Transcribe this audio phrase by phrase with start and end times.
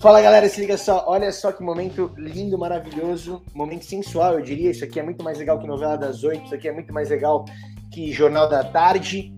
[0.00, 4.70] Fala galera, se liga só, olha só que momento lindo, maravilhoso, momento sensual, eu diria.
[4.70, 7.10] Isso aqui é muito mais legal que novela das oito, isso aqui é muito mais
[7.10, 7.44] legal
[7.92, 9.30] que jornal da tarde.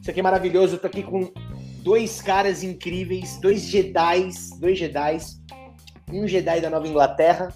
[0.00, 1.32] Isso aqui é maravilhoso, eu tô aqui com
[1.84, 5.40] dois caras incríveis, dois Jedis, dois Jedis,
[6.12, 7.54] um Jedi da Nova Inglaterra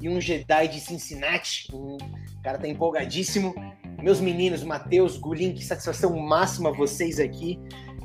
[0.00, 1.68] e um Jedi de Cincinnati.
[1.72, 1.96] O
[2.42, 3.54] cara tá empolgadíssimo.
[4.02, 7.60] Meus meninos, Matheus, Gulin, que satisfação máxima vocês aqui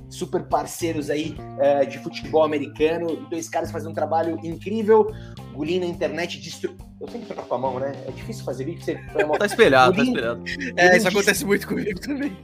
[0.10, 5.14] super parceiros aí uh, de futebol americano, dois caras fazendo um trabalho incrível.
[5.54, 6.76] Gulim na internet destru...
[7.00, 7.94] Eu sempre troco a mão, né?
[8.08, 8.82] É difícil fazer vídeo.
[8.82, 8.98] Você
[9.38, 10.14] tá espelhado, Gulim...
[10.14, 10.44] tá espelhado.
[10.76, 12.36] É, isso acontece muito comigo também.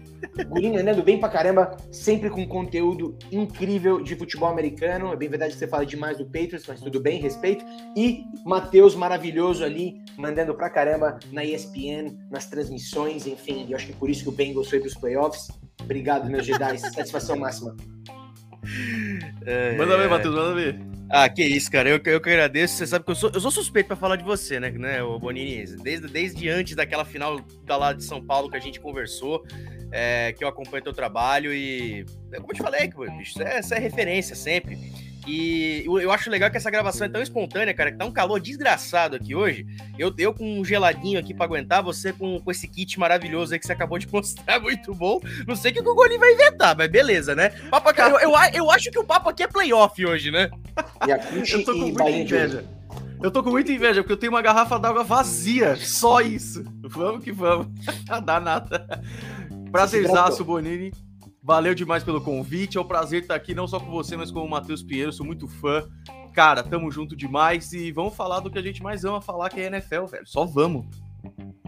[0.48, 5.12] Gulim andando bem pra caramba, sempre com conteúdo incrível de futebol americano.
[5.12, 7.66] É bem verdade que você fala demais do Patriots, mas tudo bem, respeito.
[7.98, 13.68] E Matheus maravilhoso ali, mandando pra caramba na ESPN, nas transmissões, enfim.
[13.70, 15.48] Eu acho que por isso que o Bengals foi pros playoffs.
[15.82, 16.78] Obrigado, meus Jedi.
[16.78, 17.76] Satisfação máxima.
[19.46, 20.80] É, manda ver, Matheus, manda ver.
[21.10, 21.88] Ah, que isso, cara.
[21.88, 22.76] Eu, eu que agradeço.
[22.76, 25.20] Você sabe que eu sou, eu sou suspeito para falar de você, né, né, o
[25.20, 25.64] Bonini?
[25.78, 29.46] Desde, desde antes daquela final da lá de São Paulo que a gente conversou,
[29.92, 32.06] é, que eu acompanho teu trabalho e.
[32.36, 34.78] Como eu te falei, bicho, é, essa é referência sempre.
[35.28, 38.40] E eu acho legal que essa gravação é tão espontânea, cara, que tá um calor
[38.40, 39.66] desgraçado aqui hoje.
[39.98, 43.60] Eu, eu com um geladinho aqui para aguentar, você com, com esse kit maravilhoso aí
[43.60, 45.20] que você acabou de mostrar, muito bom.
[45.48, 47.50] Não sei o que o Gogoli vai inventar, mas beleza, né?
[47.72, 50.50] Papo, eu, eu, eu, acho que o papo aqui é playoff hoje, né?
[51.52, 52.66] Eu tô com muita inveja.
[53.24, 55.76] Eu tô com muita inveja, porque eu tenho uma garrafa d'água vazia.
[55.76, 56.64] Só isso.
[56.84, 57.68] Vamos que vamos.
[58.24, 59.02] Dá nada.
[59.72, 60.92] Prazerzaço, Bonini.
[61.46, 62.76] Valeu demais pelo convite.
[62.76, 65.14] É um prazer estar aqui, não só com você, mas com o Matheus Pinheiro.
[65.14, 65.88] Sou muito fã.
[66.34, 69.62] Cara, tamo junto demais e vamos falar do que a gente mais ama falar, que
[69.62, 70.26] é NFL, velho.
[70.26, 70.88] Só vamos.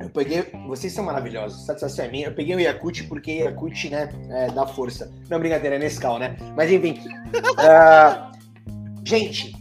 [0.02, 0.48] Eu peguei.
[0.67, 1.64] Vocês são maravilhosos.
[1.64, 2.28] Satisfação é minha.
[2.30, 5.14] Eu peguei o Yakut porque Yakut, né, é, dá força.
[5.30, 6.36] Não, brincadeira, é Nescau, né?
[6.55, 7.00] Mas enfim.
[7.38, 8.31] uh,
[9.05, 9.55] gente,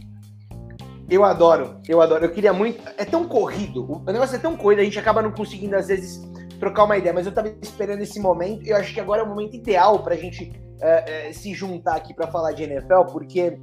[1.07, 1.79] eu adoro.
[1.87, 2.25] Eu adoro.
[2.25, 2.81] Eu queria muito.
[2.97, 4.01] É tão corrido.
[4.03, 6.27] O negócio é tão corrido, a gente acaba não conseguindo, às vezes
[6.59, 9.25] trocar uma ideia, mas eu tava esperando esse momento e eu acho que agora é
[9.25, 13.59] o momento ideal pra gente uh, uh, se juntar aqui para falar de NFL, porque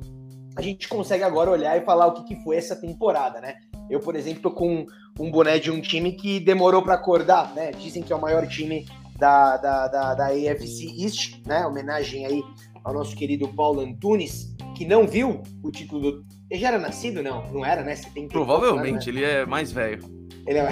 [0.56, 3.54] a gente consegue agora olhar e falar o que, que foi essa temporada, né?
[3.90, 4.86] Eu, por exemplo, tô com
[5.18, 7.72] um boné de um time que demorou para acordar, né?
[7.72, 8.86] Dizem que é o maior time
[9.18, 11.66] da, da, da, da AFC East, né?
[11.66, 12.42] Homenagem aí
[12.84, 16.24] ao nosso querido Paulo Antunes, que não viu o título do.
[16.54, 17.20] Ele já era nascido?
[17.20, 17.96] Não, não era, né?
[18.30, 19.18] Provavelmente, né?
[19.18, 20.04] ele é mais velho.
[20.46, 20.68] Ele é...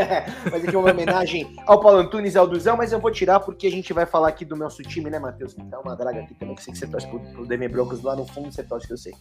[0.50, 3.40] mas aqui é uma homenagem ao Paulo Antunes e ao Duzão, mas eu vou tirar
[3.40, 5.52] porque a gente vai falar aqui do nosso time, né, Matheus?
[5.52, 8.02] Que tá uma draga aqui também, que sei que você torce pro, pro Denver Broncos
[8.02, 9.12] lá no fundo, você torce que eu sei.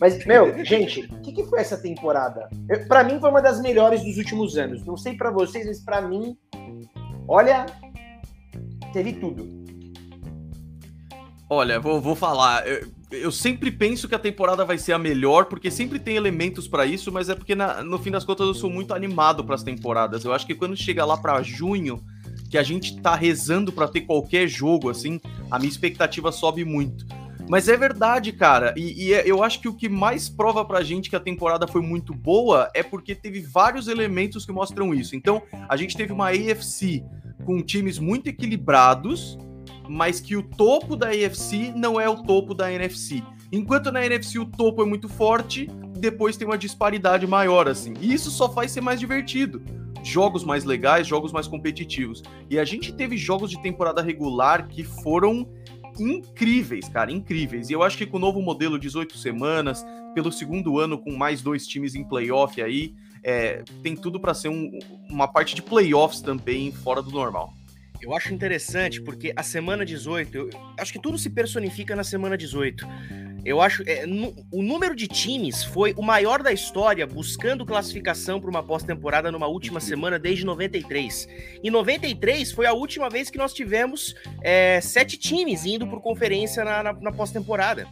[0.00, 2.50] Mas, meu, gente, o que, que, foi essa temporada?
[2.68, 4.84] Eu, pra mim foi uma das melhores dos últimos anos.
[4.84, 6.36] Não sei para vocês, mas pra mim,
[7.28, 7.66] olha,
[8.92, 9.62] teve tudo.
[11.48, 12.66] Olha, vou, vou falar.
[12.66, 16.66] Eu, eu, sempre penso que a temporada vai ser a melhor, porque sempre tem elementos
[16.66, 19.54] para isso, mas é porque na, no fim das contas eu sou muito animado para
[19.54, 20.24] as temporadas.
[20.24, 22.02] Eu acho que quando chega lá para junho,
[22.50, 25.20] que a gente tá rezando para ter qualquer jogo assim,
[25.50, 27.06] a minha expectativa sobe muito.
[27.48, 28.72] Mas é verdade, cara.
[28.76, 31.66] E, e é, eu acho que o que mais prova pra gente que a temporada
[31.66, 35.16] foi muito boa é porque teve vários elementos que mostram isso.
[35.16, 37.04] Então, a gente teve uma AFC
[37.44, 39.36] com times muito equilibrados
[39.88, 43.22] mas que o topo da AFC não é o topo da NFC.
[43.50, 47.92] Enquanto na NFC o topo é muito forte, depois tem uma disparidade maior, assim.
[48.00, 49.62] E isso só faz ser mais divertido.
[50.02, 52.22] Jogos mais legais, jogos mais competitivos.
[52.48, 55.46] E a gente teve jogos de temporada regular que foram
[55.98, 57.68] incríveis, cara, incríveis.
[57.68, 61.42] E eu acho que com o novo modelo 18 semanas, pelo segundo ano com mais
[61.42, 64.78] dois times em playoff aí, é, tem tudo para ser um,
[65.08, 67.52] uma parte de playoffs também fora do normal.
[68.02, 72.36] Eu acho interessante porque a semana 18, eu acho que tudo se personifica na semana
[72.36, 72.84] 18.
[73.44, 78.40] Eu acho é, no, o número de times foi o maior da história buscando classificação
[78.40, 81.28] para uma pós-temporada numa última semana desde 93.
[81.62, 86.64] Em 93 foi a última vez que nós tivemos é, sete times indo por conferência
[86.64, 87.86] na, na, na pós-temporada.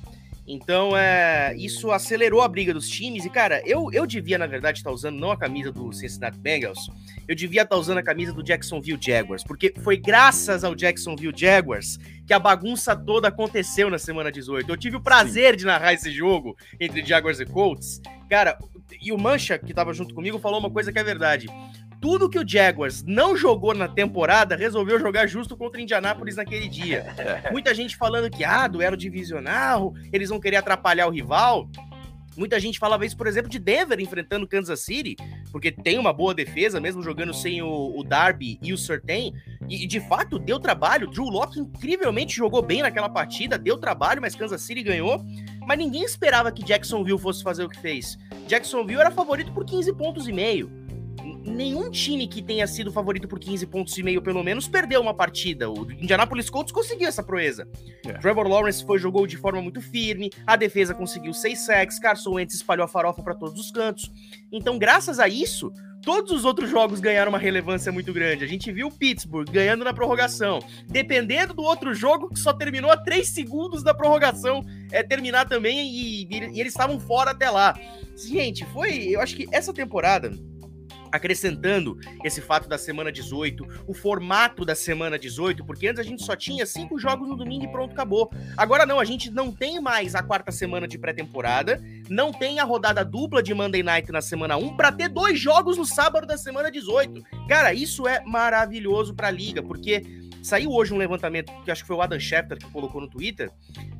[0.46, 3.24] Então, é, isso acelerou a briga dos times.
[3.24, 6.38] E, cara, eu, eu devia, na verdade, estar tá usando não a camisa do Cincinnati
[6.38, 6.90] Bengals,
[7.28, 11.32] eu devia estar tá usando a camisa do Jacksonville Jaguars, porque foi graças ao Jacksonville
[11.36, 14.68] Jaguars que a bagunça toda aconteceu na semana 18.
[14.70, 15.58] Eu tive o prazer Sim.
[15.58, 18.00] de narrar esse jogo entre Jaguars e Colts.
[18.28, 18.58] Cara,
[19.00, 21.46] e o Mancha, que estava junto comigo, falou uma coisa que é verdade
[22.00, 26.66] tudo que o Jaguars não jogou na temporada, resolveu jogar justo contra o Indianápolis naquele
[26.66, 27.14] dia.
[27.52, 31.68] Muita gente falando que, ah, duelo divisional, eles vão querer atrapalhar o rival.
[32.36, 35.16] Muita gente falava isso, por exemplo, de Denver enfrentando Kansas City,
[35.52, 39.34] porque tem uma boa defesa, mesmo jogando sem o, o Darby e o Surtain,
[39.68, 41.10] E, de fato, deu trabalho.
[41.10, 45.22] Drew Locke incrivelmente jogou bem naquela partida, deu trabalho, mas Kansas City ganhou.
[45.66, 48.16] Mas ninguém esperava que Jacksonville fosse fazer o que fez.
[48.46, 50.80] Jacksonville era favorito por 15 pontos e meio
[51.44, 55.14] nenhum time que tenha sido favorito por 15 pontos e meio, pelo menos, perdeu uma
[55.14, 55.70] partida.
[55.70, 57.68] O Indianapolis Colts conseguiu essa proeza.
[58.06, 58.12] É.
[58.14, 62.54] Trevor Lawrence foi, jogou de forma muito firme, a defesa conseguiu seis sacks, Carson Wentz
[62.54, 64.10] espalhou a farofa para todos os cantos.
[64.52, 65.72] Então, graças a isso,
[66.02, 68.44] todos os outros jogos ganharam uma relevância muito grande.
[68.44, 70.60] A gente viu o Pittsburgh ganhando na prorrogação.
[70.88, 75.88] Dependendo do outro jogo, que só terminou a 3 segundos da prorrogação é, terminar também,
[75.88, 77.78] e, e eles estavam fora até lá.
[78.16, 79.08] Gente, foi.
[79.08, 80.32] Eu acho que essa temporada
[81.12, 86.22] acrescentando esse fato da semana 18, o formato da semana 18, porque antes a gente
[86.24, 88.30] só tinha cinco jogos no domingo e pronto, acabou.
[88.56, 92.64] Agora não, a gente não tem mais a quarta semana de pré-temporada, não tem a
[92.64, 96.36] rodada dupla de Monday Night na semana 1 para ter dois jogos no sábado da
[96.36, 97.22] semana 18.
[97.48, 100.02] Cara, isso é maravilhoso para a liga, porque
[100.42, 103.50] saiu hoje um levantamento que acho que foi o Adam Schefter que colocou no Twitter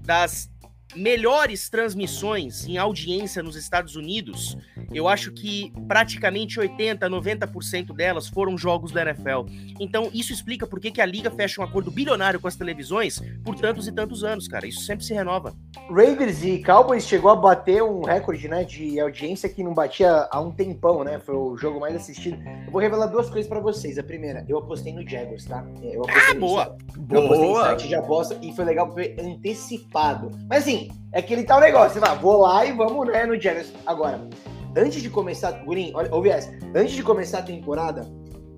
[0.05, 0.51] das
[0.95, 4.57] melhores transmissões em audiência nos Estados Unidos,
[4.93, 9.47] eu acho que praticamente 80, 90% delas foram jogos da NFL.
[9.79, 13.21] Então, isso explica por que, que a liga fecha um acordo bilionário com as televisões
[13.45, 14.67] por tantos e tantos anos, cara.
[14.67, 15.55] Isso sempre se renova.
[15.91, 20.41] Raiders e Cowboys chegou a bater um recorde, né, de audiência que não batia há
[20.41, 21.19] um tempão, né?
[21.19, 22.43] Foi o jogo mais assistido.
[22.67, 23.99] Eu vou revelar duas coisas para vocês.
[23.99, 25.65] A primeira, eu apostei no Jaguars, tá?
[25.83, 26.77] Eu apostei ah, boa!
[27.11, 27.65] Eu apostei boa!
[27.65, 30.31] site de aposta e foi legal porque foi antecipado.
[30.49, 30.80] Mas assim,
[31.13, 31.95] é que ele tá o negócio.
[31.95, 33.73] Você fala, vou lá e vamos, né, no Jaguars.
[33.87, 34.29] Agora,
[34.77, 36.51] antes de começar, Gurim, ouve essa.
[36.75, 38.07] Antes de começar a temporada,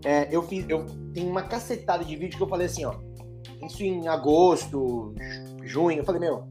[0.04, 0.84] é, eu fiz, eu
[1.14, 2.94] tenho uma cacetada de vídeo que eu falei assim, ó.
[3.64, 5.14] Isso em agosto,
[5.62, 6.48] junho, eu falei, meu,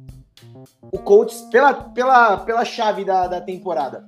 [0.91, 4.06] o Colts, pela, pela, pela chave da, da temporada,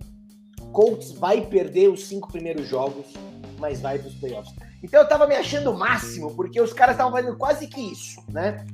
[0.71, 3.13] Colts vai perder os cinco primeiros jogos,
[3.59, 4.53] mas vai para os playoffs.
[4.81, 8.21] Então eu tava me achando o máximo, porque os caras estavam fazendo quase que isso,
[8.29, 8.65] né?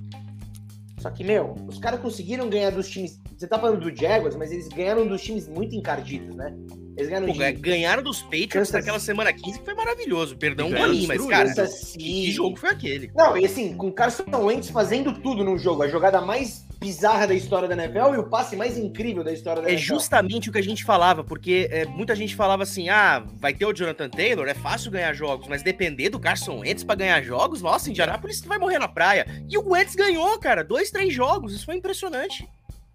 [1.00, 3.20] Só que, meu, os caras conseguiram ganhar dos times.
[3.38, 6.54] Você tá falando do Jaguars, mas eles ganharam dos times muito encardidos, né?
[7.00, 7.52] Eles ganharam, Pô, de...
[7.54, 8.74] ganharam dos Patriots Kansas...
[8.74, 10.36] naquela semana 15, que foi maravilhoso.
[10.36, 11.54] Perdão um bolinho, mas, cara,
[11.98, 13.12] que jogo foi aquele?
[13.16, 15.84] Não, e assim, com o Carson Wentz fazendo tudo no jogo.
[15.84, 19.62] A jogada mais bizarra da história da NFL e o passe mais incrível da história
[19.62, 19.84] da é NFL.
[19.84, 23.54] É justamente o que a gente falava, porque é, muita gente falava assim: ah, vai
[23.54, 27.22] ter o Jonathan Taylor, é fácil ganhar jogos, mas depender do Carson Wentz para ganhar
[27.22, 29.26] jogos, nossa, Indianapolis vai morrer na praia.
[29.50, 32.48] E o Wentz ganhou, cara, dois, três jogos, isso foi impressionante.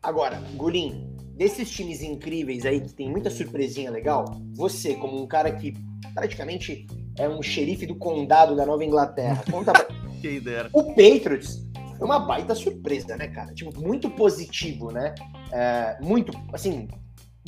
[0.03, 5.53] Agora, Gulim, desses times incríveis aí que tem muita surpresinha legal, você, como um cara
[5.53, 5.75] que
[6.15, 6.87] praticamente
[7.19, 9.87] é um xerife do condado da Nova Inglaterra, conta pra...
[10.21, 10.71] Quem dera.
[10.73, 11.67] O Patriots
[11.99, 13.53] foi uma baita surpresa, né, cara?
[13.53, 15.15] Tipo, muito positivo, né?
[15.53, 16.89] É, muito, assim,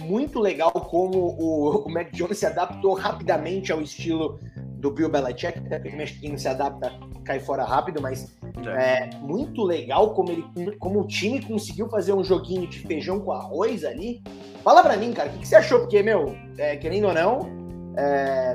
[0.01, 4.39] muito legal como o, o Mac Jones se adaptou rapidamente ao estilo
[4.79, 6.93] do Bill Belichick, até porque que quem não se adapta
[7.25, 9.09] cai fora rápido, mas é.
[9.09, 13.33] é, muito legal como, ele, como o time conseguiu fazer um joguinho de feijão com
[13.33, 14.23] arroz ali.
[14.63, 15.81] Fala pra mim, cara, o que, que, você achou?
[15.81, 17.41] Porque, meu, é, querendo ou não,
[17.97, 18.55] é,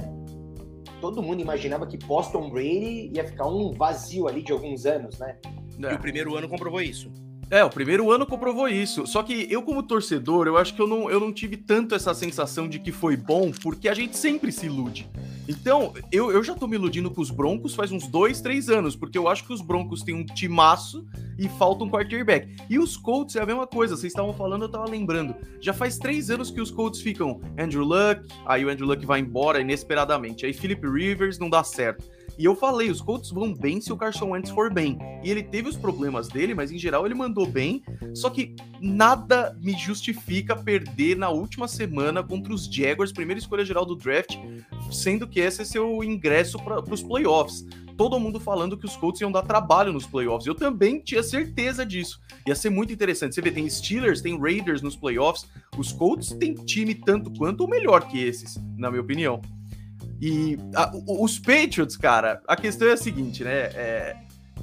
[1.01, 5.37] todo mundo imaginava que Boston Brady ia ficar um vazio ali de alguns anos, né?
[5.83, 5.91] É.
[5.91, 7.11] E o primeiro ano comprovou isso.
[7.51, 9.05] É, o primeiro ano comprovou isso.
[9.05, 12.13] Só que eu, como torcedor, eu acho que eu não, eu não tive tanto essa
[12.13, 15.11] sensação de que foi bom, porque a gente sempre se ilude.
[15.49, 18.95] Então, eu, eu já tô me iludindo com os Broncos faz uns dois, três anos,
[18.95, 21.05] porque eu acho que os Broncos têm um timaço
[21.37, 22.55] e falta um quarterback.
[22.69, 25.35] E os Colts é a mesma coisa, vocês estavam falando, eu tava lembrando.
[25.59, 29.19] Já faz três anos que os Colts ficam Andrew Luck, aí o Andrew Luck vai
[29.19, 32.05] embora inesperadamente, aí Philip Rivers não dá certo.
[32.41, 34.97] E eu falei, os Colts vão bem se o Carson Wentz for bem.
[35.23, 37.83] E ele teve os problemas dele, mas em geral ele mandou bem.
[38.15, 43.85] Só que nada me justifica perder na última semana contra os Jaguars, primeira escolha geral
[43.85, 44.39] do draft,
[44.91, 47.63] sendo que esse é seu ingresso para os playoffs.
[47.95, 50.47] Todo mundo falando que os Colts iam dar trabalho nos playoffs.
[50.47, 52.19] Eu também tinha certeza disso.
[52.47, 53.35] Ia ser muito interessante.
[53.35, 55.47] Você vê, tem Steelers, tem Raiders nos playoffs.
[55.77, 59.39] Os Colts têm time tanto quanto ou melhor que esses, na minha opinião.
[60.21, 63.71] E a, os Patriots, cara, a questão é a seguinte, né?
[63.73, 64.15] É,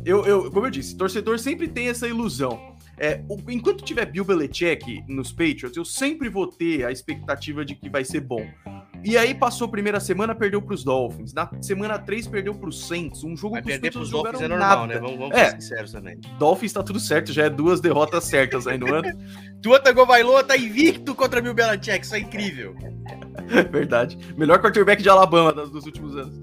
[0.04, 2.76] eu, eu, como eu disse, torcedor sempre tem essa ilusão.
[2.96, 7.88] É, enquanto tiver Bill Belichick nos Patriots, eu sempre vou ter a expectativa de que
[7.88, 8.44] vai ser bom.
[9.04, 11.32] E aí passou a primeira semana, perdeu para os Dolphins.
[11.32, 14.40] Na semana 3 perdeu para os Saints, um jogo Vai que os perder pros Dolphins
[14.40, 14.94] é normal, nada.
[14.94, 15.00] né?
[15.00, 16.20] Vamos, vamos é, ser sinceros também.
[16.38, 19.16] Dolphins tá tudo certo, já é duas derrotas certas aí no ano.
[19.62, 22.74] Tua Tagovailoa tá invicto contra Bill Belichick, isso é incrível.
[23.70, 24.18] Verdade.
[24.36, 26.34] Melhor quarterback de Alabama dos últimos anos.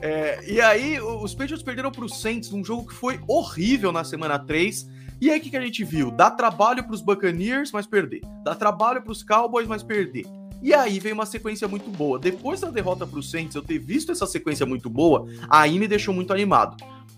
[0.00, 4.04] É, e aí, os Patriots perderam para os Saints num jogo que foi horrível na
[4.04, 4.88] semana 3.
[5.20, 6.10] E aí, o que, que a gente viu?
[6.10, 8.20] Dá trabalho para os Buccaneers, mas perder.
[8.44, 10.24] Dá trabalho para os Cowboys, mas perder.
[10.62, 12.18] E aí veio uma sequência muito boa.
[12.18, 15.88] Depois da derrota para o Saints, eu ter visto essa sequência muito boa, aí me
[15.88, 16.76] deixou muito animado.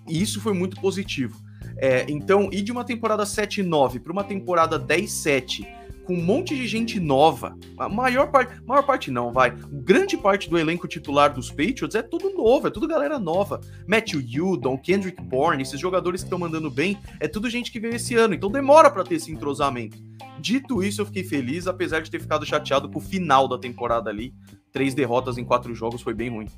[0.08, 1.36] E isso foi muito positivo.
[1.76, 5.66] É, então, ir de uma temporada 7-9 para uma temporada 10-7
[6.04, 7.56] com um monte de gente nova.
[7.78, 9.50] A maior parte, maior parte não, vai.
[9.73, 13.61] Grande parte do elenco titular dos Patriots é tudo novo, é tudo galera nova.
[13.87, 17.96] Matthew Judon, Kendrick Bourne, esses jogadores que estão mandando bem, é tudo gente que veio
[17.96, 19.96] esse ano, então demora para ter esse entrosamento.
[20.38, 24.11] Dito isso, eu fiquei feliz, apesar de ter ficado chateado com o final da temporada
[24.11, 24.34] ali.
[24.73, 26.49] Três derrotas em quatro jogos foi bem ruim.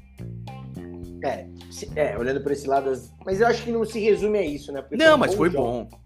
[1.22, 1.46] É,
[1.94, 2.92] é olhando por esse lado,
[3.24, 4.80] mas eu acho que não se resume a isso, né?
[4.80, 5.64] Porque não, mas foi jogo.
[5.64, 6.05] bom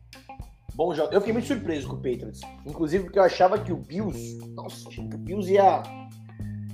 [0.80, 1.12] bom jogo.
[1.12, 2.40] Eu fiquei muito surpreso com o Patriots.
[2.64, 4.38] Inclusive porque eu achava que o Bills.
[4.54, 5.82] Nossa, que o Bills ia,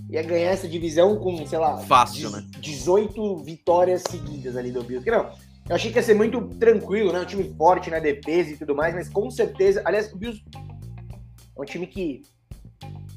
[0.08, 1.78] ia ganhar essa divisão com, sei lá.
[1.78, 2.46] Fácil, né?
[2.60, 5.02] 18 vitórias seguidas ali do Bills.
[5.02, 5.28] Que não.
[5.68, 7.18] Eu achei que ia ser muito tranquilo, né?
[7.18, 9.82] Um time forte na defesa e tudo mais, mas com certeza.
[9.84, 12.22] Aliás, o Bills é um time que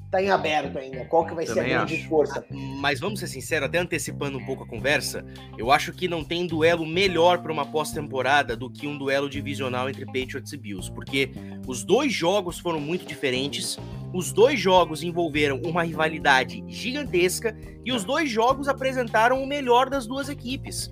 [0.10, 1.06] tá em aberto ainda.
[1.06, 2.10] Qual que vai Também ser a grande acho.
[2.10, 2.46] força?
[2.80, 5.24] Mas vamos ser sinceros, até antecipando um pouco a conversa,
[5.58, 9.90] eu acho que não tem duelo melhor para uma pós-temporada do que um duelo divisional
[9.90, 11.32] entre Patriots e Bills, porque
[11.68, 13.78] os dois jogos foram muito diferentes,
[14.14, 20.08] os dois jogos envolveram uma rivalidade gigantesca e os dois jogos apresentaram o melhor das
[20.08, 20.88] duas equipes.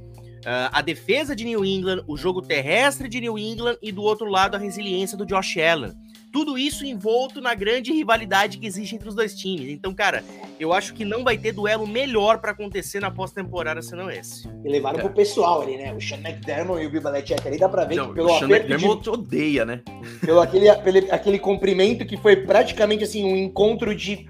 [0.47, 4.29] Uh, a defesa de New England, o jogo terrestre de New England e do outro
[4.29, 5.91] lado a resiliência do Josh Allen.
[6.37, 9.71] Tudo isso envolto na grande rivalidade que existe entre os dois times.
[9.71, 10.23] Então, cara,
[10.59, 14.47] eu acho que não vai ter duelo melhor para acontecer na pós-temporada senão esse.
[14.63, 15.01] E levaram é.
[15.01, 15.91] pro pessoal ali, né?
[15.95, 18.37] O Sean McDermott e o Bill Belichick ali dá pra ver não, que pelo o
[18.37, 19.09] Sean McDermott de...
[19.09, 19.81] odeia, né?
[20.21, 24.27] Pelo aquele, pelo, aquele cumprimento que foi praticamente assim um encontro de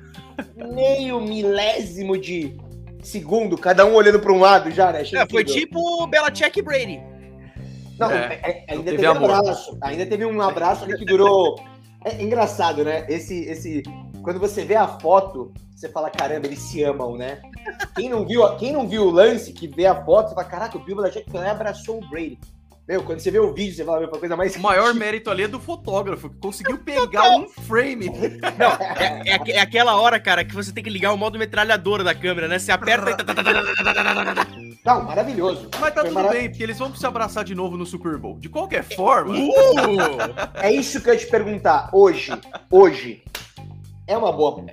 [0.56, 2.56] meio milésimo de
[3.04, 5.02] segundo, cada um olhando para um lado já, né?
[5.02, 7.02] É, foi tipo Belichick e Brady.
[8.00, 9.78] Não, é, é, ainda teve, teve um abraço.
[9.82, 11.60] Ainda teve um abraço ali que durou
[12.04, 13.06] é engraçado, né?
[13.10, 13.84] Esse, esse,
[14.24, 17.42] quando você vê a foto, você fala, caramba, eles se amam, né?
[17.96, 20.78] Quem não viu, quem não viu o lance, que vê a foto, você fala, caraca,
[20.78, 22.40] o Bill Belichick abraçou o Brady.
[22.88, 24.56] Meu, quando você vê o vídeo, você fala, meu, a coisa mais.
[24.56, 28.06] O maior mérito ali é do fotógrafo, que conseguiu pegar um frame.
[28.08, 32.02] Não, é, é, é, aquela hora, cara, que você tem que ligar o modo metralhadora
[32.02, 32.58] da câmera, né?
[32.58, 34.78] Você aperta e.
[34.86, 35.70] Não, maravilhoso.
[35.82, 36.32] Mas tá Foi tudo marav...
[36.32, 38.40] bem, porque eles vão se abraçar de novo no Super Bowl.
[38.40, 39.36] De qualquer forma.
[39.36, 39.52] Uh!
[40.56, 41.90] é isso que eu ia te perguntar.
[41.92, 42.32] Hoje,
[42.72, 43.22] hoje,
[44.08, 44.66] é uma boa.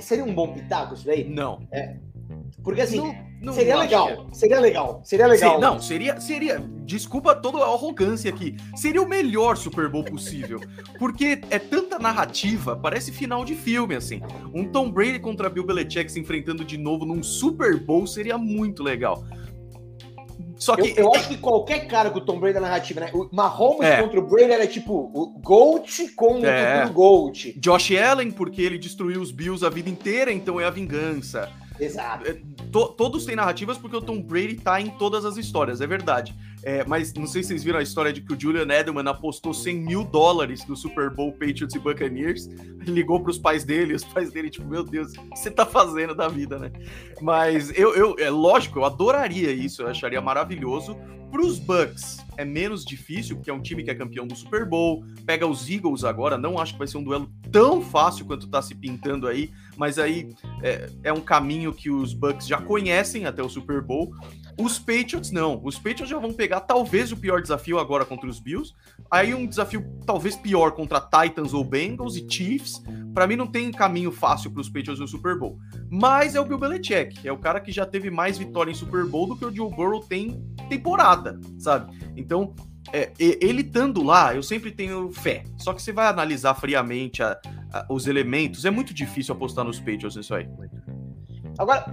[0.00, 1.28] Seria um bom pitaco isso daí?
[1.28, 1.68] Não.
[1.70, 1.96] É.
[2.64, 4.36] Porque assim, não, não seria, legal, que...
[4.36, 5.00] seria legal.
[5.02, 5.50] Seria legal.
[5.50, 6.58] Seria Não, seria, seria.
[6.84, 8.56] Desculpa toda a arrogância aqui.
[8.76, 10.60] Seria o melhor Super Bowl possível.
[10.98, 14.20] porque é tanta narrativa, parece final de filme, assim.
[14.52, 18.82] Um Tom Brady contra Bill Belichick se enfrentando de novo num Super Bowl seria muito
[18.82, 19.24] legal.
[20.60, 20.90] Só que.
[20.90, 23.10] Eu, eu, acho que qualquer cara com o Tom Brady na narrativa, né?
[23.14, 24.02] O Mahomes é.
[24.02, 26.84] contra o Brady era tipo o Gold com é.
[26.84, 27.54] o Gold.
[27.58, 31.50] Josh Allen, porque ele destruiu os Bills a vida inteira, então é a vingança.
[31.80, 32.28] Exato.
[32.28, 35.86] É, to, todos têm narrativas porque o Tom Brady tá em todas as histórias, é
[35.86, 36.34] verdade.
[36.62, 39.54] É, mas não sei se vocês viram a história de que o Julian Edelman apostou
[39.54, 42.46] 100 mil dólares no Super Bowl Patriots e Buccaneers.
[42.86, 45.64] Ligou para os pais dele, os pais dele, tipo, meu Deus, o que você tá
[45.64, 46.70] fazendo da vida, né?
[47.20, 50.96] Mas eu, eu é lógico, eu adoraria isso, eu acharia maravilhoso.
[51.30, 54.68] Para os Bucks é menos difícil, porque é um time que é campeão do Super
[54.68, 55.04] Bowl.
[55.24, 58.60] Pega os Eagles agora, não acho que vai ser um duelo tão fácil quanto tá
[58.60, 63.42] se pintando aí, mas aí é, é um caminho que os Bucks já conhecem até
[63.42, 64.12] o Super Bowl.
[64.60, 65.60] Os Patriots não.
[65.64, 68.74] Os Patriots já vão pegar talvez o pior desafio agora contra os Bills.
[69.10, 72.82] Aí um desafio talvez pior contra Titans ou Bengals e Chiefs.
[73.14, 75.58] Para mim não tem caminho fácil para os Patriots no Super Bowl.
[75.90, 79.06] Mas é o Bill Belichick, é o cara que já teve mais vitória em Super
[79.06, 81.98] Bowl do que o Joe Burrow tem temporada, sabe?
[82.16, 82.54] Então,
[82.92, 85.44] é, ele estando lá, eu sempre tenho fé.
[85.56, 87.38] Só que você vai analisar friamente a,
[87.72, 90.48] a, os elementos, é muito difícil apostar nos Patriots nisso aí.
[91.58, 91.84] Agora,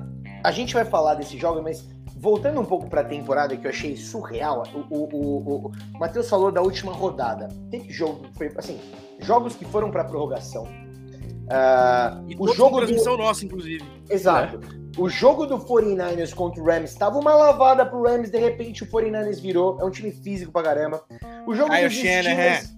[0.44, 3.70] a gente vai falar desse jogo, mas voltando um pouco para a temporada que eu
[3.70, 7.48] achei surreal, o, o, o, o Matheus falou da última rodada.
[7.70, 8.80] Tem jogo foi assim,
[9.20, 10.64] jogos que foram para prorrogação.
[10.64, 13.24] Uh, e o jogo transmissão do...
[13.24, 13.84] nossa, inclusive.
[14.10, 14.60] Exato.
[14.74, 15.02] É.
[15.02, 18.88] O jogo do 49ers contra o Rams estava uma lavada pro Rams, de repente o
[18.88, 19.80] 49ers virou.
[19.80, 21.04] É um time físico pra caramba.
[21.46, 22.76] O jogo Aí, dos Steelers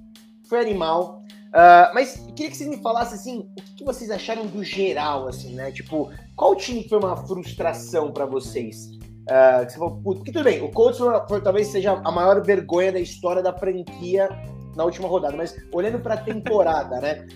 [0.48, 1.24] foi animal.
[1.50, 5.56] Uh, mas queria que vocês me falassem assim, o que, vocês acharam do geral, assim,
[5.56, 5.72] né?
[5.72, 9.00] Tipo, qual time foi uma frustração para vocês?
[9.30, 12.44] Uh, que você falou, porque tudo bem, o Colts foi, foi, talvez seja a maior
[12.44, 14.28] vergonha da história da franquia
[14.76, 17.28] na última rodada, mas olhando pra temporada, né?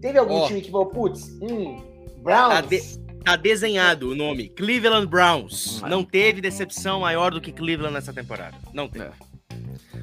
[0.00, 0.46] Teve algum oh.
[0.46, 1.82] time que falou, putz, hum,
[2.22, 2.54] Browns.
[2.54, 5.82] Tá, de, tá, desenhado o nome, Cleveland Browns.
[5.82, 8.56] Não teve decepção maior do que Cleveland nessa temporada.
[8.72, 9.04] Não teve.
[9.04, 9.29] É.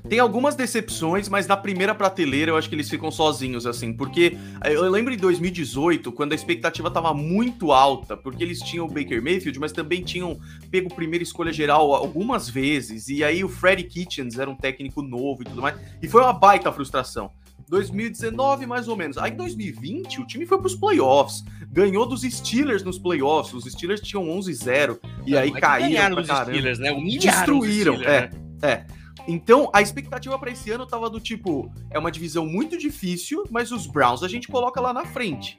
[0.10, 4.38] Tem algumas decepções, mas na primeira prateleira eu acho que eles ficam sozinhos, assim, porque
[4.64, 8.88] eh, eu lembro em 2018, quando a expectativa estava muito alta, porque eles tinham o
[8.88, 10.40] Baker Mayfield, mas também tinham
[10.72, 15.42] pego primeira escolha geral algumas vezes, e aí o Freddy Kitchens era um técnico novo
[15.42, 17.30] e tudo mais, e foi uma baita frustração.
[17.68, 19.18] 2019, mais ou menos.
[19.18, 21.44] Aí em 2020, o time foi para os playoffs.
[21.70, 23.54] Ganhou dos Steelers nos playoffs.
[23.54, 24.98] Os Steelers tinham 11-0.
[25.26, 26.16] E aí é caíram.
[26.16, 26.94] Dos Steelers, né?
[27.20, 27.96] Destruíram.
[27.96, 28.32] Steelers, é, né?
[28.62, 28.86] é.
[29.28, 33.72] Então, a expectativa para esse ano tava do tipo: é uma divisão muito difícil, mas
[33.72, 35.58] os Browns a gente coloca lá na frente.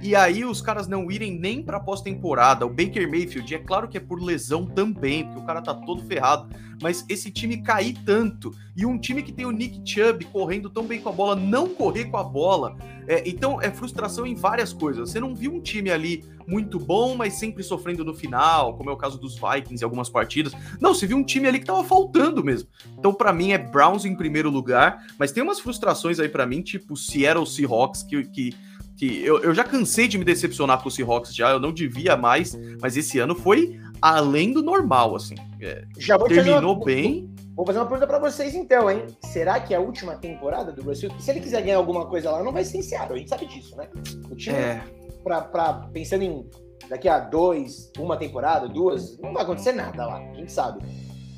[0.00, 2.64] E aí os caras não irem nem pra pós-temporada.
[2.64, 6.04] O Baker Mayfield, é claro que é por lesão também, porque o cara tá todo
[6.04, 6.48] ferrado.
[6.80, 10.84] Mas esse time cair tanto, e um time que tem o Nick Chubb correndo tão
[10.84, 12.76] bem com a bola, não correr com a bola.
[13.08, 15.10] É, então é frustração em várias coisas.
[15.10, 18.92] Você não viu um time ali muito bom, mas sempre sofrendo no final, como é
[18.92, 20.52] o caso dos Vikings em algumas partidas.
[20.80, 22.68] Não, você viu um time ali que tava faltando mesmo.
[22.96, 26.62] Então, para mim, é Browns em primeiro lugar, mas tem umas frustrações aí para mim,
[26.62, 28.54] tipo Seattle Seahawks, que, que
[28.98, 32.16] que eu, eu já cansei de me decepcionar com o Seahawks já, eu não devia
[32.16, 35.36] mais, mas esse ano foi além do normal, assim.
[35.60, 37.32] É, já terminou uma, bem.
[37.54, 39.06] Vou fazer uma pergunta para vocês então, hein?
[39.24, 42.42] Será que é a última temporada do Russell, se ele quiser ganhar alguma coisa lá,
[42.42, 43.88] não vai ser em Seattle, a gente sabe disso, né?
[44.28, 44.82] O time, é.
[45.22, 46.44] pra, pra, pensando em
[46.88, 50.84] daqui a dois, uma temporada, duas, não vai acontecer nada lá, a gente sabe.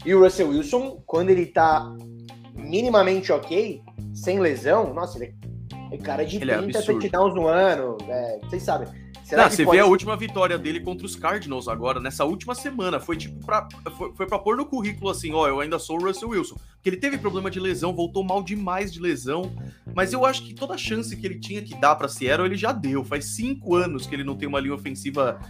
[0.05, 1.95] E o Russell Wilson, quando ele tá
[2.55, 3.83] minimamente ok,
[4.15, 5.50] sem lesão, nossa, ele é
[5.91, 7.99] é cara de ele 30 é touchdowns no ano.
[8.09, 8.89] É, vocês sabem.
[9.25, 9.77] Será Não, você pode...
[9.77, 12.99] vê a última vitória dele contra os Cardinals agora, nessa última semana.
[12.99, 16.05] Foi tipo pra, foi, foi pra pôr no currículo assim: ó, eu ainda sou o
[16.05, 16.57] Russell Wilson.
[16.75, 19.53] Porque ele teve problema de lesão, voltou mal demais de lesão.
[19.95, 22.57] Mas eu acho que toda a chance que ele tinha que dar pra Seattle, ele
[22.57, 23.05] já deu.
[23.05, 25.41] Faz cinco anos que ele não tem uma linha ofensiva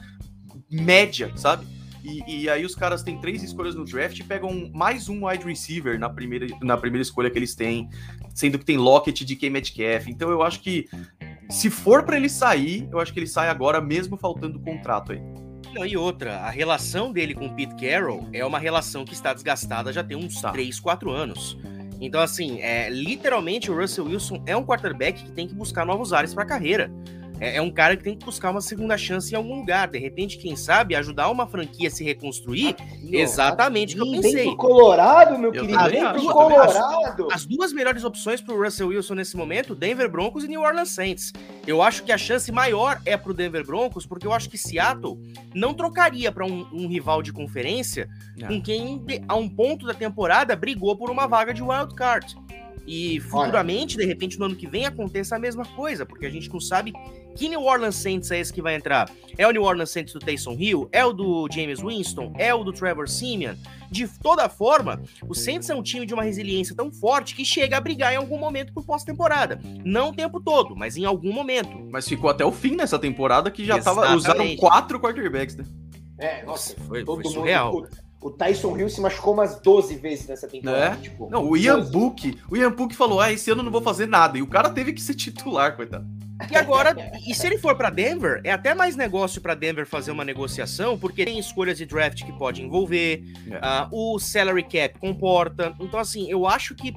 [0.70, 1.66] média, sabe?
[2.02, 5.44] E, e, aí os caras têm três escolhas no draft e pegam mais um wide
[5.44, 7.90] receiver na primeira, na primeira escolha que eles têm,
[8.34, 9.50] sendo que tem Lockett de K.
[9.50, 10.08] Metcalf.
[10.08, 10.88] Então eu acho que
[11.48, 15.20] se for para ele sair, eu acho que ele sai agora, mesmo faltando contrato aí.
[15.74, 19.32] Não, e outra, a relação dele com o Pete Carroll é uma relação que está
[19.32, 20.50] desgastada já tem uns tá.
[20.50, 21.56] 3, 4 anos.
[22.00, 26.12] Então, assim, é, literalmente o Russell Wilson é um quarterback que tem que buscar novos
[26.12, 26.90] ares para a carreira
[27.40, 29.88] é, é, um cara que tem que buscar uma segunda chance em algum lugar.
[29.88, 32.76] De repente, quem sabe, ajudar uma franquia a se reconstruir.
[33.10, 34.56] exatamente o que eu pensei.
[34.56, 35.84] Colorado, meu eu querido.
[35.88, 37.26] Vem pro Colorado.
[37.28, 40.60] As, as, duas melhores opções para o Russell Wilson nesse momento, Denver Broncos e New
[40.60, 41.32] Orleans Saints.
[41.66, 44.58] Eu acho que a chance maior é para o Denver Broncos, porque eu acho que
[44.58, 45.18] Seattle
[45.54, 48.48] não trocaria para um, um, rival de conferência não.
[48.48, 52.36] com quem, a um ponto da temporada, brigou por uma vaga de wild card.
[52.92, 54.04] E futuramente, Olha.
[54.04, 56.92] de repente, no ano que vem, aconteça a mesma coisa, porque a gente não sabe
[57.36, 59.08] que New Orleans Saints é esse que vai entrar.
[59.38, 60.88] É o New Orleans Saints do Taysom Hill?
[60.90, 62.34] É o do James Winston?
[62.36, 63.54] É o do Trevor Simeon?
[63.92, 67.76] De toda forma, o Saints é um time de uma resiliência tão forte que chega
[67.76, 69.60] a brigar em algum momento por pós-temporada.
[69.84, 71.70] Não o tempo todo, mas em algum momento.
[71.92, 74.04] Mas ficou até o fim nessa temporada que já Exatamente.
[74.04, 74.16] tava.
[74.16, 75.64] Usaram quatro quarterbacks, né?
[76.18, 77.72] É, nossa, foi, todo foi surreal.
[77.72, 77.88] Mundo,
[78.20, 80.94] o Tyson Hill se machucou umas 12 vezes nessa temporada.
[80.94, 80.96] É?
[80.96, 83.82] Tipo, não, o Ian Book, o Ian Book falou: ah, esse ano eu não vou
[83.82, 84.36] fazer nada.
[84.36, 86.06] E o cara teve que ser titular, coitado.
[86.50, 90.10] E agora, e se ele for para Denver, é até mais negócio para Denver fazer
[90.10, 93.56] uma negociação, porque tem escolhas de draft que pode envolver, é.
[93.56, 95.74] uh, o salary cap comporta.
[95.78, 96.94] Então, assim, eu acho que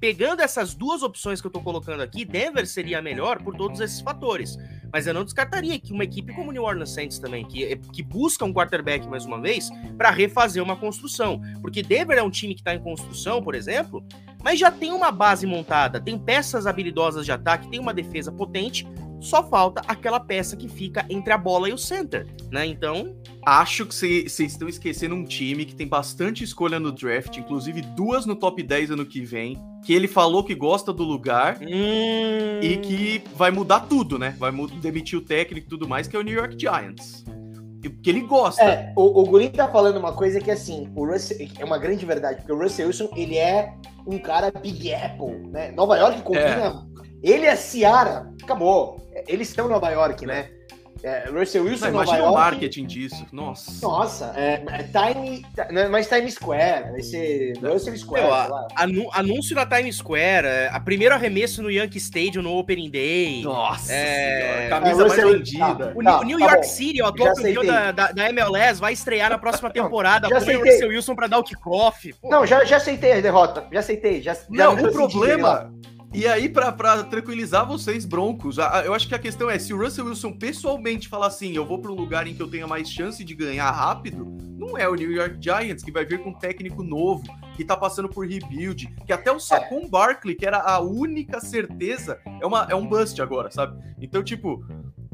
[0.00, 3.80] pegando essas duas opções que eu tô colocando aqui, Denver seria a melhor por todos
[3.80, 4.56] esses fatores.
[4.92, 8.44] Mas eu não descartaria que uma equipe como New Orleans Saints também, que, que busca
[8.44, 11.40] um quarterback mais uma vez, para refazer uma construção.
[11.60, 14.04] Porque Denver é um time que está em construção, por exemplo,
[14.42, 18.86] mas já tem uma base montada, tem peças habilidosas de ataque, tem uma defesa potente,
[19.20, 22.64] só falta aquela peça que fica entre a bola e o center, né?
[22.66, 23.16] Então.
[23.48, 28.26] Acho que vocês estão esquecendo um time que tem bastante escolha no draft, inclusive duas
[28.26, 32.60] no top 10 ano que vem, que ele falou que gosta do lugar hum...
[32.60, 34.36] e que vai mudar tudo, né?
[34.38, 37.24] Vai demitir o técnico e tudo mais, que é o New York Giants.
[37.80, 38.62] Porque ele gosta.
[38.62, 42.04] É, o, o Gurin tá falando uma coisa que assim, o Russell, é uma grande
[42.04, 43.72] verdade, porque o Russell Wilson, ele é
[44.06, 45.70] um cara Big Apple, né?
[45.70, 46.86] Nova York combina.
[47.22, 47.32] É.
[47.32, 49.00] Ele é Ciara, acabou.
[49.26, 50.50] Eles estão em Nova York, né?
[51.02, 53.26] É, Russell Wilson, não, imagina York, o marketing disso.
[53.32, 53.86] Nossa.
[53.86, 58.24] Nossa, é, é Time, não é mais Times Square, vai ser Russell Square.
[58.24, 62.90] Meu, a, anúncio na Times Square, é, a primeiro arremesso no Yankee Stadium no Opening
[62.90, 63.42] Day.
[63.42, 65.92] Nossa, é, camisa mais vendida.
[65.94, 66.72] o, tá, New tá York bom.
[66.72, 70.28] City, o atual campeão da, da, da, MLS, vai estrear na próxima temporada.
[70.28, 70.56] já aceitei.
[70.56, 72.14] o Russell Wilson para dar o kickoff.
[72.24, 74.20] Não, já, já aceitei a derrota, já aceitei.
[74.20, 75.70] Já, não, já o problema
[76.12, 80.06] e aí, para tranquilizar vocês, Broncos, eu acho que a questão é: se o Russell
[80.06, 83.22] Wilson pessoalmente falar assim, eu vou para um lugar em que eu tenha mais chance
[83.22, 84.24] de ganhar rápido,
[84.56, 87.22] não é o New York Giants que vai vir com um técnico novo,
[87.56, 89.88] que tá passando por rebuild, que até o Saquon é.
[89.88, 93.78] Barkley, que era a única certeza, é, uma, é um bust agora, sabe?
[94.00, 94.64] Então, tipo,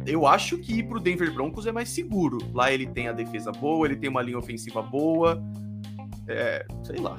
[0.07, 2.39] eu acho que ir pro Denver Broncos é mais seguro.
[2.53, 5.43] Lá ele tem a defesa boa, ele tem uma linha ofensiva boa.
[6.29, 7.19] É, sei lá.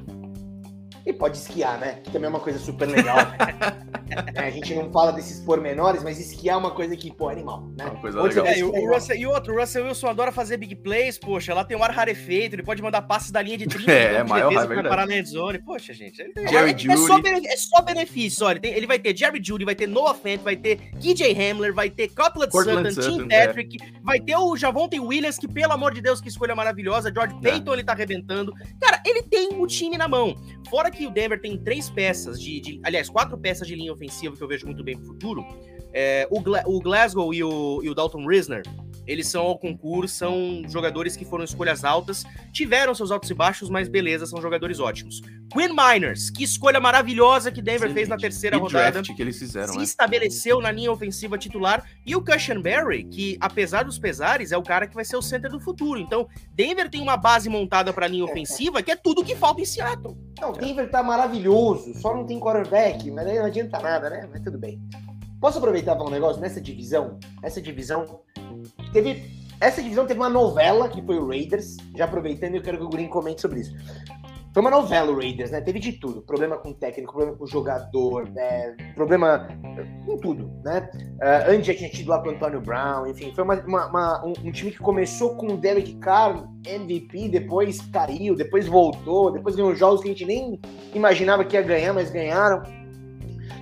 [1.06, 2.00] E pode esquiar, né?
[2.04, 3.18] Que também é uma coisa super legal.
[4.34, 7.34] é, a gente não fala desses pormenores, mas esquiar é uma coisa que, pô, é
[7.34, 7.86] animal, né?
[7.86, 8.46] Uma coisa legal.
[8.48, 11.64] É, e, o Russell, e outro, o Russell Wilson adora fazer big plays, poxa, lá
[11.64, 14.50] tem um ar rarefeito, ele pode mandar passes da linha de 30 é, é maior,
[14.50, 15.60] de defesa parar na zone.
[15.60, 19.16] Poxa, gente, é, Jerry é, é, só, é só benefício, olha, tem, ele vai ter
[19.16, 23.18] Jerry Judy, vai ter Noah Fent, vai ter KJ Hamler, vai ter Copeland Sutton, Sutton,
[23.18, 23.48] Tim é.
[23.48, 27.36] Patrick, vai ter o Javonte Williams, que pelo amor de Deus, que escolha maravilhosa, George
[27.42, 28.52] Payton, ele tá arrebentando.
[28.82, 30.36] Cara, ele tem o time na mão.
[30.70, 34.36] Fora que o Denver tem três peças de, de, Aliás, quatro peças de linha ofensiva
[34.36, 35.46] que eu vejo muito bem pro futuro.
[35.94, 38.64] É, o, Gla o, Glasgow e o, e o Dalton Risner,
[39.08, 43.70] eles são ao concurso, são jogadores que foram escolhas altas, tiveram seus altos e baixos,
[43.70, 45.22] mas beleza, são jogadores ótimos.
[45.52, 49.02] Quinn Miners, que escolha maravilhosa que Denver Sim, fez na terceira rodada.
[49.02, 49.84] que eles fizeram, se né?
[49.84, 51.86] estabeleceu na linha ofensiva titular.
[52.06, 55.52] E o Cushenberry, que apesar dos pesares, é o cara que vai ser o center
[55.52, 56.00] do futuro.
[56.00, 59.62] Então, Denver tem uma base montada para a linha ofensiva que é tudo que falta
[59.62, 60.18] em Seattle.
[60.40, 64.28] Não, Denver tá maravilhoso, só não tem quarterback, mas aí não adianta nada, né?
[64.32, 64.82] Mas tudo bem.
[65.40, 67.20] Posso aproveitar para um negócio nessa divisão?
[67.44, 68.22] Essa divisão
[68.96, 69.36] teve.
[69.60, 71.78] Essa divisão teve uma novela que foi o Raiders.
[71.96, 73.74] Já aproveitando, eu quero que o Green comente sobre isso.
[74.54, 75.60] Foi uma novela o Raiders, né?
[75.60, 76.22] Teve de tudo.
[76.22, 78.76] Problema com o técnico, problema com o jogador, né?
[78.96, 79.48] problema
[80.06, 80.90] com tudo, né?
[80.94, 83.34] Uh, antes tinha tido lá com o Antônio Brown, enfim.
[83.36, 87.82] Foi uma, uma, uma, um, um, time que começou com o Derek Carr, MVP, depois
[87.92, 90.60] caiu, depois voltou, depois ganhou jogos que a gente nem
[90.94, 92.64] imaginava que ia ganhar, mas ganharam.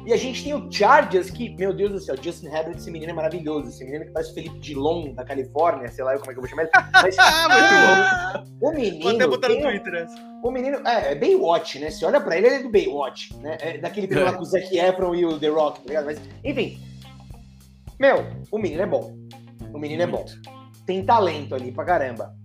[0.06, 3.12] E a gente tem o Chargers, que, meu Deus do céu, Justin Herbert, esse menino
[3.12, 3.70] é maravilhoso.
[3.70, 6.42] Esse menino que parece o Felipe Dilon, da Califórnia, sei lá como é que eu
[6.42, 6.72] vou chamar ele.
[6.92, 8.68] Mas, ah, muito bom.
[8.68, 9.04] O menino.
[9.04, 10.16] Vou até botar no Twitter essa.
[10.44, 11.90] O menino, é, é Baywatch, né?
[11.90, 13.58] Se olha pra ele, ele é do Baywatch, né?
[13.62, 16.06] É daquele filme lá com o Zac Efron e o The Rock, tá ligado?
[16.06, 16.78] Mas, enfim.
[17.98, 19.16] Meu, o menino é bom.
[19.74, 20.26] O menino é bom.
[20.86, 22.36] Tem talento ali pra caramba.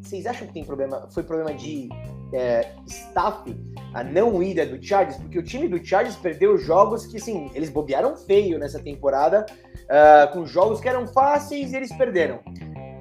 [0.00, 1.06] Vocês acham que tem problema?
[1.10, 1.90] Foi problema de
[2.32, 3.54] é, staff
[3.94, 7.70] a não ida do Chargers, porque o time do Chargers perdeu jogos que, assim, eles
[7.70, 9.46] bobearam feio nessa temporada,
[9.84, 12.40] uh, com jogos que eram fáceis e eles perderam.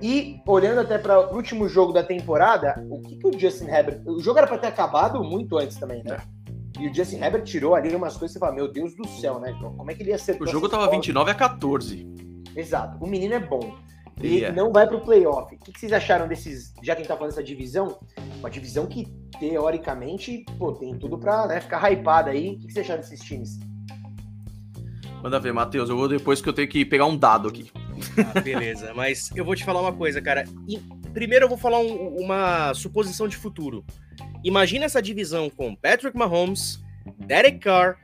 [0.01, 4.01] E olhando até para o último jogo da temporada, o que, que o Justin Herbert.
[4.05, 6.17] O jogo era para ter acabado muito antes também, né?
[6.17, 6.37] É.
[6.79, 9.57] E o Justin Herbert tirou ali umas coisas você fala, meu Deus do céu, né?
[9.59, 10.39] Como é que ele ia ser?
[10.39, 12.07] O jogo tava 29 a 14.
[12.55, 13.03] Exato.
[13.03, 13.75] O menino é bom.
[14.21, 14.55] E yeah.
[14.55, 15.55] não vai para o playoff.
[15.55, 16.73] O que, que, vocês acharam desses.
[16.81, 17.99] Já que a gente tá falando dessa divisão,
[18.39, 19.05] uma divisão que,
[19.39, 22.55] teoricamente, pô, tem tudo para né, ficar hypada aí.
[22.55, 23.59] O que, que vocês acharam desses times?
[25.21, 25.89] Manda ver, Matheus.
[25.89, 27.71] Eu vou depois que eu tenho que pegar um dado aqui.
[28.35, 30.45] Ah, beleza, mas eu vou te falar uma coisa, cara.
[30.67, 30.79] E,
[31.13, 33.85] primeiro eu vou falar um, uma suposição de futuro.
[34.43, 36.79] Imagina essa divisão com Patrick Mahomes,
[37.19, 37.97] Derek Carr,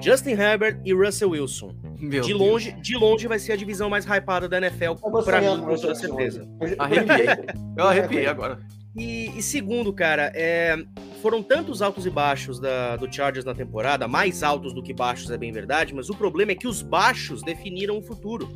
[0.00, 1.74] Justin Herbert e Russell Wilson.
[2.04, 5.60] Meu de longe, de longe vai ser a divisão mais hypada da NFL para mim,
[5.60, 6.46] com toda certeza.
[6.78, 7.26] Arrepiei.
[7.76, 8.60] Eu arrepiei agora.
[8.96, 10.76] E, e segundo, cara, é,
[11.20, 15.30] foram tantos altos e baixos da, do Chargers na temporada, mais altos do que baixos
[15.30, 18.48] é bem verdade, mas o problema é que os baixos definiram o futuro.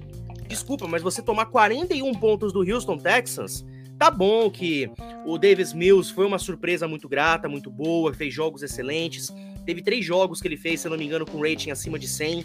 [0.46, 3.66] Desculpa, mas você tomar 41 pontos do Houston Texans,
[3.98, 4.90] tá bom que
[5.26, 9.34] o Davis Mills foi uma surpresa muito grata, muito boa, fez jogos excelentes.
[9.66, 12.08] Teve três jogos que ele fez, se eu não me engano, com rating acima de
[12.08, 12.44] 100.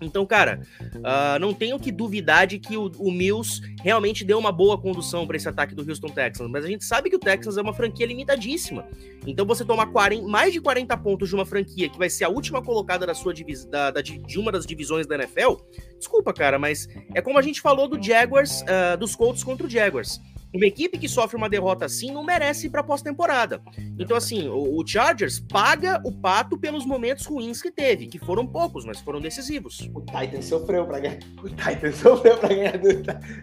[0.00, 4.52] Então, cara, uh, não tenho que duvidar de que o, o Mills realmente deu uma
[4.52, 7.56] boa condução para esse ataque do Houston Texans, mas a gente sabe que o Texans
[7.56, 8.86] é uma franquia limitadíssima.
[9.26, 12.28] Então, você tomar 40, mais de 40 pontos de uma franquia que vai ser a
[12.28, 13.34] última colocada da sua
[13.68, 15.56] da, da, de uma das divisões da NFL,
[15.98, 19.70] desculpa, cara, mas é como a gente falou do Jaguars, uh, dos Colts contra o
[19.70, 20.20] Jaguars.
[20.52, 23.60] Uma equipe que sofre uma derrota assim não merece ir para pós-temporada.
[23.98, 28.46] Então, assim, o, o, Chargers paga o pato pelos momentos ruins que teve, que foram
[28.46, 29.90] poucos, mas foram decisivos.
[29.94, 31.18] O Titans sofreu para ganhar.
[31.42, 32.88] O Titans sofreu para ganhar do,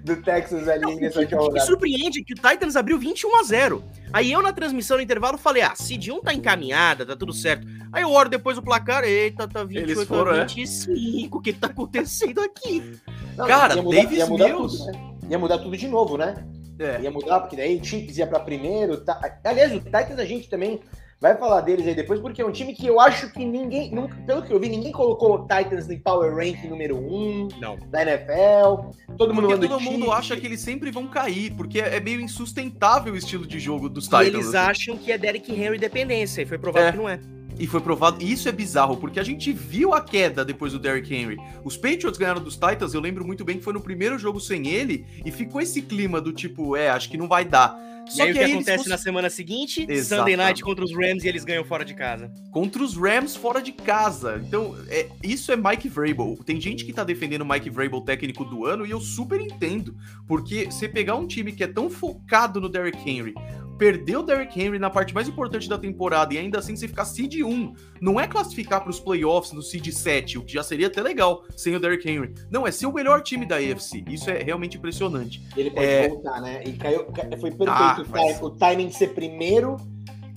[0.04, 3.44] do, Texas ali não, nessa O que surpreende é que o Titans abriu 21 a
[3.44, 3.84] 0.
[4.12, 7.68] Aí eu, na transmissão no intervalo, falei: ah, Cid 1 tá encaminhada, tá tudo certo.
[7.91, 11.39] Aí eu olho depois o placar, eita, tá 28 Eles foram, a 25, é?
[11.39, 13.00] o que tá acontecendo aqui?
[13.38, 14.78] Não, Cara, ia mudar, Davis ia mudar Mills...
[14.78, 15.15] Tudo, né?
[15.30, 16.46] Ia mudar tudo de novo, né?
[16.80, 17.02] É.
[17.02, 18.98] Ia mudar, porque daí o Chiefs ia para primeiro.
[18.98, 19.20] Tá...
[19.44, 20.82] Aliás, o Titans a gente também
[21.20, 24.16] vai falar deles aí depois, porque é um time que eu acho que ninguém, nunca,
[24.28, 27.78] pelo que eu vi, ninguém colocou o Titans no Power Rank número 1 um Não.
[27.88, 28.92] da NFL.
[29.18, 33.14] Todo mundo porque todo mundo acha que eles sempre vão cair, porque é meio insustentável
[33.14, 34.26] o estilo de jogo dos Titans.
[34.26, 34.58] E eles assim.
[34.58, 36.92] acham que é Derrick Henry dependência, e foi provado é.
[36.92, 37.20] que não é.
[37.58, 38.22] E foi provado.
[38.22, 41.38] E isso é bizarro, porque a gente viu a queda depois do Derrick Henry.
[41.63, 44.68] Os Patriots ganharam dos Titans, eu lembro muito bem que foi no primeiro jogo sem
[44.68, 47.86] ele, e ficou esse clima do tipo, é, acho que não vai dar.
[48.08, 48.88] Só e aí, que o que acontece cons...
[48.88, 49.86] na semana seguinte?
[49.89, 50.22] Exato.
[50.22, 52.32] Sunday Night contra os Rams e eles ganham fora de casa.
[52.52, 54.41] Contra os Rams fora de casa.
[54.46, 56.38] Então, é, isso é Mike Vrabel.
[56.46, 59.96] Tem gente que tá defendendo o Mike Vrabel técnico do ano e eu super entendo.
[60.28, 63.34] Porque você pegar um time que é tão focado no Derrick Henry,
[63.78, 67.06] perder o Derrick Henry na parte mais importante da temporada e ainda assim você ficar
[67.06, 70.88] seed 1, não é classificar para os playoffs no seed 7, o que já seria
[70.88, 72.34] até legal sem o Derrick Henry.
[72.50, 74.04] Não, é ser o melhor time da AFC.
[74.08, 75.42] Isso é realmente impressionante.
[75.56, 76.10] Ele pode é...
[76.10, 76.64] voltar, né?
[76.66, 77.06] E caiu,
[77.40, 78.42] foi perfeito ah, mas...
[78.42, 79.78] o timing de ser primeiro,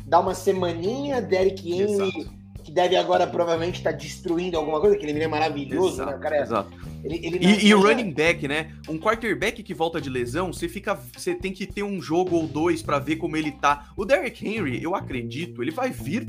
[0.05, 1.92] dar uma semaninha, Derrick Henry.
[1.92, 6.11] Exato que deve agora provavelmente estar tá destruindo alguma coisa, que ele é maravilhoso, exato,
[6.11, 6.16] né?
[6.18, 6.70] O cara é, exato.
[7.02, 8.72] Ele, ele e, e o running back, né?
[8.88, 10.94] Um quarterback que volta de lesão, você fica.
[11.16, 13.90] Você tem que ter um jogo ou dois para ver como ele tá.
[13.96, 16.26] O Derrick Henry, eu acredito, ele vai vir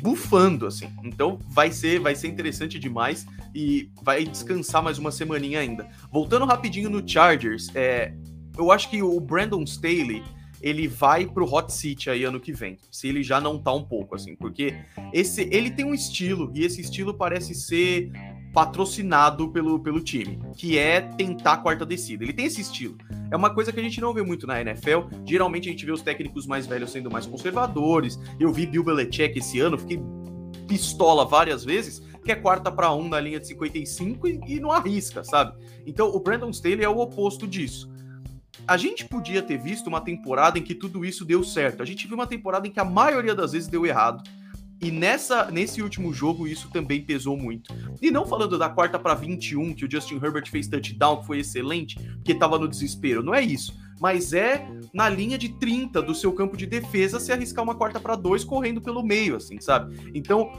[0.00, 0.88] bufando, assim.
[1.02, 5.88] Então vai ser, vai ser interessante demais e vai descansar mais uma semaninha ainda.
[6.10, 8.14] Voltando rapidinho no Chargers, é,
[8.56, 10.22] eu acho que o Brandon Staley
[10.60, 13.82] ele vai pro hot seat aí ano que vem, se ele já não tá um
[13.82, 14.76] pouco assim, porque
[15.12, 18.12] esse ele tem um estilo e esse estilo parece ser
[18.52, 22.22] patrocinado pelo, pelo time, que é tentar a quarta descida.
[22.22, 22.96] Ele tem esse estilo.
[23.30, 25.08] É uma coisa que a gente não vê muito na NFL.
[25.24, 28.18] Geralmente a gente vê os técnicos mais velhos sendo mais conservadores.
[28.38, 30.00] Eu vi Bill Belichick esse ano, fiquei
[30.68, 34.70] pistola várias vezes, que é quarta para um na linha de 55 e, e não
[34.70, 35.58] arrisca, sabe?
[35.86, 37.90] Então o Brandon Staley é o oposto disso
[38.66, 41.82] a gente podia ter visto uma temporada em que tudo isso deu certo.
[41.82, 44.22] A gente viu uma temporada em que a maioria das vezes deu errado.
[44.82, 47.72] E nessa, nesse último jogo isso também pesou muito.
[48.02, 51.38] E não falando da quarta para 21, que o Justin Herbert fez touchdown, que foi
[51.38, 53.22] excelente, que estava no desespero.
[53.22, 53.80] Não é isso.
[54.00, 58.00] Mas é na linha de 30 do seu campo de defesa se arriscar uma quarta
[58.00, 60.10] para dois correndo pelo meio, assim, sabe?
[60.12, 60.50] Então,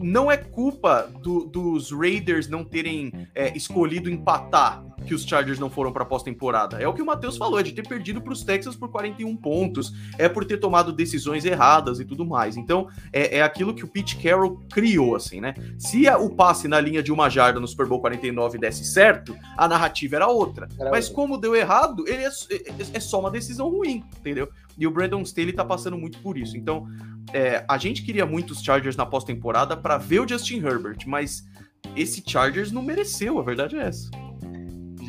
[0.00, 5.70] não é culpa do, dos Raiders não terem é, escolhido empatar que os Chargers não
[5.70, 6.78] foram para pós-temporada.
[6.80, 9.36] É o que o Matheus falou, é de ter perdido para os Texans por 41
[9.36, 12.56] pontos, é por ter tomado decisões erradas e tudo mais.
[12.56, 15.54] Então, é, é aquilo que o Pete Carroll criou, assim, né?
[15.78, 19.36] Se a, o passe na linha de uma jarda no Super Bowl 49 desse certo,
[19.56, 20.68] a narrativa era outra.
[20.78, 21.22] Era Mas outra.
[21.22, 24.48] como deu errado, ele é, é, é, só uma decisão ruim, entendeu?
[24.76, 26.56] E o Brandon Staley tá passando muito por isso.
[26.56, 26.86] Então,
[27.32, 31.44] é, a gente queria muito os Chargers na pós-temporada para ver o Justin Herbert, mas
[31.94, 34.10] esse Chargers não mereceu, a verdade é essa.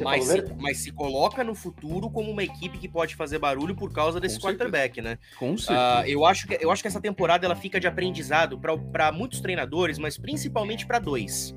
[0.03, 3.91] Mas se, mas se, coloca no futuro como uma equipe que pode fazer barulho por
[3.91, 5.15] causa desse Com quarterback, certeza.
[5.15, 5.19] né?
[5.39, 6.01] Com ah, certeza.
[6.01, 9.41] Uh, eu, acho que, eu acho que essa temporada ela fica de aprendizado para muitos
[9.41, 11.55] treinadores, mas principalmente para dois.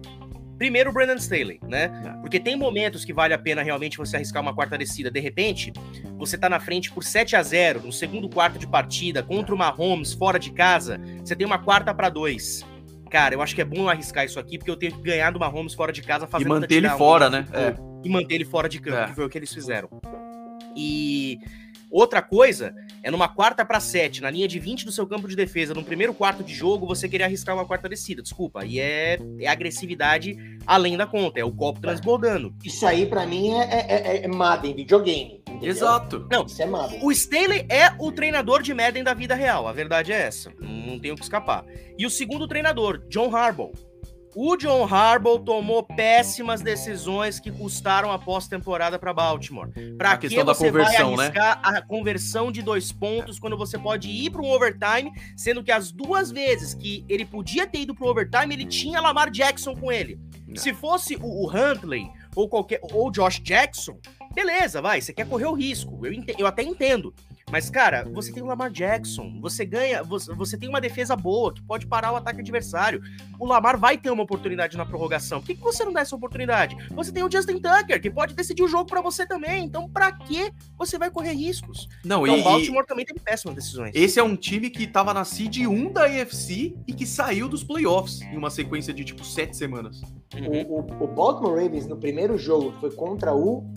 [0.60, 1.90] Primeiro, o Brandon Staley, né?
[2.04, 2.20] É.
[2.20, 5.10] Porque tem momentos que vale a pena realmente você arriscar uma quarta descida.
[5.10, 5.72] De repente,
[6.18, 9.58] você tá na frente por 7 a 0 no segundo quarto de partida, contra o
[9.58, 11.00] Mahomes, fora de casa.
[11.24, 12.62] Você tem uma quarta para dois.
[13.10, 15.40] Cara, eu acho que é bom arriscar isso aqui, porque eu tenho que ganhar do
[15.40, 17.46] Mahomes fora de casa fazendo E manter ele fora, né?
[17.54, 17.74] É.
[18.04, 19.06] E manter ele fora de campo, é.
[19.06, 19.88] que foi o que eles fizeram.
[20.76, 21.38] E
[21.90, 25.34] Outra coisa é numa quarta para sete, na linha de 20 do seu campo de
[25.34, 28.22] defesa, no primeiro quarto de jogo, você querer arriscar uma quarta descida.
[28.22, 28.64] Desculpa.
[28.64, 32.54] E é, é agressividade além da conta, é o copo transbordando.
[32.64, 35.42] Isso aí, para mim, é, é, é, é Madden, videogame.
[35.48, 35.68] Entendeu?
[35.68, 36.26] Exato.
[36.30, 37.00] Não, isso é Madden.
[37.02, 39.66] O Staley é o treinador de Madden da vida real.
[39.66, 40.52] A verdade é essa.
[40.60, 41.64] Não, não tenho que escapar.
[41.98, 43.72] E o segundo treinador, John Harbaugh.
[44.34, 49.70] O John Harbaugh tomou péssimas decisões que custaram a pós-temporada para Baltimore.
[49.98, 50.98] Para que você vai né?
[50.98, 51.78] arriscar né?
[51.78, 55.90] a conversão de dois pontos quando você pode ir para um overtime, sendo que as
[55.90, 59.90] duas vezes que ele podia ter ido para o overtime, ele tinha Lamar Jackson com
[59.90, 60.18] ele.
[60.46, 60.56] Não.
[60.56, 63.98] Se fosse o, o Huntley ou qualquer ou Josh Jackson,
[64.32, 66.06] beleza, vai, você quer correr o risco.
[66.06, 67.12] Eu, eu até entendo.
[67.50, 71.52] Mas, cara, você tem o Lamar Jackson, você ganha, você, você tem uma defesa boa
[71.52, 73.02] que pode parar o ataque adversário.
[73.38, 75.40] O Lamar vai ter uma oportunidade na prorrogação.
[75.40, 76.76] Por que, que você não dá essa oportunidade?
[76.90, 79.64] Você tem o Justin Tucker, que pode decidir o jogo para você também.
[79.64, 81.88] Então, para que você vai correr riscos?
[82.04, 82.86] Não, então, e, o Baltimore e...
[82.86, 83.90] também teve péssimas decisões.
[83.94, 87.64] Esse é um time que tava na seed 1 da AFC e que saiu dos
[87.64, 90.00] playoffs em uma sequência de tipo sete semanas.
[90.34, 90.62] Uhum.
[90.68, 93.68] O, o, o Baltimore Ravens, no primeiro jogo, foi contra o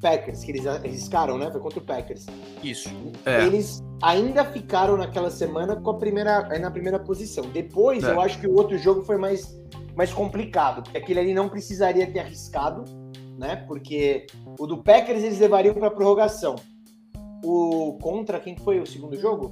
[0.00, 1.50] Packers, que eles arriscaram, né?
[1.50, 2.26] Foi contra o Packers.
[2.62, 2.90] Isso.
[3.24, 3.44] É.
[3.44, 7.44] Eles ainda ficaram naquela semana com a primeira, na primeira posição.
[7.50, 8.10] Depois, é.
[8.10, 9.58] eu acho que o outro jogo foi mais,
[9.94, 12.84] mais complicado, porque aquele ali não precisaria ter arriscado,
[13.38, 13.56] né?
[13.66, 14.26] Porque
[14.58, 16.56] o do Packers eles levariam para prorrogação.
[17.44, 19.50] O contra quem foi o segundo jogo?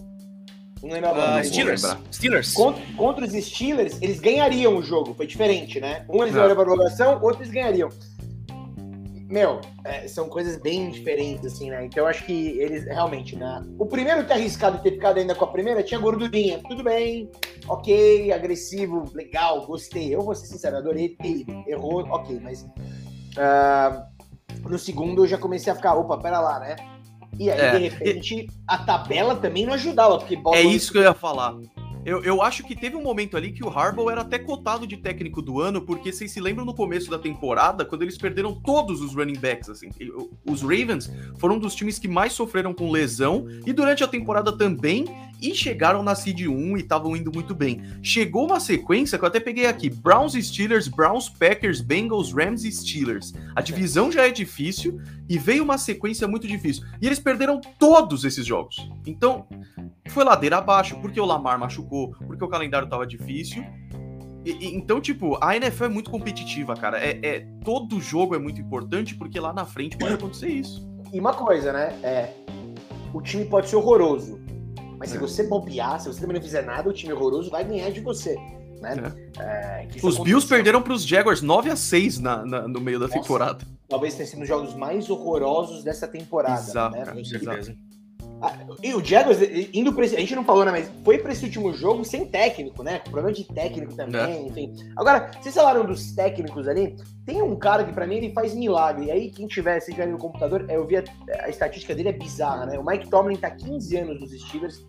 [0.82, 1.40] Não lembro agora.
[1.40, 1.82] Uh, Steelers.
[2.12, 2.52] Steelers.
[2.52, 5.14] Contra, contra, os Steelers, eles ganhariam o jogo.
[5.14, 6.04] Foi diferente, né?
[6.08, 6.36] Um eles é.
[6.36, 7.88] levariam para prorrogação, outro eles ganhariam.
[9.28, 11.84] Meu, é, são coisas bem diferentes, assim, né?
[11.84, 13.64] Então eu acho que eles realmente, né?
[13.78, 16.60] O primeiro ter arriscado ter ficado ainda com a primeira tinha gordurinha.
[16.68, 17.30] Tudo bem,
[17.66, 20.14] ok, agressivo, legal, gostei.
[20.14, 22.62] Eu vou ser sincero, adorei ter errou, ok, mas.
[22.62, 24.16] Uh,
[24.68, 26.76] no segundo eu já comecei a ficar, opa, pera lá, né?
[27.38, 28.48] E aí, é, de repente, e...
[28.66, 31.54] a tabela também não ajudava, porque É isso que eu ia falar.
[32.06, 34.96] Eu, eu acho que teve um momento ali que o Harbaugh era até cotado de
[34.96, 39.00] técnico do ano, porque vocês se lembram no começo da temporada, quando eles perderam todos
[39.00, 39.90] os running backs, assim.
[40.48, 44.56] Os Ravens foram um dos times que mais sofreram com lesão, e durante a temporada
[44.56, 45.04] também,
[45.40, 47.82] e chegaram na seed 1 e estavam indo muito bem.
[48.02, 52.72] Chegou uma sequência que eu até peguei aqui: Browns Steelers, Browns, Packers, Bengals, Rams e
[52.72, 53.34] Steelers.
[53.54, 56.84] A divisão já é difícil e veio uma sequência muito difícil.
[57.00, 58.88] E eles perderam todos esses jogos.
[59.06, 59.46] Então,
[60.10, 63.64] foi ladeira abaixo, porque o Lamar machucou, porque o calendário tava difícil.
[64.44, 66.98] E, e, então, tipo, a NFL é muito competitiva, cara.
[66.98, 70.88] É, é, todo jogo é muito importante, porque lá na frente pode acontecer isso.
[71.12, 71.98] E uma coisa, né?
[72.02, 72.32] É,
[73.12, 74.40] o time pode ser horroroso,
[74.98, 75.12] mas é.
[75.14, 78.00] se você bobear, se você também não fizer nada, o time horroroso vai ganhar de
[78.00, 78.36] você.
[78.80, 79.14] Né?
[79.38, 79.82] É.
[79.82, 83.06] É, Os Bills perderam para os Jaguars 9 a 6 na, na, no meio da
[83.06, 83.64] Nossa, temporada.
[83.88, 86.60] Talvez tenha sido um dos jogos mais horrorosos dessa temporada.
[86.60, 87.06] Exato, né?
[87.06, 87.76] com certeza.
[88.82, 89.38] E o Jaguars,
[89.72, 92.26] indo pra esse, a gente não falou, né, mas foi para esse último jogo sem
[92.26, 92.98] técnico, né?
[92.98, 94.42] Com problema de técnico também, é.
[94.42, 94.74] enfim.
[94.96, 99.06] Agora, vocês falaram dos técnicos ali, tem um cara que para mim ele faz milagre.
[99.06, 101.04] E aí, quem tiver, se tiver no computador, eu vi a,
[101.40, 102.78] a, estatística dele é bizarra, né?
[102.78, 104.84] O Mike Tomlin tá 15 anos nos Steelers.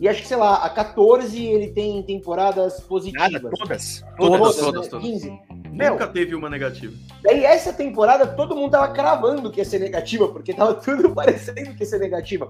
[0.00, 3.32] E acho que, sei lá, a 14 ele tem temporadas positivas.
[3.32, 4.04] Nada, todas.
[4.16, 4.84] Todas, todas, todas.
[4.84, 4.90] Né?
[4.90, 5.10] todas.
[5.10, 5.65] 15.
[5.76, 6.94] Meu, Nunca teve uma negativa.
[7.22, 11.74] Daí essa temporada todo mundo tava cravando que ia ser negativa, porque tava tudo parecendo
[11.74, 12.48] que ia ser negativa.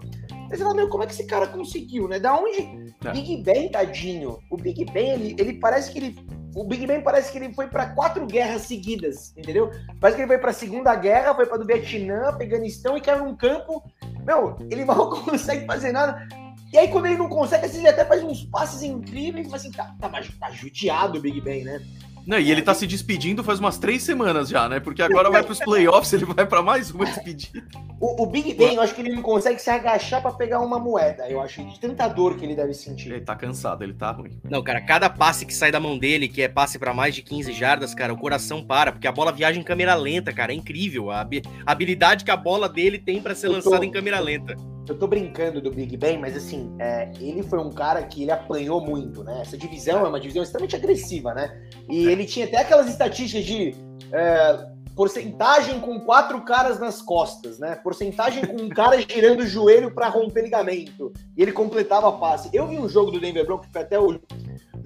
[0.48, 2.20] Mas você fala, meu, como é que esse cara conseguiu, né?
[2.20, 2.94] Da onde?
[3.04, 3.10] É.
[3.10, 4.38] Big Ben, tadinho.
[4.48, 6.16] O Big Ben, ele, ele parece que ele.
[6.54, 9.72] O Big Ben parece que ele foi para quatro guerras seguidas, entendeu?
[10.00, 13.36] Parece que ele foi pra Segunda Guerra, foi pra do Vietnã, Afeganistão e caiu num
[13.36, 13.82] campo.
[14.24, 16.28] Meu, ele mal consegue fazer nada.
[16.72, 19.72] E aí, quando ele não consegue, assim, ele até faz uns passes incríveis, mas assim,
[19.72, 21.80] tá, tá, tá judiado o Big Ben, né?
[22.26, 24.80] Não, e ele tá se despedindo faz umas três semanas já, né?
[24.80, 27.62] Porque agora vai pros playoffs, ele vai para mais uma despedida.
[28.00, 30.78] O, o, Big Ben, eu acho que ele não consegue se agachar para pegar uma
[30.78, 31.30] moeda.
[31.30, 33.12] Eu acho de tanta dor que ele deve sentir.
[33.12, 34.38] Ele tá cansado, ele tá ruim.
[34.44, 37.22] Não, cara, cada passe que sai da mão dele, que é passe para mais de
[37.22, 40.52] 15 jardas, cara, o coração para, porque a bola viaja em câmera lenta, cara.
[40.52, 41.26] É incrível a
[41.64, 44.56] habilidade que a bola dele tem para ser lançada em câmera lenta
[44.92, 48.30] eu tô brincando do Big Ben, mas assim, é, ele foi um cara que ele
[48.30, 49.40] apanhou muito, né?
[49.40, 51.60] Essa divisão é uma divisão extremamente agressiva, né?
[51.88, 52.12] E é.
[52.12, 53.74] ele tinha até aquelas estatísticas de
[54.12, 57.74] é, porcentagem com quatro caras nas costas, né?
[57.76, 61.12] Porcentagem com um cara girando o joelho para romper ligamento.
[61.36, 62.48] E ele completava a passe.
[62.52, 64.18] Eu vi um jogo do Denver Broncos, que foi até o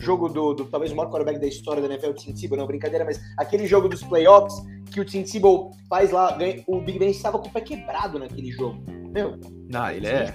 [0.00, 2.66] jogo do, do talvez o maior quarterback da história da NFL, o Tim Tebow, não,
[2.66, 4.54] brincadeira, mas aquele jogo dos playoffs
[4.90, 8.18] que o Tim Tebow faz lá, ganha, o Big Ben estava com o pé quebrado
[8.18, 8.82] naquele jogo.
[9.12, 9.38] Meu,
[9.72, 10.34] ah, ele é.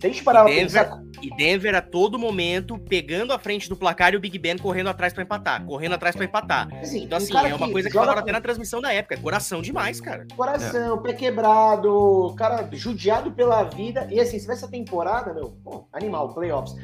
[0.00, 1.02] Se a gente parar e Denver, pensar...
[1.22, 4.90] e Denver a todo momento pegando a frente do placar e o Big Ben correndo
[4.90, 6.68] atrás para empatar, correndo atrás para empatar.
[6.78, 9.14] Assim, então, assim, um é uma coisa que tava até na transmissão da época.
[9.14, 10.26] É coração demais, cara.
[10.36, 11.02] Coração, é.
[11.02, 14.06] pé quebrado, cara judiado pela vida.
[14.10, 16.76] E assim, se essa temporada, meu, pô, animal, playoffs.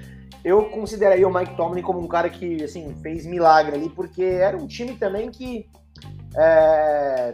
[0.45, 4.57] Eu consideraria o Mike Tomlin como um cara que, assim, fez milagre ali, porque era
[4.57, 5.69] um time também que
[6.37, 7.33] é,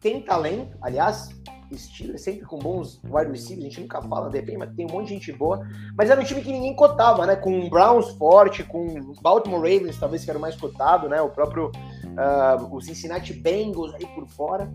[0.00, 1.28] tem talento, aliás,
[1.76, 4.90] Steelers sempre com bons wide receivers, a gente nunca fala de repente, mas tem um
[4.90, 5.66] monte de gente boa.
[5.96, 7.36] Mas era um time que ninguém cotava, né?
[7.36, 11.20] Com Browns forte, com Baltimore Ravens, talvez que era o mais cotado, né?
[11.20, 14.72] O próprio uh, o Cincinnati Bengals aí por fora.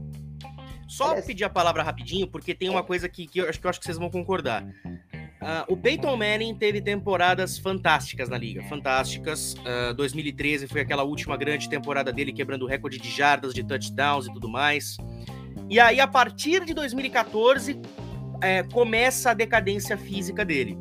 [0.87, 3.69] Só pedir a palavra rapidinho, porque tem uma coisa que, que, eu, acho, que eu
[3.69, 4.65] acho que vocês vão concordar.
[5.45, 9.53] Uh, o Peyton Manning teve temporadas fantásticas na liga, fantásticas.
[9.53, 13.63] Uh, ah, 2013 foi aquela última grande temporada dele, quebrando o recorde de jardas, de
[13.63, 14.97] touchdowns e tudo mais.
[15.69, 17.79] E aí, a partir de 2014,
[18.41, 20.75] é, começa a decadência física dele.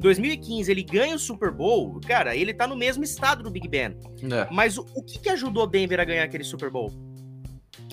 [0.00, 3.96] 2015 ele ganha o Super Bowl, cara, ele tá no mesmo estado do Big Ben.
[4.22, 4.48] É.
[4.50, 6.90] Mas o, o, que, que ajudou Denver a ganhar aquele Super Bowl?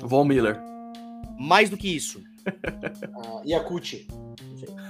[0.02, 0.60] Von Miller.
[1.40, 2.20] Mais do que isso.
[3.16, 4.08] uh, e a Cucci.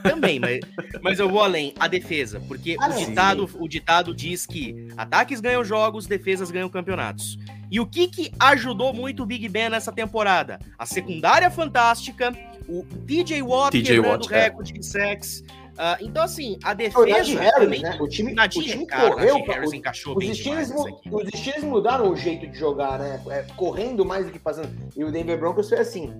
[0.04, 0.60] Também, mas,
[1.02, 1.74] mas eu vou além.
[1.80, 6.70] A defesa, porque ah, o, ditado, o ditado diz que ataques ganham jogos, defesas ganham
[6.70, 7.38] campeonatos.
[7.70, 10.60] E o que, que ajudou muito o Big Ben nessa temporada?
[10.78, 12.34] A secundária fantástica,
[12.68, 14.44] o TJ Watt TJ quebrando o é.
[14.44, 15.44] recorde de sex.
[15.78, 17.06] Uh, então, assim, a defesa.
[17.06, 17.98] Harris, também, né?
[18.02, 19.44] O time, o time cara, correu.
[19.44, 23.22] Harris encaixou os, bem estilos, os estilos mudaram o jeito de jogar, né?
[23.30, 24.70] É, correndo mais do que fazendo.
[24.96, 26.12] E o Denver Broncos foi assim.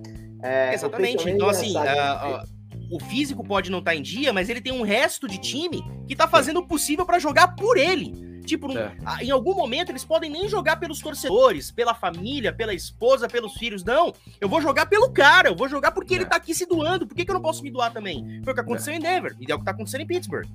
[0.42, 1.28] É, Exatamente.
[1.28, 2.57] Então, assim, uh, uh,
[2.90, 5.84] o físico pode não estar tá em dia, mas ele tem um resto de time
[6.06, 8.28] que tá fazendo o possível para jogar por ele.
[8.48, 8.94] Tipo, é.
[9.20, 13.84] em algum momento eles podem nem jogar pelos torcedores, pela família, pela esposa, pelos filhos.
[13.84, 16.16] Não, eu vou jogar pelo cara, eu vou jogar porque é.
[16.16, 17.06] ele tá aqui se doando.
[17.06, 18.40] Por que, que eu não posso me doar também?
[18.42, 18.96] Foi o que aconteceu é.
[18.96, 20.48] em Denver e é o que tá acontecendo em Pittsburgh.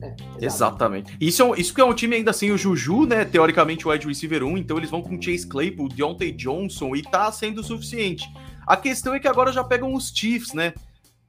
[0.00, 1.16] É, exatamente.
[1.20, 3.24] Isso, é um, isso que é um time ainda assim, o Juju, né?
[3.24, 7.30] Teoricamente o wide receiver 1, então eles vão com Chase Claypool, Deontay Johnson e tá
[7.30, 8.28] sendo o suficiente.
[8.66, 10.74] A questão é que agora já pegam os Chiefs, né?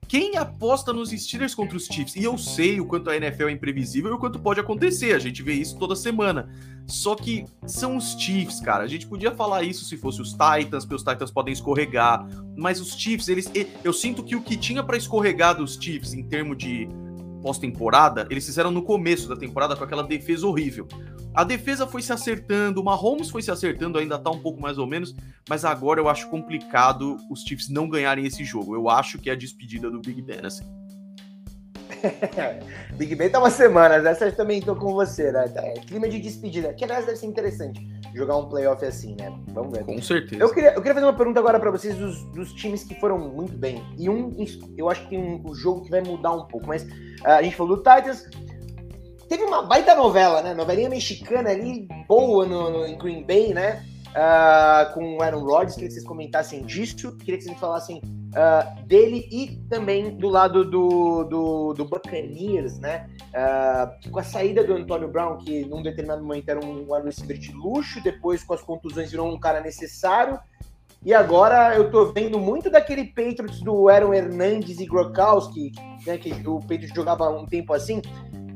[0.10, 2.16] Quem aposta nos Steelers contra os Chiefs?
[2.16, 5.14] E eu sei o quanto a NFL é imprevisível e o quanto pode acontecer.
[5.14, 6.50] A gente vê isso toda semana.
[6.88, 8.84] Só que são os Chiefs, cara.
[8.84, 12.28] A gente podia falar isso se fosse os Titans, porque os Titans podem escorregar.
[12.58, 13.52] Mas os Chiefs, eles.
[13.84, 16.90] Eu sinto que o que tinha para escorregar dos Chiefs em termos de
[17.42, 20.88] pós-temporada, eles fizeram no começo da temporada com aquela defesa horrível.
[21.34, 24.78] A defesa foi se acertando, o Mahomes foi se acertando, ainda tá um pouco mais
[24.78, 25.16] ou menos,
[25.48, 28.76] mas agora eu acho complicado os Chiefs não ganharem esse jogo.
[28.76, 30.79] Eu acho que é a despedida do Big Ben, assim.
[32.96, 35.46] Big Ben tá uma semana, essa eu também tô com você, né?
[35.56, 37.80] É, clima de despedida, que aliás deve ser interessante
[38.14, 39.32] jogar um playoff assim, né?
[39.50, 39.86] Vamos ver.
[39.86, 40.42] Com certeza.
[40.42, 43.18] Eu queria, eu queria fazer uma pergunta agora para vocês dos, dos, times que foram
[43.18, 43.84] muito bem.
[43.98, 44.36] E um,
[44.78, 47.44] eu acho que tem um, um jogo que vai mudar um pouco, mas uh, a
[47.44, 48.30] gente falou do Titans.
[49.28, 50.54] Teve uma baita novela, né?
[50.54, 53.86] Novelinha mexicana ali, boa no, no em Green Bay, né?
[54.10, 55.76] Uh, com o Aaron Rodgers.
[55.76, 57.16] Queria que vocês comentassem disso.
[57.18, 63.10] Queria que vocês falassem uh, dele e também do lado do, do, do Buccaneers, né?
[63.30, 67.38] Uh, com a saída do Antônio Brown, que num determinado momento era um wide receiver
[67.38, 70.40] de luxo, depois com as contusões virou um cara necessário.
[71.04, 75.72] E agora eu tô vendo muito daquele Patriots do Aaron Hernandes e Gronkowski,
[76.06, 78.02] né, que o Patriots jogava um tempo assim.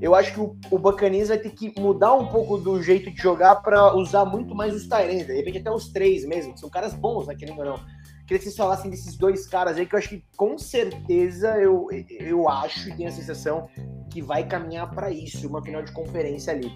[0.01, 3.55] Eu acho que o, o vai ter que mudar um pouco do jeito de jogar
[3.57, 6.93] para usar muito mais os Tyrants, de repente até os três mesmo, que são caras
[6.93, 7.80] bons, né, querendo ou não.
[8.26, 11.88] Queria que vocês falassem desses dois caras aí, que eu acho que com certeza eu,
[12.09, 13.67] eu acho e tenho a sensação
[14.09, 16.71] que vai caminhar para isso, uma final de conferência ali.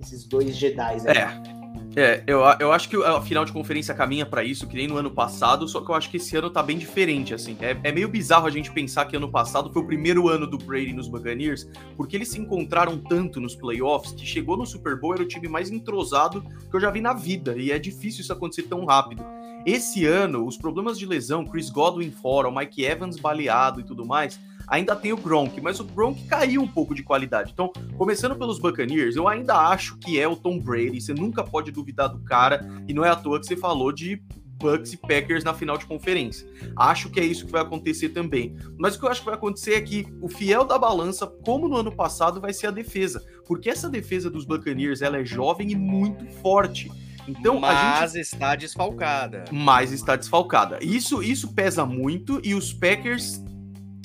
[0.00, 1.16] Esses dois Jedi aí.
[1.16, 1.58] É.
[1.96, 4.96] É, eu, eu acho que a final de conferência caminha para isso, que nem no
[4.96, 7.56] ano passado, só que eu acho que esse ano tá bem diferente, assim.
[7.60, 10.58] É, é, meio bizarro a gente pensar que ano passado foi o primeiro ano do
[10.58, 15.14] Brady nos Buccaneers, porque eles se encontraram tanto nos playoffs que chegou no Super Bowl,
[15.14, 18.32] era o time mais entrosado que eu já vi na vida, e é difícil isso
[18.32, 19.24] acontecer tão rápido.
[19.66, 24.06] Esse ano, os problemas de lesão, Chris Godwin fora, o Mike Evans baleado e tudo
[24.06, 27.52] mais, ainda tem o Gronk, mas o Gronk caiu um pouco de qualidade.
[27.52, 31.70] Então, começando pelos Buccaneers, eu ainda acho que é o Tom Brady, você nunca pode
[31.70, 34.22] duvidar do cara, e não é à toa que você falou de
[34.58, 36.46] Bucks e Packers na final de conferência.
[36.76, 38.56] Acho que é isso que vai acontecer também.
[38.76, 41.68] Mas o que eu acho que vai acontecer é que o fiel da balança, como
[41.68, 45.70] no ano passado, vai ser a defesa, porque essa defesa dos Buccaneers, ela é jovem
[45.70, 46.90] e muito forte.
[47.28, 48.22] Então, mas gente...
[48.22, 49.44] está desfalcada.
[49.52, 50.78] Mas está desfalcada.
[50.82, 53.42] Isso, isso pesa muito e os Packers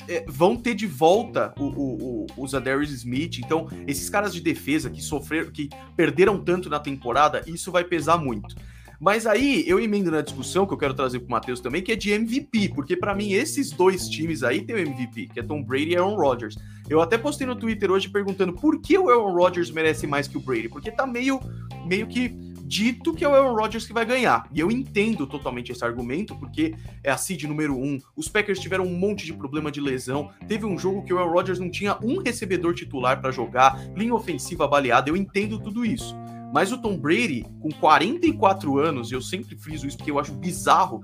[0.06, 3.38] é, vão ter de volta o, o, o, o Zadarius Smith.
[3.38, 8.18] Então, esses caras de defesa que sofreram, que perderam tanto na temporada, isso vai pesar
[8.18, 8.54] muito.
[9.00, 11.92] Mas aí eu emendo na discussão que eu quero trazer para o Matheus também, que
[11.92, 15.42] é de MVP, porque para mim esses dois times aí tem o MVP, que é
[15.42, 16.56] Tom Brady e Aaron Rodgers.
[16.88, 20.38] Eu até postei no Twitter hoje perguntando por que o Aaron Rodgers merece mais que
[20.38, 21.40] o Brady, porque tá meio
[21.84, 24.48] meio que dito que é o Aaron Rodgers que vai ganhar.
[24.52, 27.98] E eu entendo totalmente esse argumento, porque é a seed número um.
[28.16, 30.30] Os Packers tiveram um monte de problema de lesão.
[30.48, 34.14] Teve um jogo que o Aaron Rodgers não tinha um recebedor titular para jogar, linha
[34.14, 35.10] ofensiva baleada.
[35.10, 36.14] Eu entendo tudo isso.
[36.52, 40.32] Mas o Tom Brady, com 44 anos, e eu sempre friso isso porque eu acho
[40.32, 41.00] bizarro,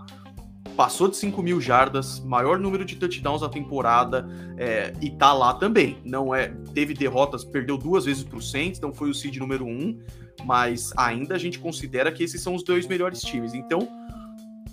[0.77, 5.53] passou de 5 mil jardas, maior número de touchdowns na temporada, é, e tá lá
[5.55, 5.99] também.
[6.05, 9.99] Não é, teve derrotas, perdeu duas vezes pro Saints, então foi o seed número um,
[10.45, 13.55] mas ainda a gente considera que esses são os dois melhores times.
[13.55, 13.89] Então,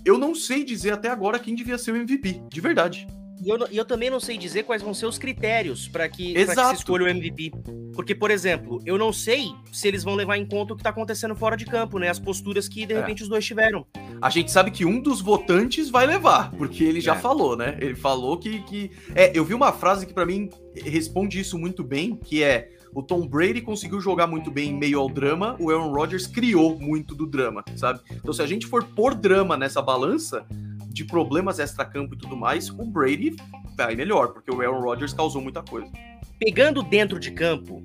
[0.04, 3.06] eu não sei dizer até agora quem devia ser o MVP, de verdade.
[3.40, 6.46] E eu, eu também não sei dizer quais vão ser os critérios para que, que
[6.46, 7.52] se escolha o MVP.
[7.94, 10.90] Porque, por exemplo, eu não sei se eles vão levar em conta o que está
[10.90, 12.08] acontecendo fora de campo, né?
[12.08, 13.00] As posturas que, de é.
[13.00, 13.86] repente, os dois tiveram.
[14.20, 17.18] A gente sabe que um dos votantes vai levar, porque ele já é.
[17.18, 17.76] falou, né?
[17.80, 18.90] Ele falou que, que.
[19.14, 20.48] É, eu vi uma frase que para mim
[20.84, 25.00] responde isso muito bem, que é o Tom Brady conseguiu jogar muito bem em meio
[25.00, 28.00] ao drama, o Aaron Rodgers criou muito do drama, sabe?
[28.10, 30.44] Então, se a gente for pôr drama nessa balança
[30.88, 33.36] de problemas extra-campo e tudo mais, o Brady
[33.76, 35.90] vai melhor, porque o Aaron Rodgers causou muita coisa.
[36.38, 37.82] Pegando dentro de campo,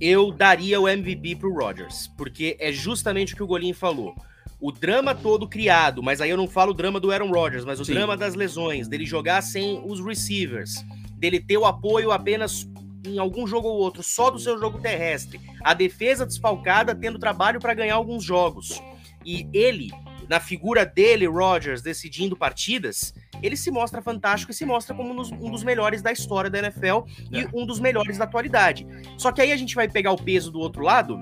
[0.00, 4.14] eu daria o MVP pro Rodgers, porque é justamente o que o Golim falou.
[4.60, 7.80] O drama todo criado, mas aí eu não falo o drama do Aaron Rodgers, mas
[7.80, 7.94] o Sim.
[7.94, 12.68] drama das lesões, dele jogar sem os receivers, dele ter o apoio apenas
[13.06, 17.60] em algum jogo ou outro só do seu jogo terrestre, a defesa desfalcada tendo trabalho
[17.60, 18.82] para ganhar alguns jogos.
[19.24, 19.90] E ele,
[20.28, 25.50] na figura dele, Rodgers, decidindo partidas, ele se mostra fantástico e se mostra como um
[25.50, 27.40] dos melhores da história da NFL é.
[27.40, 28.86] e um dos melhores da atualidade.
[29.18, 31.18] Só que aí a gente vai pegar o peso do outro lado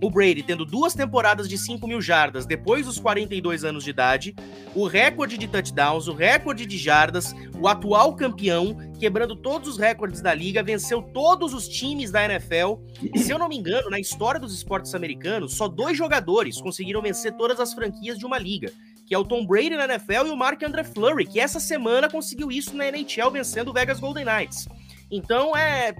[0.00, 4.34] o Brady tendo duas temporadas de 5 mil jardas depois dos 42 anos de idade,
[4.74, 10.20] o recorde de touchdowns, o recorde de jardas, o atual campeão, quebrando todos os recordes
[10.20, 12.76] da liga, venceu todos os times da NFL.
[13.16, 17.32] Se eu não me engano, na história dos esportes americanos, só dois jogadores conseguiram vencer
[17.36, 18.72] todas as franquias de uma liga,
[19.06, 22.08] que é o Tom Brady na NFL e o Mark Andre Fleury, que essa semana
[22.08, 24.68] conseguiu isso na NHL vencendo o Vegas Golden Knights.
[25.10, 25.94] Então é,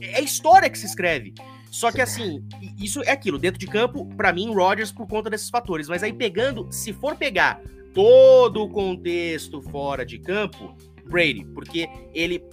[0.00, 1.34] é história que se escreve.
[1.74, 2.40] Só que assim,
[2.78, 5.88] isso é aquilo, dentro de campo, para mim, Rodgers por conta desses fatores.
[5.88, 7.60] Mas aí pegando, se for pegar
[7.92, 12.44] todo o contexto fora de campo, Brady, porque ele,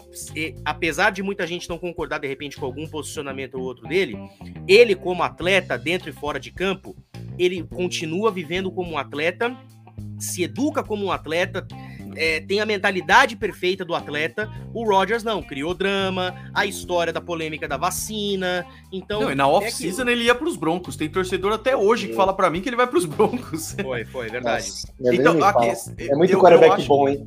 [0.65, 4.17] apesar de muita gente não concordar de repente com algum posicionamento ou outro dele,
[4.67, 6.95] ele como atleta dentro e fora de campo,
[7.37, 9.55] ele continua vivendo como um atleta,
[10.17, 11.67] se educa como um atleta,
[12.15, 14.49] é, tem a mentalidade perfeita do atleta.
[14.73, 18.65] O Rogers não, criou drama, a história da polêmica da vacina.
[18.91, 19.21] Então.
[19.21, 20.95] Não, e na off-season é ele ia pros Broncos.
[20.95, 23.75] Tem torcedor até hoje que fala para mim que ele vai pros Broncos.
[23.81, 24.65] Foi, foi, verdade.
[24.65, 26.87] Nossa, então, aqui, é muito eu, quarterback acho...
[26.87, 27.25] bom, hein?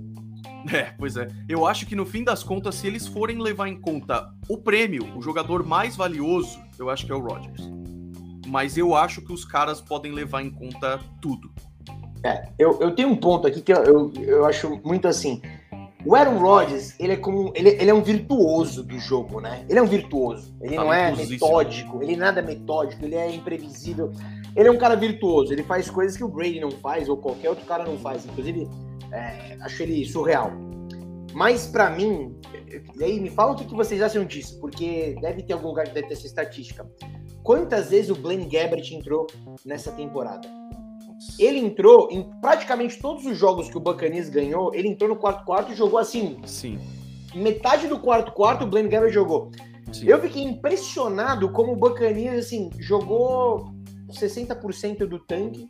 [0.72, 1.26] É, pois é.
[1.48, 5.16] Eu acho que no fim das contas, se eles forem levar em conta o prêmio,
[5.16, 7.60] o jogador mais valioso, eu acho que é o Rodgers.
[8.46, 11.52] Mas eu acho que os caras podem levar em conta tudo.
[12.24, 15.42] É, eu, eu tenho um ponto aqui que eu, eu, eu acho muito assim.
[16.06, 19.64] O Aaron Rodgers, ele é como ele, ele é um virtuoso do jogo, né?
[19.68, 20.54] Ele é um virtuoso.
[20.60, 24.10] Ele não é metódico, ele nada é metódico, ele é imprevisível.
[24.56, 27.50] Ele é um cara virtuoso, ele faz coisas que o Brady não faz ou qualquer
[27.50, 28.24] outro cara não faz.
[28.24, 28.68] Inclusive,
[29.12, 30.50] é, acho ele surreal.
[31.34, 32.34] Mas para mim,
[32.96, 35.86] e aí me fala o que, que vocês acham disso, porque deve ter algum lugar
[35.86, 36.88] que deve ter essa estatística.
[37.42, 39.26] Quantas vezes o Blaine Gabbert entrou
[39.64, 40.48] nessa temporada?
[41.38, 45.44] Ele entrou em praticamente todos os jogos que o Buccaneers ganhou, ele entrou no quarto
[45.44, 46.38] quarto e jogou assim.
[46.44, 46.78] Sim.
[47.34, 49.50] Metade do quarto quarto o Blaine Gabbert jogou.
[49.92, 50.06] Sim.
[50.06, 53.72] Eu fiquei impressionado como o Buccaneers assim jogou
[54.10, 55.68] 60% do tanque.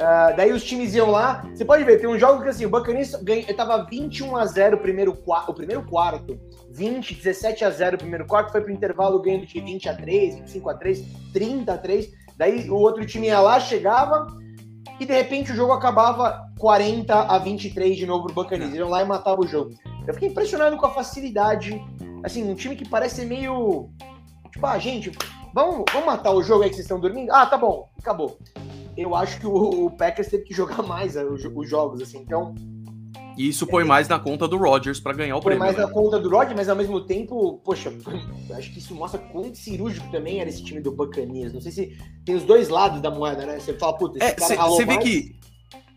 [0.00, 1.44] Uh, daí os times iam lá.
[1.54, 4.76] Você pode ver, tem um jogo que assim, o Buccaneers ganha, tava 21 a 0
[4.76, 9.20] o primeiro, o primeiro quarto, 20, 17 a 0 o primeiro quarto, foi pro intervalo
[9.20, 12.10] ganhando de 20 a 3, 25 a 3, 30 a 3.
[12.36, 14.26] Daí o outro time ia lá, chegava,
[14.98, 18.74] e de repente o jogo acabava 40 a 23 de novo pro Buccaneers.
[18.74, 19.70] Iam lá e matavam o jogo.
[20.06, 21.82] Eu fiquei impressionado com a facilidade.
[22.22, 23.88] Assim, um time que parece ser meio.
[24.52, 25.10] Tipo, ah, gente,
[25.54, 27.32] vamos, vamos matar o jogo aí que vocês estão dormindo?
[27.32, 28.38] Ah, tá bom, acabou.
[28.96, 32.18] Eu acho que o, o Packers teve que jogar mais os, os jogos, assim.
[32.18, 32.54] Então,
[33.40, 35.60] e isso põe mais na conta do Rodgers para ganhar o põe prêmio.
[35.60, 35.86] Põe mais né?
[35.86, 37.90] na conta do Rodgers, mas ao mesmo tempo, poxa,
[38.54, 41.50] acho que isso mostra quão cirúrgico também era esse time do Buccaneers.
[41.54, 43.58] Não sei se tem os dois lados da moeda, né?
[43.58, 45.34] Você fala, puta, esse é, cara Você vê que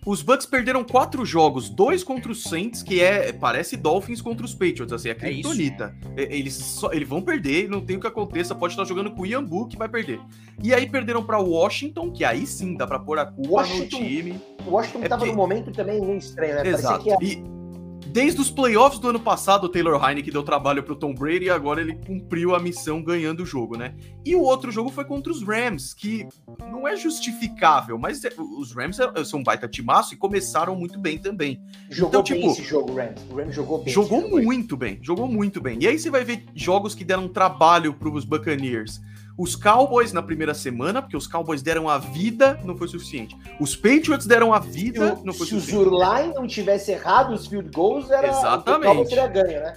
[0.05, 4.53] os Bucks perderam quatro jogos, dois contra os Saints, que é parece Dolphins contra os
[4.53, 5.95] Patriots, assim, é criptonita.
[6.17, 9.21] É eles, só, eles vão perder, não tem o que aconteça, pode estar jogando com
[9.21, 10.19] o Yambu que vai perder.
[10.61, 14.05] E aí perderam para Washington, que aí sim dá para pôr a culpa Washington, no
[14.05, 14.41] time.
[14.65, 15.31] O Washington é tava porque...
[15.31, 16.67] num momento também meio estranho, né?
[16.67, 17.03] Exato.
[17.03, 17.62] Que e
[18.07, 21.49] Desde os playoffs do ano passado, o Taylor Heineken deu trabalho pro Tom Brady e
[21.49, 23.95] agora ele cumpriu a missão ganhando o jogo, né?
[24.25, 26.27] E o outro jogo foi contra os Rams, que
[26.69, 31.17] não é justificável, mas é, os Rams são um baita timaço e começaram muito bem
[31.17, 31.61] também.
[31.89, 33.21] Jogou então, tipo, bem esse jogo, o Rams.
[33.29, 33.93] O Rams jogou bem.
[33.93, 35.79] Jogou muito bem, jogou muito bem.
[35.81, 39.01] E aí você vai ver jogos que deram trabalho pros Buccaneers.
[39.37, 43.35] Os Cowboys na primeira semana, porque os Cowboys deram a vida, não foi suficiente.
[43.59, 45.65] Os Patriots deram a vida, não foi se suficiente.
[45.65, 48.83] Se o Zurline não tivesse errado os field goals, era Exatamente.
[48.83, 49.73] o Cowboys teria ganho, né?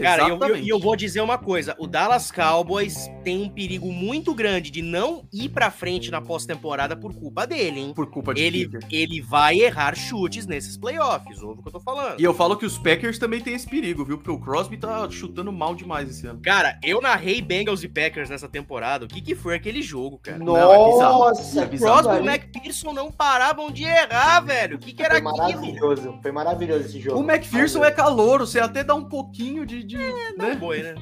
[0.00, 3.92] Cara, e eu, eu, eu, vou dizer uma coisa: o Dallas Cowboys tem um perigo
[3.92, 7.92] muito grande de não ir pra frente na pós-temporada por culpa dele, hein?
[7.94, 11.80] Por culpa de ele, ele vai errar chutes nesses playoffs, ouve o que eu tô
[11.80, 12.20] falando.
[12.20, 14.18] E eu falo que os Packers também têm esse perigo, viu?
[14.18, 16.40] Porque o Crosby tá chutando mal demais esse ano.
[16.42, 19.04] Cara, eu narrei Bengals e Packers nessa temporada.
[19.04, 20.38] O que que foi aquele jogo, cara?
[20.38, 24.76] Nossa, não, é o Crosby e o McPherson não paravam de errar, velho.
[24.76, 25.60] O que que era foi aquilo?
[25.62, 27.20] Maravilhoso, foi maravilhoso esse jogo.
[27.20, 30.54] O McPherson é calor, você até dá um pouquinho de, de é, né?
[30.54, 30.94] boi, né?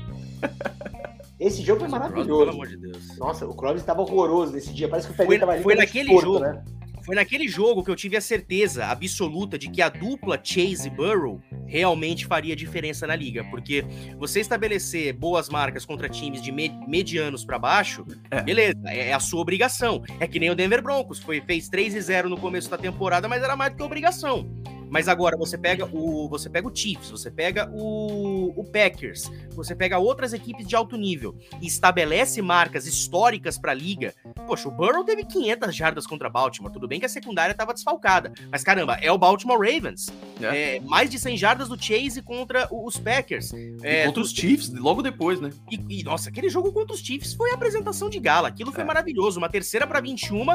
[1.38, 2.28] Esse jogo foi maravilhoso.
[2.28, 3.18] Pelo amor de Deus.
[3.18, 4.88] Nossa, o Crosby estava horroroso nesse dia.
[4.88, 5.62] Parece que o Felipe estava ali.
[5.62, 6.38] Foi naquele porto, jogo.
[6.40, 6.64] Né?
[7.04, 10.90] Foi naquele jogo que eu tive a certeza absoluta de que a dupla Chase e
[10.90, 13.84] Burrow realmente faria diferença na liga, porque
[14.18, 18.42] você estabelecer boas marcas contra times de medianos para baixo, é.
[18.42, 20.02] beleza, é, é, a sua obrigação.
[20.18, 23.28] É que nem o Denver Broncos, foi fez 3 e 0 no começo da temporada,
[23.28, 24.50] mas era mais do que obrigação.
[24.96, 29.74] Mas agora você pega o você pega o Chiefs, você pega o, o Packers, você
[29.74, 34.14] pega outras equipes de alto nível e estabelece marcas históricas para a liga.
[34.46, 36.72] Poxa, o Burrow teve 500 jardas contra Baltimore.
[36.72, 40.06] Tudo bem que a secundária estava desfalcada, mas caramba, é o Baltimore Ravens.
[40.40, 40.76] É.
[40.76, 43.52] É, mais de 100 jardas do Chase contra os Packers.
[43.82, 45.50] É, contra os Chiefs, logo depois, né?
[45.70, 48.48] E, e, nossa, aquele jogo contra os Chiefs foi a apresentação de gala.
[48.48, 48.86] Aquilo foi é.
[48.86, 49.36] maravilhoso.
[49.36, 50.46] Uma terceira para 21.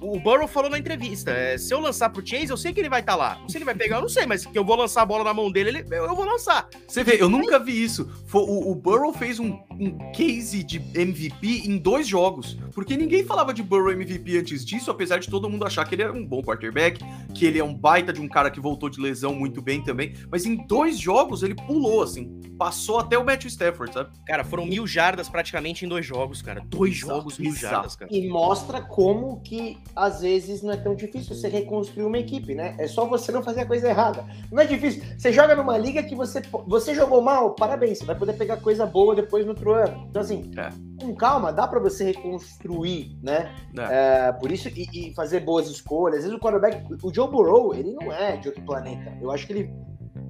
[0.00, 2.88] O Burrow falou na entrevista: é, se eu lançar pro Chase, eu sei que ele
[2.88, 3.40] vai estar tá lá.
[3.48, 5.32] Se ele vai pegar, eu não sei, mas que eu vou lançar a bola na
[5.32, 6.68] mão dele, ele, eu, eu vou lançar.
[6.86, 8.10] Você vê, eu nunca vi isso.
[8.32, 12.58] O, o Burrow fez um, um case de MVP em dois jogos.
[12.74, 16.02] Porque ninguém falava de Burrow MVP antes disso, apesar de todo mundo achar que ele
[16.02, 17.00] era um bom quarterback,
[17.34, 20.14] que ele é um baita de um cara que voltou de lesão muito bem também.
[20.30, 22.40] Mas em dois jogos ele pulou, assim.
[22.58, 24.10] Passou até o Matthew Stafford, sabe?
[24.26, 26.60] Cara, foram mil jardas praticamente em dois jogos, cara.
[26.66, 28.12] Dois jogos, mil jardas, cara.
[28.12, 32.74] E mostra como que às vezes não é tão difícil você reconstruir uma equipe, né?
[32.78, 34.24] É só você não fazer a coisa errada.
[34.50, 35.02] Não é difícil.
[35.16, 38.86] Você joga numa liga que você, você jogou mal, parabéns, você vai poder pegar coisa
[38.86, 40.06] boa depois no outro ano.
[40.08, 40.68] Então, assim, é.
[41.00, 43.54] com calma, dá para você reconstruir, né?
[43.78, 44.28] É.
[44.28, 46.18] É, por isso, e, e, fazer boas escolhas.
[46.18, 49.16] Às vezes o quarterback, o Joe Burrow, ele não é de outro planeta.
[49.20, 49.70] Eu acho que ele.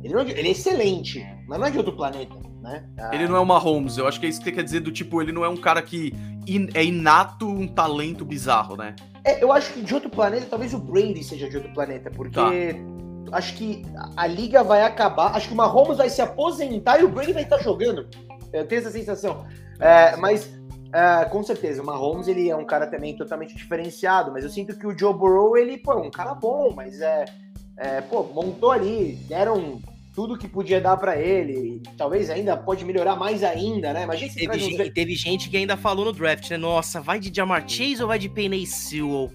[0.03, 2.37] Ele, é, ele é excelente, mas não é de outro planeta.
[2.63, 2.85] Né?
[2.99, 3.11] Ah.
[3.13, 4.91] Ele não é uma Holmes, eu acho que é isso que você quer dizer do
[4.91, 6.13] tipo, ele não é um cara que
[6.47, 8.95] in, é inato um talento bizarro, né?
[9.25, 12.35] É, eu acho que de outro planeta, talvez o Brady seja de outro planeta, porque
[12.35, 12.51] tá.
[13.33, 13.83] Acho que
[14.17, 17.43] a liga vai acabar, acho que o Mahomes vai se aposentar e o Brady vai
[17.43, 18.09] estar jogando.
[18.53, 19.47] Eu tenho essa sensação.
[19.81, 20.51] É, mas
[20.93, 24.77] é, com certeza, o Mahomes ele é um cara também totalmente diferenciado, mas eu sinto
[24.79, 27.25] que o Joe Burrow, ele, pô, é um cara bom, mas é,
[27.77, 29.81] é pô, montou ali, deram
[30.15, 31.81] tudo que podia dar para ele.
[31.97, 34.03] Talvez ainda pode melhorar mais ainda, né?
[34.03, 36.57] Imagina se teve, gente, teve gente que ainda falou no draft, né?
[36.57, 39.31] Nossa, vai de Jamar Chase ou vai de Penny Sewell?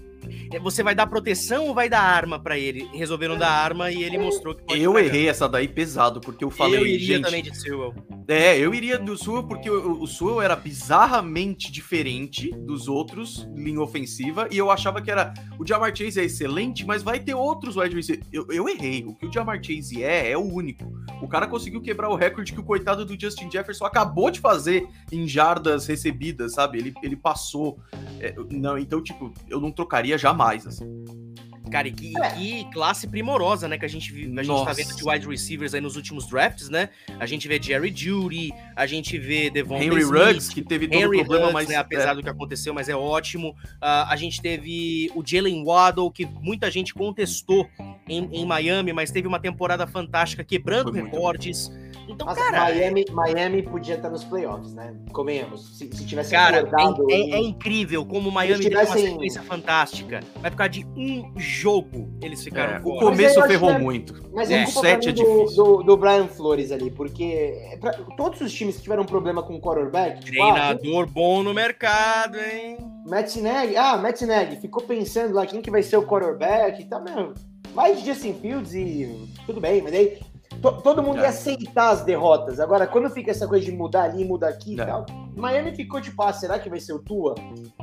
[0.52, 2.88] É, você vai dar proteção ou vai dar arma para ele?
[2.92, 6.50] Resolveram dar arma e ele mostrou que pode Eu errei essa daí pesado, porque eu
[6.50, 6.80] falei.
[6.80, 7.94] Eu iria também de Sewell.
[8.26, 13.80] É, eu iria do Sewell porque o, o Sewell era bizarramente diferente dos outros linha
[13.80, 15.34] ofensiva e eu achava que era.
[15.58, 18.26] O Jamar Chase é excelente, mas vai ter outros wide receivers.
[18.32, 19.04] Eu, eu errei.
[19.04, 20.84] O que o Jamar Chase é, é o único.
[21.20, 24.88] O cara conseguiu quebrar o recorde que o coitado do Justin Jefferson acabou de fazer
[25.12, 26.78] em jardas recebidas, sabe?
[26.78, 27.78] Ele, ele passou.
[28.20, 31.04] É, não, então, tipo, eu não trocaria jamais, assim.
[31.70, 32.30] Cara, e que, é.
[32.30, 33.76] que, classe primorosa, né?
[33.76, 36.90] Que a gente, a gente tá vendo de wide receivers aí nos últimos drafts, né?
[37.18, 41.02] A gente vê Jerry Judy, a gente vê Devon Henry Smith, Ruggs, que teve todo
[41.02, 41.68] Henry problema, Ruggs, mas...
[41.68, 42.14] Né, apesar é.
[42.14, 43.56] do que aconteceu, mas é ótimo.
[43.82, 47.68] Uh, a gente teve o Jalen Waddle, que muita gente contestou
[48.08, 51.68] em, em Miami, mas teve uma temporada fantástica, quebrando recordes.
[51.68, 51.83] Bom.
[52.08, 52.60] Então, Nossa, cara.
[52.64, 54.94] Miami, Miami podia estar nos playoffs, né?
[55.12, 55.78] Comemos.
[55.78, 56.68] Se, se tivesse Cara,
[57.08, 58.94] é, é, é, incrível como o Miami tivessem...
[58.94, 60.20] teve uma sequência fantástica.
[60.40, 64.24] Vai ficar de um jogo eles ficaram é, O começo ferrou é, muito.
[64.32, 67.24] Mas é, o sete é do, do, do, Brian Flores ali, porque
[67.72, 70.20] é pra, todos os times que tiveram problema com o quarterback.
[70.20, 72.78] Tipo, Treinador ah, bom no mercado, hein?
[73.06, 76.84] Matt Neg, ah, Matt Neg, ficou pensando lá quem que vai ser o quarterback e
[76.86, 77.34] tá, meu.
[77.74, 80.18] Vai de Justin Fields e tudo bem, mas aí
[80.60, 81.28] todo mundo ia é.
[81.28, 82.60] aceitar as derrotas.
[82.60, 84.84] Agora, quando fica essa coisa de mudar ali, mudar aqui e é.
[84.84, 87.34] tal, Miami ficou tipo, ah, será que vai ser o Tua?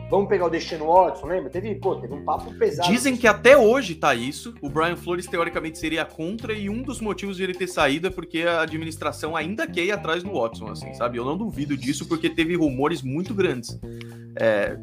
[0.10, 1.50] Vamos pegar o Destino Watson, lembra?
[1.50, 2.90] Teve, pô, teve um papo pesado.
[2.90, 4.54] Dizem que até hoje tá isso.
[4.62, 8.10] O Brian Flores, teoricamente, seria contra, e um dos motivos de ele ter saído é
[8.10, 11.18] porque a administração ainda quer ir atrás do Watson, assim, sabe?
[11.18, 13.80] Eu não duvido disso, porque teve rumores muito grandes.
[14.36, 14.78] É,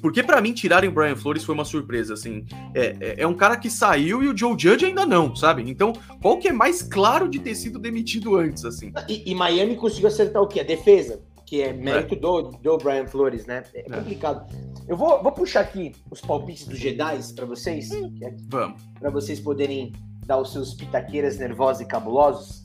[0.00, 2.44] porque para mim tirarem o Brian Flores foi uma surpresa, assim.
[2.74, 5.68] É, é, é, um cara que saiu e o Joe Judge ainda não, sabe?
[5.68, 8.92] Então, qual que é mais claro de ter sido demitido antes, assim?
[9.08, 10.60] E, e Miami conseguiu acertar o quê?
[10.60, 12.18] A defesa, que é mérito é.
[12.18, 13.64] Do, do Brian Flores, né?
[13.74, 13.82] É, é.
[13.82, 14.46] complicado.
[14.88, 17.90] Eu vou, vou puxar aqui os palpites dos Jedi para vocês.
[17.92, 18.82] É Vamos.
[18.98, 19.92] Para vocês poderem
[20.26, 22.64] dar os seus pitaqueiras nervosos e cabulosos.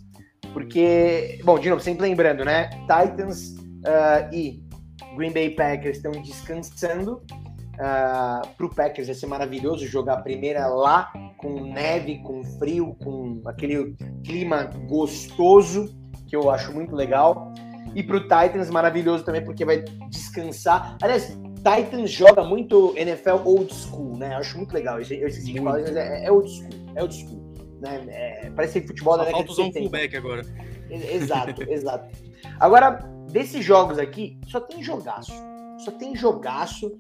[0.54, 2.70] Porque, bom, de novo, sempre lembrando, né?
[2.82, 3.56] Titans
[3.86, 4.64] uh, e
[5.16, 7.24] Green Bay Packers estão descansando.
[7.76, 12.42] Uh, ah, para o Packers vai ser maravilhoso jogar a primeira lá, com neve, com
[12.58, 15.94] frio, com aquele clima gostoso,
[16.28, 17.54] que eu acho muito legal.
[17.94, 20.98] E para o Titans, maravilhoso também, porque vai descansar.
[21.02, 24.34] Aliás, Titans joga muito NFL old school, né?
[24.34, 25.00] Eu acho muito legal.
[25.00, 26.70] Eu, eu esqueci de falar, mas é, é, old school.
[26.96, 27.54] É old school.
[27.82, 28.06] Né?
[28.10, 29.80] É, parece que futebol da década de 70.
[29.80, 30.42] fullback agora.
[30.90, 32.16] Exato, exato.
[32.60, 33.00] Agora,
[33.36, 35.34] desses jogos aqui, só tem jogaço.
[35.80, 36.96] Só tem jogaço.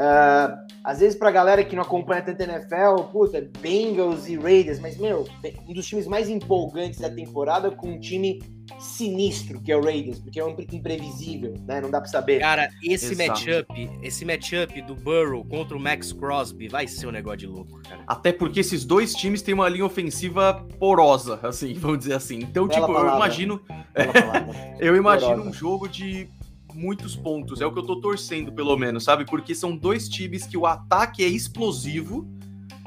[0.00, 4.80] Uh, às vezes, pra galera que não acompanha tanto a NFL, puta, Bengals e Raiders,
[4.80, 5.28] mas, meu,
[5.68, 8.40] um dos times mais empolgantes da temporada com um time
[8.78, 11.82] sinistro, que é o Raiders, porque é um imprevisível, né?
[11.82, 12.40] Não dá pra saber.
[12.40, 17.40] Cara, esse matchup, esse matchup do Burrow contra o Max Crosby vai ser um negócio
[17.40, 18.02] de louco, cara.
[18.06, 22.38] Até porque esses dois times têm uma linha ofensiva porosa, assim, vamos dizer assim.
[22.38, 23.10] Então, Bela tipo, palavra.
[23.10, 23.60] eu imagino.
[24.80, 25.50] eu imagino porosa.
[25.50, 26.26] um jogo de
[26.74, 27.60] muitos pontos.
[27.60, 29.24] É o que eu tô torcendo, pelo menos, sabe?
[29.24, 32.26] Porque são dois times que o ataque é explosivo,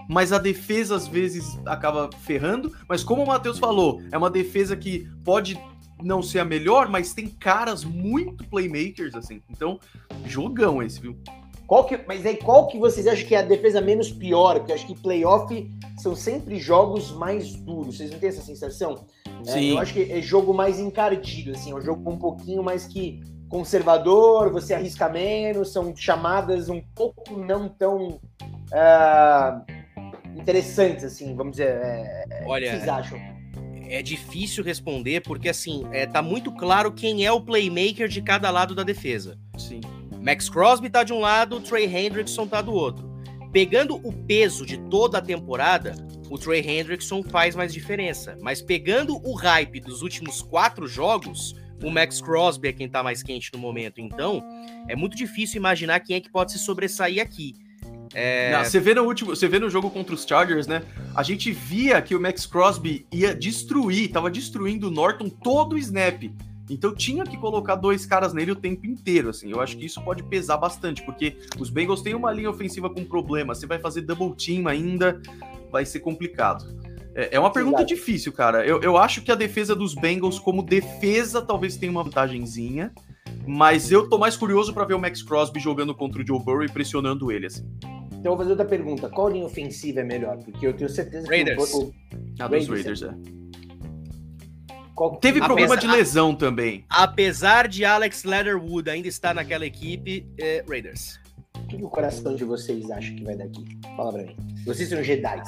[0.09, 2.75] mas a defesa às vezes acaba ferrando.
[2.87, 5.59] Mas como o Matheus falou, é uma defesa que pode
[6.01, 9.41] não ser a melhor, mas tem caras muito playmakers, assim.
[9.49, 9.79] Então,
[10.25, 11.17] jogão esse, viu?
[11.65, 14.59] Qual que, mas aí qual que vocês acham que é a defesa menos pior?
[14.59, 17.97] Porque eu acho que playoff são sempre jogos mais duros.
[17.97, 19.05] Vocês não têm essa sensação?
[19.47, 19.69] É, Sim.
[19.69, 22.85] É, eu acho que é jogo mais encardido, assim, é um jogo um pouquinho mais
[22.85, 23.21] que
[23.53, 29.63] conservador, você arrisca menos, são chamadas um pouco não tão uh,
[30.35, 31.67] interessantes, assim, vamos dizer.
[31.67, 33.19] É, é, Olha, o que vocês acham?
[33.87, 38.49] É difícil responder porque assim é, tá muito claro quem é o playmaker de cada
[38.49, 39.37] lado da defesa.
[39.55, 39.81] Sim.
[40.19, 43.07] Max Crosby tá de um lado, o Trey Hendrickson tá do outro.
[43.51, 45.93] Pegando o peso de toda a temporada,
[46.27, 48.35] o Trey Hendrickson faz mais diferença.
[48.41, 51.53] Mas pegando o hype dos últimos quatro jogos,
[51.83, 53.99] o Max Crosby é quem tá mais quente no momento.
[53.99, 54.43] Então,
[54.87, 57.55] é muito difícil imaginar quem é que pode se sobressair aqui.
[58.13, 58.51] É...
[58.51, 60.83] Não, você vê no último, você vê no jogo contra os Chargers, né?
[61.15, 65.77] A gente via que o Max Crosby ia destruir, tava destruindo o Norton todo o
[65.77, 66.23] snap.
[66.69, 69.51] Então tinha que colocar dois caras nele o tempo inteiro, assim.
[69.51, 73.03] Eu acho que isso pode pesar bastante, porque os Bengals têm uma linha ofensiva com
[73.03, 73.53] problema.
[73.53, 75.21] Você vai fazer double team ainda,
[75.71, 76.65] vai ser complicado.
[77.15, 77.93] É, é uma pergunta Exato.
[77.93, 78.65] difícil, cara.
[78.65, 82.91] Eu, eu acho que a defesa dos Bengals, como defesa, talvez tenha uma vantagenzinha.
[83.45, 86.63] Mas eu tô mais curioso para ver o Max Crosby jogando contra o Joe Burrow
[86.63, 87.67] e pressionando ele, assim.
[88.07, 89.09] Então eu vou fazer outra pergunta.
[89.09, 90.37] Qual linha ofensiva é melhor?
[90.37, 91.71] Porque eu tenho certeza Raiders.
[91.71, 91.93] que o...
[92.39, 93.13] A dos Raiders, é.
[94.95, 95.17] Qual...
[95.17, 96.85] Teve apesar, problema de lesão também.
[96.89, 101.19] Apesar de Alex Leatherwood ainda estar naquela equipe, é Raiders.
[101.57, 103.65] O que o coração de vocês acha que vai daqui?
[103.97, 104.37] Fala pra mim.
[104.65, 105.43] Vocês são Jedi.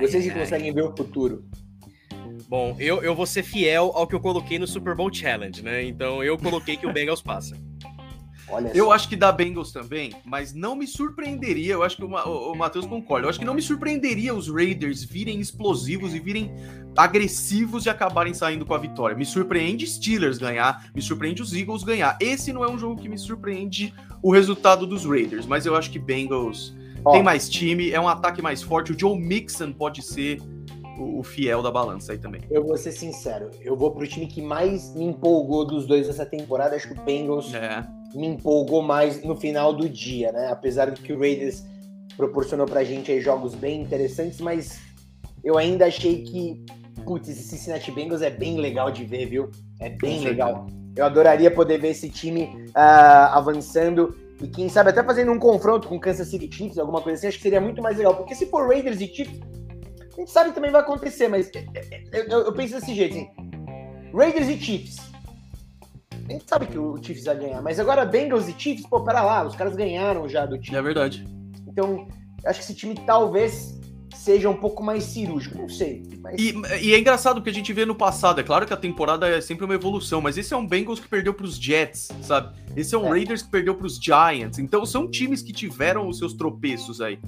[0.00, 1.44] Vocês que conseguem ver o futuro.
[2.48, 5.84] Bom, eu, eu vou ser fiel ao que eu coloquei no Super Bowl Challenge, né?
[5.84, 7.56] Então eu coloquei que o Bengals passa.
[8.46, 11.72] Olha eu acho que dá Bengals também, mas não me surpreenderia.
[11.72, 13.26] Eu acho que o, o, o Matheus concorda.
[13.26, 16.52] Eu acho que não me surpreenderia os Raiders virem explosivos e virem
[16.96, 19.16] agressivos e acabarem saindo com a vitória.
[19.16, 22.18] Me surpreende Steelers ganhar, me surpreende os Eagles ganhar.
[22.20, 25.90] Esse não é um jogo que me surpreende o resultado dos Raiders, mas eu acho
[25.90, 26.74] que Bengals
[27.04, 28.92] Ó, tem mais time, é um ataque mais forte.
[28.92, 30.40] O Joe Mixon pode ser
[30.98, 32.40] o, fiel da balança aí também.
[32.50, 36.24] Eu vou ser sincero, eu vou pro time que mais me empolgou dos dois essa
[36.24, 36.76] temporada.
[36.76, 37.84] Acho que o Bengals é.
[38.14, 40.48] me empolgou mais no final do dia, né?
[40.50, 41.64] Apesar de que o Raiders
[42.16, 44.80] proporcionou pra gente aí jogos bem interessantes, mas
[45.42, 46.64] eu ainda achei que,
[47.04, 49.50] putz, esse Cincinnati Bengals é bem legal de ver, viu?
[49.80, 50.66] É bem legal.
[50.96, 55.88] Eu adoraria poder ver esse time uh, avançando e quem sabe até fazendo um confronto
[55.88, 58.14] com Kansas City Chiefs, alguma coisa assim, acho que seria muito mais legal.
[58.14, 59.40] Porque se for Raiders e Chiefs,
[60.12, 62.94] a gente sabe que também vai acontecer, mas é, é, é, eu, eu penso desse
[62.94, 63.30] jeito, assim.
[64.14, 64.98] Raiders e Chiefs.
[66.28, 69.22] A gente sabe que o Chiefs vai ganhar, mas agora Bengals e Chiefs, pô, pera
[69.22, 70.74] lá, os caras ganharam já do Chiefs.
[70.74, 71.24] É verdade.
[71.66, 72.06] Então,
[72.44, 73.73] acho que esse time talvez
[74.14, 76.02] seja um pouco mais cirúrgico, não sei.
[76.20, 76.40] Mas...
[76.40, 79.28] E, e, é engraçado que a gente vê no passado, é claro que a temporada
[79.28, 82.56] é sempre uma evolução, mas esse é um Bengals que perdeu para os Jets, sabe?
[82.76, 83.10] Esse é um é.
[83.10, 84.58] Raiders que perdeu para os Giants.
[84.58, 87.18] Então são times que tiveram os seus tropeços aí.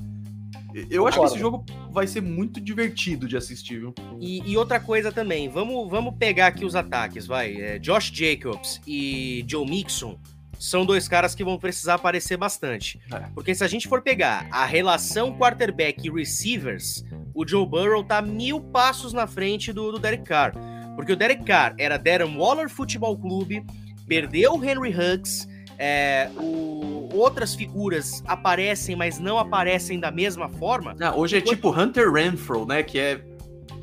[0.90, 1.08] Eu Concordo.
[1.08, 3.94] acho que esse jogo vai ser muito divertido de assistir, viu?
[4.20, 7.54] E, e, outra coisa também, vamos, vamos pegar aqui os ataques, vai.
[7.54, 10.18] É, Josh Jacobs e Joe Mixon
[10.58, 13.00] são dois caras que vão precisar aparecer bastante.
[13.12, 13.20] É.
[13.34, 17.04] Porque se a gente for pegar a relação quarterback e receivers,
[17.34, 20.52] o Joe Burrow tá mil passos na frente do, do Derek Carr.
[20.94, 23.64] Porque o Derek Carr era Darren Waller Futebol Clube,
[24.08, 25.46] perdeu o Henry Huggs,
[25.78, 30.96] é, o, outras figuras aparecem, mas não aparecem da mesma forma.
[31.14, 32.82] Hoje é tipo Hunter Renfro, né?
[32.82, 33.20] Que é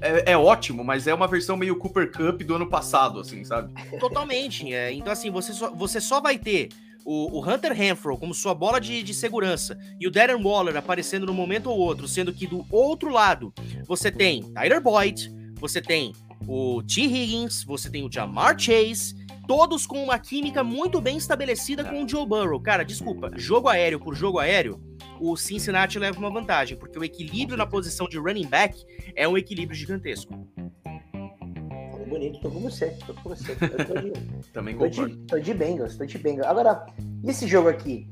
[0.04, 3.74] é, é, ótimo, mas é uma versão meio Cooper Cup do ano passado, assim, sabe?
[4.00, 4.74] Totalmente.
[4.74, 4.92] É.
[4.92, 6.70] Então, assim, você só, você só vai ter
[7.06, 11.26] o, o Hunter Renfro como sua bola de, de segurança e o Darren Waller aparecendo
[11.26, 13.54] no momento ou outro, sendo que do outro lado
[13.86, 16.14] você tem Tyler Boyd, você tem
[16.48, 17.02] o T.
[17.02, 19.16] Higgins, você tem o Jamar Chase,
[19.48, 22.60] todos com uma química muito bem estabelecida com o Joe Burrow.
[22.60, 24.80] Cara, desculpa, jogo aéreo por jogo aéreo,
[25.24, 29.38] o Cincinnati leva uma vantagem, porque o equilíbrio na posição de running back é um
[29.38, 30.34] equilíbrio gigantesco.
[31.92, 33.56] Falou bonito, tô com você, tô com você.
[33.56, 34.12] Tô de,
[34.52, 36.46] Também tô de, tô de Bengals, tô de Bengals.
[36.46, 36.86] Agora,
[37.24, 38.12] esse jogo aqui,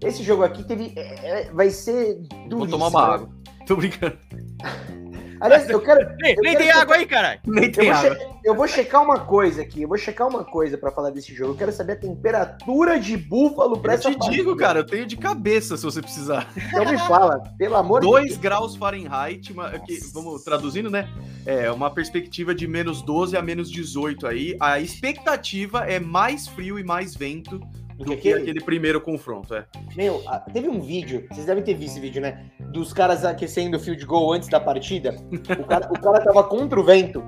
[0.00, 0.92] esse jogo aqui teve.
[0.96, 2.14] é, é, vai ser
[2.48, 2.58] duríssimo.
[2.58, 3.14] Vou tomar uma né?
[3.14, 3.30] água.
[3.66, 4.16] Tô brincando.
[5.40, 6.00] Aliás, eu quero.
[6.20, 7.40] Nem, eu nem quero tem checar- água aí, caralho.
[7.46, 8.14] Nem Eu tem vou, água.
[8.16, 9.82] che- eu vou checar uma coisa aqui.
[9.82, 11.52] Eu vou checar uma coisa pra falar desse jogo.
[11.52, 14.56] Eu quero saber a temperatura de búfalo pra Eu essa te digo, partida.
[14.56, 16.48] cara, eu tenho de cabeça se você precisar.
[16.74, 21.08] Então me fala, pelo amor de 2 graus Fahrenheit, uma- aqui, vamos traduzindo, né?
[21.46, 24.56] É uma perspectiva de menos 12 a menos 18 aí.
[24.60, 27.60] A expectativa é mais frio e mais vento
[27.96, 28.42] Do do que que aquele?
[28.42, 29.66] aquele primeiro confronto, é.
[29.96, 32.50] Meu, ah, teve um vídeo, vocês devem ter visto esse vídeo, né?
[32.72, 35.14] Dos caras aquecendo o field goal antes da partida.
[35.60, 37.22] O cara, o cara tava contra o vento.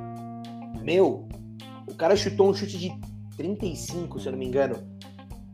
[0.82, 1.28] Meu,
[1.86, 2.90] o cara chutou um chute de
[3.36, 4.76] 35, se eu não me engano.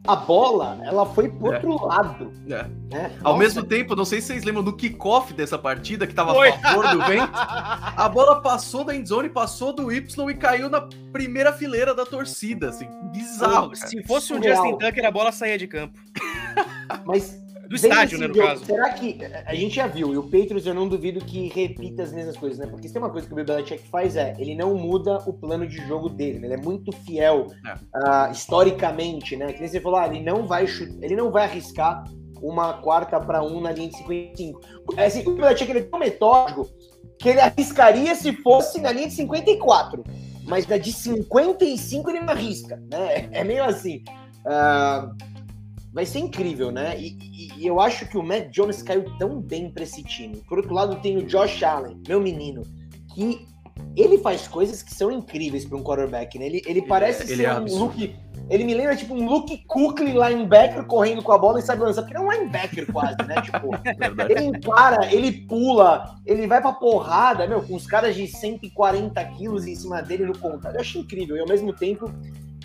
[0.04, 1.56] A bola, ela foi pro É.
[1.56, 2.32] outro lado.
[2.48, 2.64] É.
[2.92, 3.16] Né?
[3.22, 6.34] Ao Nossa, mesmo tempo, não sei se vocês lembram do kickoff dessa partida, que tava
[6.34, 6.48] Foi.
[6.48, 7.30] a favor do vento.
[7.32, 12.70] A bola passou da endzone, passou do Y e caiu na primeira fileira da torcida,
[12.70, 12.88] assim.
[13.12, 13.86] Bizarro, cara.
[13.88, 14.56] Se fosse Surreal.
[14.56, 15.96] Justin Tucker, a bola saía de campo.
[17.04, 17.40] Mas
[17.72, 18.66] Do estádio, né, no jogo, caso.
[18.66, 22.12] Será que a gente já viu, e o Patriots eu não duvido que repita as
[22.12, 22.66] mesmas coisas, né?
[22.66, 25.32] Porque se tem uma coisa que o Bill Belichick faz é, ele não muda o
[25.32, 26.48] plano de jogo dele, né?
[26.48, 27.74] ele é muito fiel É.
[27.94, 29.54] ah, historicamente, né?
[29.54, 32.04] Que nem você falou, ah, ele não vai chutar, ele não vai arriscar
[32.42, 34.60] uma quarta para um na linha de 55.
[34.98, 36.68] É assim, o Belichick ele é tão metódico
[37.18, 40.04] que ele arriscaria se fosse na linha de 54,
[40.44, 43.30] mas na de 55 ele não arrisca, né?
[43.32, 44.04] É meio assim.
[44.44, 45.10] Ah,
[45.92, 46.98] vai ser incrível, né?
[46.98, 50.42] E, e- e eu acho que o Matt Jones caiu tão bem pra esse time.
[50.48, 52.62] Por outro lado, tem o Josh Allen, meu menino,
[53.14, 53.46] que
[53.96, 56.46] ele faz coisas que são incríveis para um quarterback, né?
[56.46, 57.64] Ele, ele parece ele ser é um.
[57.78, 58.16] Luke.
[58.50, 62.02] Ele me lembra tipo um Luke Kuechly linebacker correndo com a bola e sabe lançar,
[62.02, 63.36] porque ele é um linebacker quase, né?
[63.40, 63.68] Tipo,
[64.28, 69.66] ele encara, ele pula, ele vai pra porrada, meu, com os caras de 140 quilos
[69.66, 70.74] em cima dele no contato.
[70.74, 71.36] Eu acho incrível.
[71.36, 72.12] E ao mesmo tempo,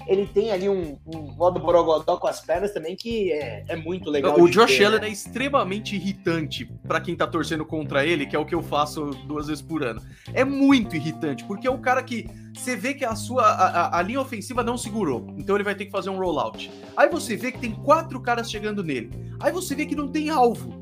[0.06, 4.10] ele tem ali um, um modo borogodó com as pernas também que é, é muito
[4.10, 4.40] legal.
[4.40, 5.08] O Josh ver, Allen né?
[5.08, 9.12] é extremamente irritante pra quem tá torcendo contra ele, que é o que eu faço
[9.26, 10.02] duas vezes por ano.
[10.34, 14.02] É muito irritante, porque é o cara que você vê que a sua a- a
[14.02, 16.72] linha ofensiva não segurou, então ele vai ter que fazer um rollout.
[16.96, 19.10] Aí você vê que tem quatro caras chegando nele.
[19.40, 20.77] Aí você vê que não tem alvo.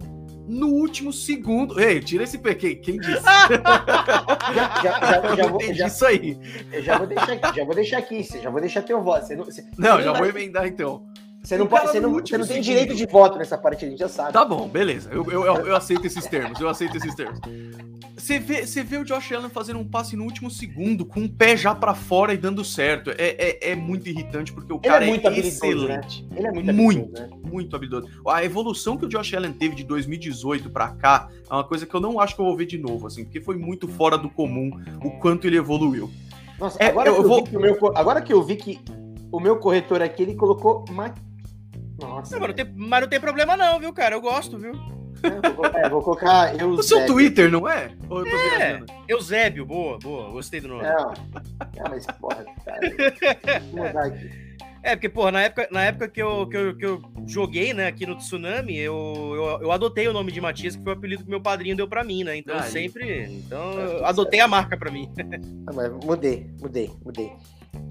[0.48, 1.80] No último segundo.
[1.80, 3.24] Ei, tira esse PQ, quem disse?
[4.54, 6.38] Já, já, já, já vou, já, isso aí.
[6.72, 9.26] eu já vou deixar aqui, já vou deixar aqui, já vou deixar teu voto.
[9.26, 11.04] Você não, você, Não, já vou emendar então.
[11.46, 12.64] Você não, pode, você não, você não tem segundo.
[12.64, 14.34] direito de voto nessa partida, a gente já sabe.
[14.34, 15.10] Tá bom, beleza.
[15.12, 17.39] Eu, eu, eu- aceito esses termos, eu aceito esses termos.
[18.18, 21.30] Você vê, você vê o Josh Allen fazendo um passe no último segundo, com o
[21.30, 23.12] pé já pra fora e dando certo.
[23.12, 26.28] É, é, é muito irritante, porque o Ele é cara é, muito habilidoso, excelente.
[26.36, 27.12] Ele é muito Muito.
[27.20, 27.30] né?
[27.43, 28.08] Muito habilidoso.
[28.28, 31.93] A evolução que o Josh Allen teve de 2018 pra cá é uma coisa que
[31.93, 34.30] eu não acho que eu vou ver de novo, assim, porque foi muito fora do
[34.30, 34.72] comum
[35.04, 36.10] o quanto ele evoluiu.
[36.58, 38.56] Nossa, É, agora, eu que eu vou- vi que o meu, agora que eu vi
[38.56, 38.80] que
[39.32, 40.86] o meu corretor aqui, ele colocou.
[42.00, 42.34] Nossa.
[42.34, 44.16] Não, mas, não tem, mas não tem problema não, viu, cara?
[44.16, 44.74] Eu gosto, viu?
[45.24, 46.60] É, vou, é, vou colocar.
[46.60, 47.91] Eu O seu Twitter, não é?
[48.10, 48.84] Ou eu tô É.
[49.08, 50.30] Eusébio, boa, boa.
[50.32, 50.84] Gostei do nome.
[50.84, 52.80] Não, não, mas porra, cara.
[53.72, 54.46] Vou mudar aqui.
[54.86, 57.88] É, porque, porra, na época, na época que, eu, que, eu, que eu joguei, né,
[57.88, 58.93] aqui no Tsunami, eu,
[59.34, 61.88] eu, eu adotei o nome de Matias, que foi o apelido que meu padrinho deu
[61.88, 62.38] pra mim, né?
[62.38, 62.70] Então, eu Aí.
[62.70, 63.24] sempre...
[63.24, 65.12] Então, Tá eu adotei a marca pra mim.
[65.66, 67.32] Não, mas mudei, mudei, mudei.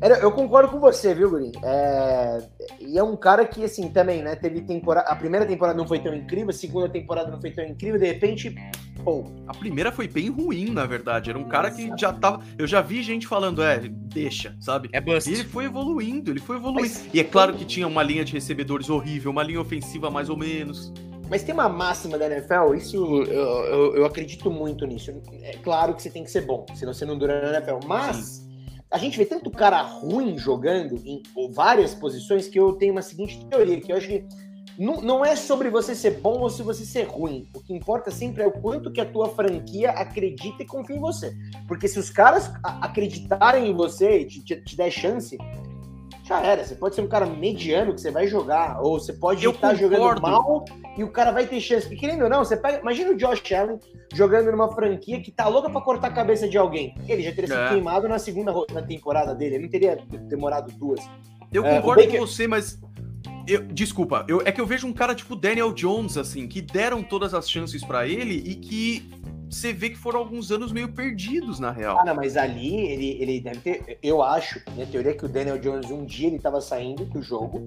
[0.00, 1.52] Era- Eu concordo com você, viu, Guri?
[1.62, 2.42] É,
[2.80, 4.36] E é um cara que, assim, também, né?
[4.36, 5.08] Teve temporada.
[5.08, 8.06] A primeira temporada não foi tão incrível, a segunda temporada não foi tão incrível, de
[8.06, 8.54] repente,
[9.02, 11.30] pô, A primeira foi bem ruim, na verdade.
[11.30, 12.42] Era um cara que já tava.
[12.58, 14.88] Eu já vi gente falando, é, deixa, sabe?
[14.92, 15.30] É bust.
[15.30, 16.82] E ele foi evoluindo, ele foi evoluindo.
[16.82, 20.28] Mas- E é claro que tinha uma linha de recebedores horrível, uma linha ofensiva mais
[20.28, 20.92] ou menos.
[21.30, 25.10] Mas tem uma máxima da NFL, isso eu, eu, eu acredito muito nisso.
[25.42, 27.78] É claro que você tem que ser bom, senão você não dura na NFL.
[27.86, 28.46] Mas
[28.94, 31.20] a gente vê tanto cara ruim jogando em
[31.50, 34.24] várias posições que eu tenho uma seguinte teoria, que eu acho que
[34.78, 37.48] não, não é sobre você ser bom ou se você ser ruim.
[37.52, 41.00] O que importa sempre é o quanto que a tua franquia acredita e confia em
[41.00, 41.34] você.
[41.66, 45.36] Porque se os caras acreditarem em você e te, te, te der chance,
[46.24, 46.64] já era.
[46.64, 49.74] Você pode ser um cara mediano que você vai jogar, ou você pode Eu estar
[49.74, 50.22] jogando concordo.
[50.22, 50.64] mal
[50.96, 51.82] e o cara vai ter chance.
[51.86, 52.80] Porque querendo ou não, você pega.
[52.80, 53.78] Imagina o Josh Allen
[54.12, 56.94] jogando numa franquia que tá louca pra cortar a cabeça de alguém.
[57.06, 57.68] Ele já teria sido É.
[57.68, 59.56] queimado na segunda na temporada dele.
[59.56, 59.98] Ele não teria
[60.28, 61.00] demorado duas.
[61.52, 62.78] Eu É, concordo Baker- com você, mas.
[63.46, 67.02] eu- desculpa, eu, é que eu vejo um cara tipo Daniel Jones, assim, que deram
[67.02, 69.10] todas as chances pra ele e que
[69.54, 72.04] você vê que foram alguns anos meio perdidos, na real.
[72.04, 73.98] Não, mas ali ele, ele deve ter.
[74.02, 77.22] Eu acho, minha teoria é que o Daniel Jones um dia ele tava saindo do
[77.22, 77.64] jogo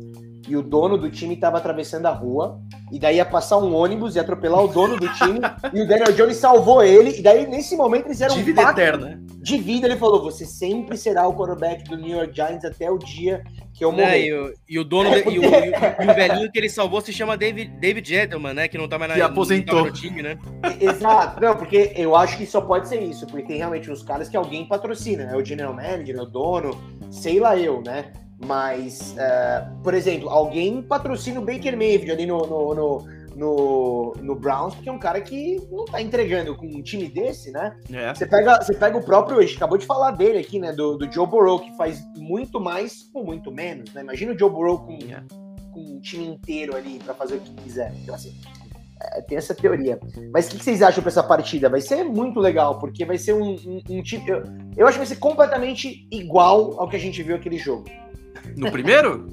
[0.48, 2.62] e o dono do time tava atravessando a rua
[2.92, 5.40] e daí ia passar um ônibus e atropelar o dono do time,
[5.74, 9.22] e o Daniel Jones salvou ele, e daí nesse momento eles eram Dívida um eterna.
[9.42, 12.98] De vida, ele falou: você sempre será o quarterback do New York Giants até o
[12.98, 13.44] dia
[13.78, 14.04] que eu morrer.
[14.04, 17.00] É, e, o, e, o, dono é, e, o, e, o, velhinho que ele salvou
[17.00, 18.68] se chama David, David Gentleman, né?
[18.68, 19.86] Que não tá mais na que aposentou.
[19.86, 20.38] No time, né?
[20.82, 24.28] Exato, não, porque eu acho que só pode ser isso, porque tem realmente uns caras
[24.28, 28.12] que alguém patrocina, é o general manager, é o dono, sei lá eu, né?
[28.44, 33.06] Mas, uh, por exemplo, alguém patrocina o Baker Mayfield ali no, no, no,
[33.38, 37.52] no, no Browns, porque é um cara que não tá entregando com um time desse,
[37.52, 37.78] né?
[37.94, 38.14] É.
[38.14, 40.74] Você, pega, você pega o próprio, a gente acabou de falar dele aqui, né?
[40.74, 44.02] Do, do Joe Burrow, que faz muito mais com muito menos, né?
[44.02, 45.24] Imagina o Joe Burrow com, é.
[45.72, 47.94] com um time inteiro ali para fazer o que quiser.
[48.02, 48.36] Então, assim,
[49.00, 50.00] é, tem essa teoria.
[50.34, 51.70] Mas o que, que, vocês acham para essa partida?
[51.70, 54.28] Vai ser muito legal, porque vai ser um, um, um tipo.
[54.28, 54.44] Eu,
[54.76, 57.86] eu acho que vai ser completamente igual ao que a gente viu aquele jogo.
[58.56, 59.28] No primeiro?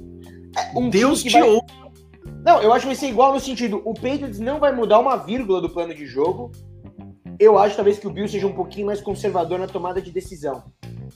[0.57, 1.43] É, um Deus te vai...
[1.43, 1.84] ouve.
[2.45, 5.17] Não, eu acho que vai ser igual no sentido, o Patriots não vai mudar uma
[5.17, 6.53] vírgula do plano de jogo.
[7.41, 10.63] Eu acho talvez que o Bill seja um pouquinho mais conservador na tomada de decisão.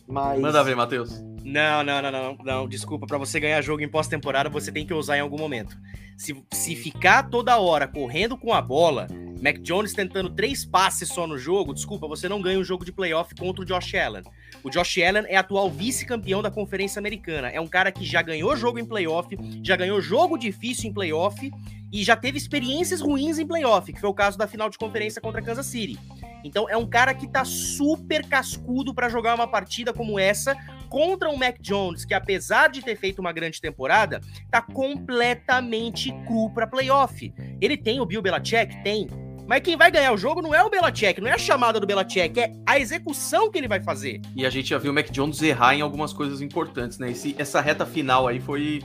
[0.06, 0.40] Mas...
[0.40, 1.22] Manda ver, Matheus.
[1.44, 3.06] Não, não, não, não, não, desculpa.
[3.06, 5.76] Para você ganhar jogo em pós-temporada, você tem que usar em algum momento.
[6.16, 9.06] Se, se ficar toda hora correndo com a bola,
[9.42, 12.92] Mac Jones tentando três passes só no jogo, desculpa, você não ganha um jogo de
[12.92, 14.22] playoff contra o Josh Allen.
[14.62, 17.48] O Josh Allen é atual vice-campeão da Conferência Americana.
[17.48, 21.50] É um cara que já ganhou jogo em playoff, já ganhou jogo difícil em playoff
[21.92, 25.20] e já teve experiências ruins em playoff, que foi o caso da final de conferência
[25.20, 25.98] contra Kansas City.
[26.44, 30.56] Então é um cara que tá super cascudo para jogar uma partida como essa
[30.88, 36.50] contra o Mac Jones, que apesar de ter feito uma grande temporada, tá completamente cru
[36.50, 37.32] para playoff.
[37.60, 38.82] Ele tem o Bill Belichick?
[38.82, 39.27] Tem.
[39.48, 41.86] Mas quem vai ganhar o jogo não é o Belichick, não é a chamada do
[41.86, 44.20] Belichick, é a execução que ele vai fazer.
[44.36, 47.12] E a gente já viu o Mac Jones errar em algumas coisas importantes, né?
[47.12, 48.82] Esse, essa reta final aí foi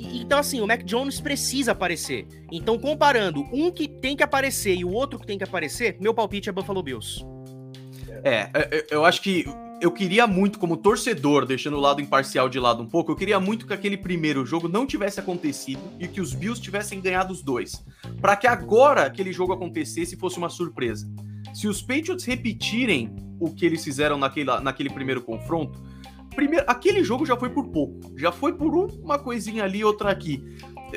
[0.00, 2.26] então, assim, o Mac Jones precisa aparecer.
[2.50, 6.14] Então, comparando um que tem que aparecer e o outro que tem que aparecer, meu
[6.14, 7.22] palpite é Buffalo Bills.
[8.24, 9.44] É, é, é eu acho que
[9.80, 13.38] eu queria muito, como torcedor, deixando o lado imparcial de lado um pouco, eu queria
[13.38, 17.42] muito que aquele primeiro jogo não tivesse acontecido e que os Bills tivessem ganhado os
[17.42, 17.84] dois.
[18.20, 21.08] para que agora aquele jogo acontecesse e fosse uma surpresa.
[21.54, 25.80] Se os Patriots repetirem o que eles fizeram naquele, naquele primeiro confronto,
[26.34, 28.12] primeiro, aquele jogo já foi por pouco.
[28.16, 30.42] Já foi por uma coisinha ali, outra aqui.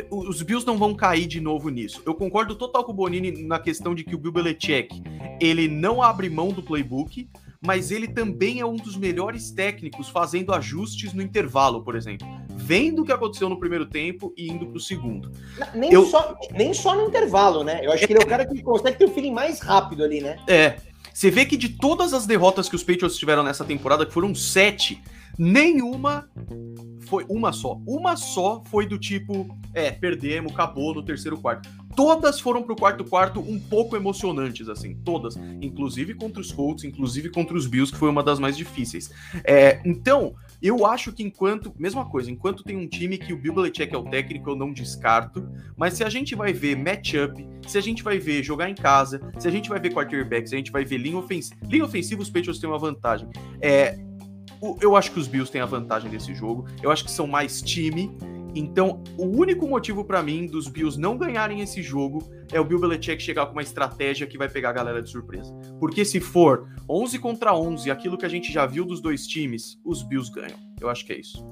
[0.09, 2.01] Os Bills não vão cair de novo nisso.
[2.05, 5.01] Eu concordo total com o Bonini na questão de que o Bill Belichick,
[5.39, 7.29] ele não abre mão do playbook,
[7.63, 12.27] mas ele também é um dos melhores técnicos fazendo ajustes no intervalo, por exemplo.
[12.49, 15.31] Vendo o que aconteceu no primeiro tempo e indo para o segundo.
[15.75, 16.05] Nem, eu...
[16.05, 17.79] só, nem só no intervalo, né?
[17.83, 20.21] Eu acho que ele é o cara que consegue ter o feeling mais rápido ali,
[20.21, 20.37] né?
[20.47, 20.77] É.
[21.13, 24.33] Você vê que de todas as derrotas que os Patriots tiveram nessa temporada, que foram
[24.33, 25.01] sete,
[25.37, 26.27] nenhuma
[27.01, 27.79] foi uma só.
[27.85, 31.69] Uma só foi do tipo, é, perdemos, acabou no terceiro quarto.
[31.95, 35.35] Todas foram pro quarto quarto um pouco emocionantes, assim, todas.
[35.61, 39.11] Inclusive contra os Colts, inclusive contra os Bills, que foi uma das mais difíceis.
[39.43, 43.53] É, então, eu acho que enquanto, mesma coisa, enquanto tem um time que o Bill
[43.53, 47.77] Belichick é o técnico, eu não descarto, mas se a gente vai ver matchup, se
[47.77, 50.57] a gente vai ver jogar em casa, se a gente vai ver quarterback, se a
[50.57, 53.27] gente vai ver linha ofensiva, linha ofensiva os Patriots têm uma vantagem.
[53.59, 53.97] É,
[54.79, 56.65] eu acho que os Bills têm a vantagem desse jogo.
[56.83, 58.15] Eu acho que são mais time.
[58.53, 62.79] Então, o único motivo para mim dos Bills não ganharem esse jogo é o Bill
[62.79, 65.53] Belichick chegar com uma estratégia que vai pegar a galera de surpresa.
[65.79, 69.79] Porque se for 11 contra 11, aquilo que a gente já viu dos dois times,
[69.85, 70.57] os Bills ganham.
[70.79, 71.45] Eu acho que é isso.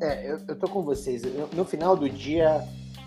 [0.00, 1.22] É, eu, eu tô com vocês.
[1.52, 2.64] no final do dia,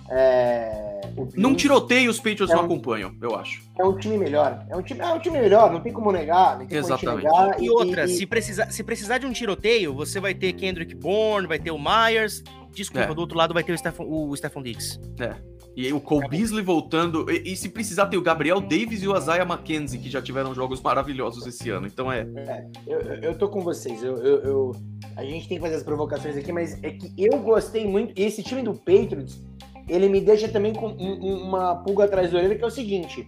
[0.09, 1.01] é,
[1.35, 3.63] Num tiroteio, os Patriots é um, não acompanham, eu acho.
[3.77, 4.65] É um time melhor.
[4.69, 6.57] É um time, é um time melhor, não tem como negar.
[6.59, 7.27] Tem Exatamente.
[7.27, 8.09] Como negar, e, e, outra, e...
[8.09, 11.79] Se, precisar, se precisar de um tiroteio, você vai ter Kendrick Bourne, vai ter o
[11.79, 12.43] Myers.
[12.73, 13.13] Desculpa, é.
[13.13, 14.99] do outro lado vai ter o Stephon, o Stephon Diggs.
[15.19, 15.35] É.
[15.75, 17.29] E o Cole Beasley voltando.
[17.31, 20.53] E, e, se precisar, ter o Gabriel Davis e o Isaiah McKenzie, que já tiveram
[20.53, 21.87] jogos maravilhosos esse ano.
[21.87, 22.27] Então é.
[22.35, 24.03] é eu, eu tô com vocês.
[24.03, 24.71] Eu, eu, eu,
[25.15, 28.13] a gente tem que fazer as provocações aqui, mas é que eu gostei muito.
[28.19, 29.41] E esse time do Patriots
[29.87, 33.27] ele me deixa também com uma pulga atrás da orelha, que é o seguinte: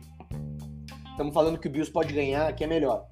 [1.12, 3.06] estamos falando que o Bills pode ganhar, que é melhor,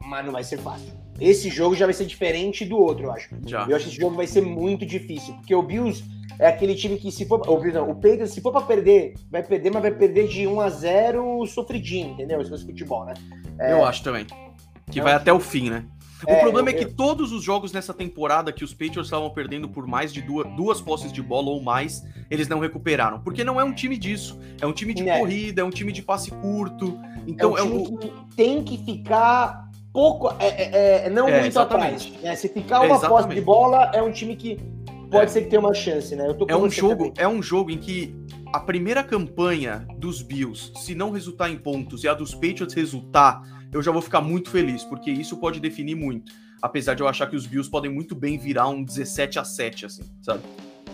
[0.00, 1.01] mas não vai ser fácil.
[1.20, 3.28] Esse jogo já vai ser diferente do outro, eu acho.
[3.46, 3.66] Já.
[3.68, 6.04] Eu acho que esse jogo vai ser muito difícil, porque o Bills
[6.38, 9.14] é aquele time que se for, o, Bills, não, o Patriots, se for para perder,
[9.30, 12.40] vai perder, mas vai perder de 1 a 0 sofridinho, entendeu?
[12.40, 13.14] Esse é futebol, né?
[13.58, 13.72] É...
[13.72, 14.26] Eu acho também.
[14.90, 15.84] Que vai até o fim, né?
[16.26, 16.94] O é, problema eu, é que eu...
[16.94, 20.80] todos os jogos nessa temporada que os Patriots estavam perdendo por mais de duas, duas
[20.80, 23.20] posses de bola ou mais, eles não recuperaram.
[23.20, 24.38] Porque não é um time disso.
[24.60, 25.18] É um time de é.
[25.18, 26.98] corrida, é um time de passe curto.
[27.26, 27.98] Então é, um é o...
[27.98, 32.08] que tem que ficar pouco, é, é, é não muito exatamente.
[32.08, 32.22] atrás.
[32.22, 32.36] Né?
[32.36, 34.58] Se ficar uma posse de bola, é um time que
[35.10, 36.26] pode ser que tenha uma chance, né?
[36.48, 38.14] é um jogo, é um jogo em que
[38.52, 43.42] a primeira campanha dos Bills, se não resultar em pontos e a dos Patriots resultar,
[43.72, 46.32] eu já vou ficar muito feliz, porque isso pode definir muito.
[46.60, 49.86] Apesar de eu achar que os Bills podem muito bem virar um 17 a 7
[49.86, 50.42] assim, sabe?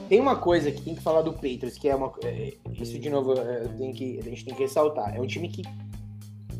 [0.08, 2.10] Tem uma coisa que tem que falar do Patriots, que é uma.
[2.24, 5.14] é, Isso, de novo, é, que, a gente tem que ressaltar.
[5.14, 5.62] É um time que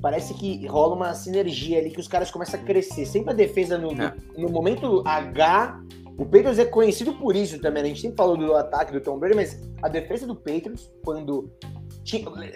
[0.01, 3.07] parece que rola uma sinergia ali, que os caras começam a crescer.
[3.07, 4.15] Sempre a defesa no, É.
[4.37, 5.81] no momento H.
[6.19, 7.83] O Patriots é conhecido por isso também.
[7.83, 7.89] né?
[7.89, 11.53] A gente sempre falou do ataque do Tom Brady, mas a defesa do Patriots, quando.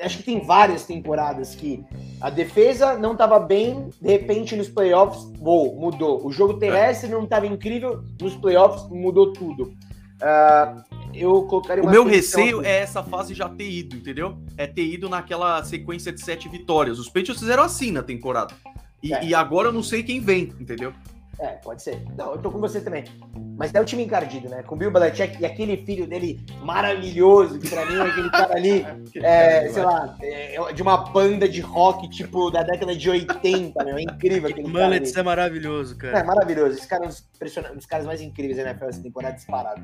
[0.02, 1.84] acho que tem várias temporadas que
[2.20, 6.26] a defesa não estava bem, de repente nos playoffs, uou, mudou.
[6.26, 9.72] O jogo terrestre não estava incrível, nos playoffs mudou tudo.
[10.20, 10.82] Ah,
[11.14, 14.38] eu colocaria O meu receio é essa fase já ter ido, entendeu?
[14.56, 16.98] É ter ido naquela sequência de sete vitórias.
[16.98, 18.54] Os Patriots fizeram assim na temporada.
[19.02, 19.24] E, É.
[19.24, 20.92] e agora eu não sei quem vem, entendeu?
[21.38, 22.02] É, pode ser.
[22.16, 23.04] Não, eu tô com você também.
[23.56, 24.62] Mas é o time encardido, né?
[24.62, 28.54] Com o Bill Belichick e aquele filho dele maravilhoso, que pra mim é aquele cara
[28.56, 28.86] ali,
[29.22, 33.96] é, sei lá, é de uma banda de rock, tipo, da década de 80, meu.
[33.98, 34.94] É incrível aquele cara ali.
[34.94, 36.24] Mullets é maravilhoso, É, cara.
[36.24, 36.78] maravilhoso.
[36.78, 37.24] Esse cara é um dos,
[37.72, 39.82] um dos caras mais incríveis da NFL essa temporada disparado.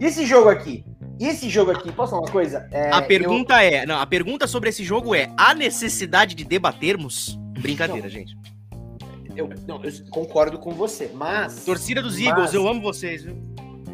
[0.00, 0.84] E esse jogo aqui?
[1.18, 2.68] E esse jogo aqui, posso falar uma coisa?
[2.70, 6.44] É, A eu- pergunta é, não, a pergunta sobre esse jogo é: há necessidade de
[6.44, 7.36] debatermos?
[7.60, 8.36] Brincadeira, gente.
[9.38, 11.64] Eu, não, eu concordo com você, mas.
[11.64, 13.36] Torcida dos Mas- Eagles, eu amo vocês, viu?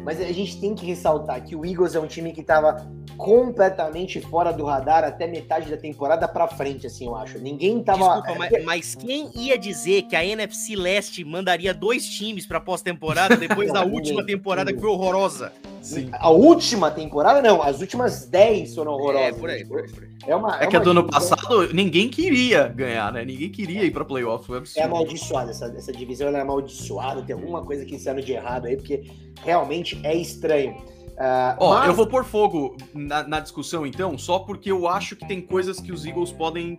[0.03, 2.77] Mas a gente tem que ressaltar que o Eagles é um time que estava
[3.17, 7.39] completamente fora do radar até metade da temporada pra frente, assim, eu acho.
[7.39, 8.21] Ninguém tava.
[8.21, 13.35] Desculpa, mas, mas quem ia dizer que a NFC Leste mandaria dois times pra pós-temporada
[13.37, 15.51] depois da última temporada que foi horrorosa?
[15.81, 16.09] Sim.
[16.13, 19.27] A última temporada, não, as últimas 10 foram horrorosas.
[19.27, 20.09] É, por aí, Tipo, por aí, por aí.
[20.25, 23.23] É, uma, É que a uma do ano passado ninguém queria ganhar, né?
[23.23, 24.47] Ninguém queria ir pra playoff.
[24.47, 24.85] Foi É absurdo.
[24.85, 28.65] amaldiçoada, essa, essa divisão ela é amaldiçoada, tem alguma coisa que esse ano de errado
[28.65, 29.03] aí, porque
[29.43, 30.75] realmente é estranho.
[31.17, 35.15] Ah, Ó, mas- eu vou pôr fogo na, na discussão então, só porque eu acho
[35.15, 36.77] que tem coisas que os Eagles podem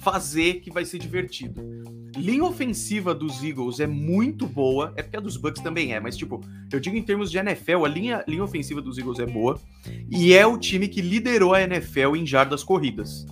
[0.00, 1.62] fazer que vai ser divertido.
[2.16, 6.16] Linha ofensiva dos Eagles é muito boa, é porque a dos Bucks também é, mas
[6.16, 6.40] tipo,
[6.72, 9.58] eu digo em termos de NFL, a linha, linha ofensiva dos Eagles é boa
[10.10, 13.26] e é o time que liderou a NFL em jardas corridas.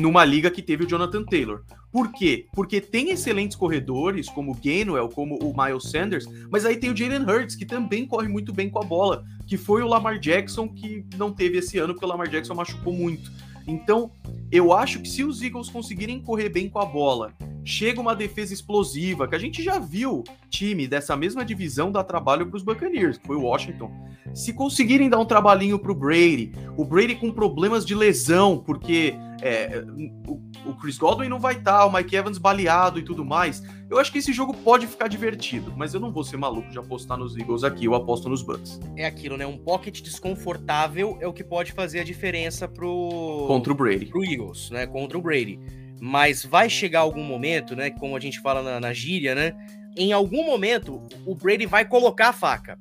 [0.00, 1.62] Numa liga que teve o Jonathan Taylor.
[1.96, 2.44] Por quê?
[2.52, 6.94] Porque tem excelentes corredores, como o Gainwell, como o Miles Sanders, mas aí tem o
[6.94, 10.68] Jalen Hurts, que também corre muito bem com a bola que foi o Lamar Jackson
[10.68, 13.32] que não teve esse ano, porque o Lamar Jackson machucou muito.
[13.66, 14.10] Então,
[14.52, 17.32] eu acho que se os Eagles conseguirem correr bem com a bola,
[17.64, 22.46] chega uma defesa explosiva, que a gente já viu time dessa mesma divisão dar trabalho
[22.46, 23.90] para os Buccaneers, que foi o Washington.
[24.34, 29.14] Se conseguirem dar um trabalhinho para o Brady, o Brady com problemas de lesão, porque
[29.42, 29.84] é,
[30.26, 33.98] o, o Chris Godwin não vai estar, o Mike Evans baleado e tudo mais, eu
[33.98, 37.16] acho que esse jogo pode ficar divertido, mas eu não vou ser maluco de apostar
[37.18, 38.80] nos Eagles aqui, eu aposto nos Bucks.
[38.96, 39.46] É aquilo, né?
[39.46, 43.44] Um pocket desconfortável é o que pode fazer a diferença pro.
[43.46, 44.06] Contra o Brady.
[44.06, 44.86] pro Eagles, né?
[44.86, 45.58] Contra o Brady.
[46.00, 47.90] Mas vai chegar algum momento, né?
[47.90, 49.54] Como a gente fala na, na gíria, né?
[49.96, 52.78] Em algum momento, o Brady vai colocar a faca.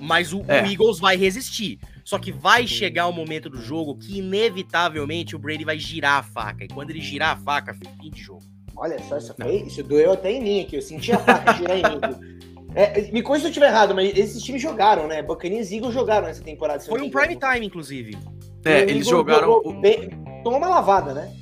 [0.00, 0.66] Mas o, o É.
[0.66, 1.78] Eagles vai resistir.
[2.10, 6.22] Só que vai chegar o momento do jogo que, inevitavelmente, o Brady vai girar a
[6.24, 6.64] faca.
[6.64, 8.42] E quando ele girar a faca, fim de jogo.
[8.74, 10.74] Olha só, isso, foi, isso doeu até em mim aqui.
[10.74, 12.40] Eu senti a faca girar em mim.
[12.74, 15.22] É, me conta se eu estiver errado, mas esses times jogaram, né?
[15.22, 16.80] Buccaneers e Eagles jogaram nessa temporada.
[16.80, 18.18] Foi um prime time, inclusive.
[18.64, 19.46] É, eles jogaram.
[19.46, 20.10] jogou bem-
[20.42, 21.32] tomou uma lavada, né?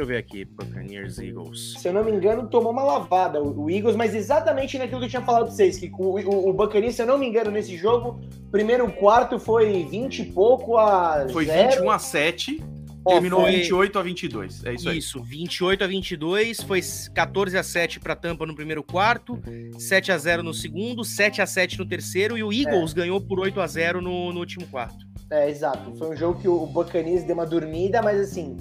[0.00, 1.74] Deixa eu ver aqui, Buccaneers Eagles.
[1.78, 5.06] Se eu não me engano, tomou uma lavada o, o Eagles, mas exatamente naquilo que
[5.06, 7.50] eu tinha falado pra vocês, que o, o, o Buccaneers, se eu não me engano,
[7.50, 8.18] nesse jogo,
[8.50, 11.72] primeiro quarto foi 20 e pouco a Foi zero.
[11.72, 12.64] 21 a 7,
[13.04, 14.64] Ó, terminou foi- 28 a 22.
[14.64, 14.96] É isso aí.
[14.96, 16.80] Isso, 28 a 22, foi
[17.14, 19.38] 14 a 7 para Tampa no primeiro quarto,
[19.78, 23.38] 7 a 0 no segundo, 7 a 7 no terceiro e o Eagles ganhou por
[23.38, 25.04] 8 a 0 no, no último quarto.
[25.30, 25.94] É, exato.
[25.96, 28.56] Foi um jogo que o Buccaneers deu uma dormida, mas assim,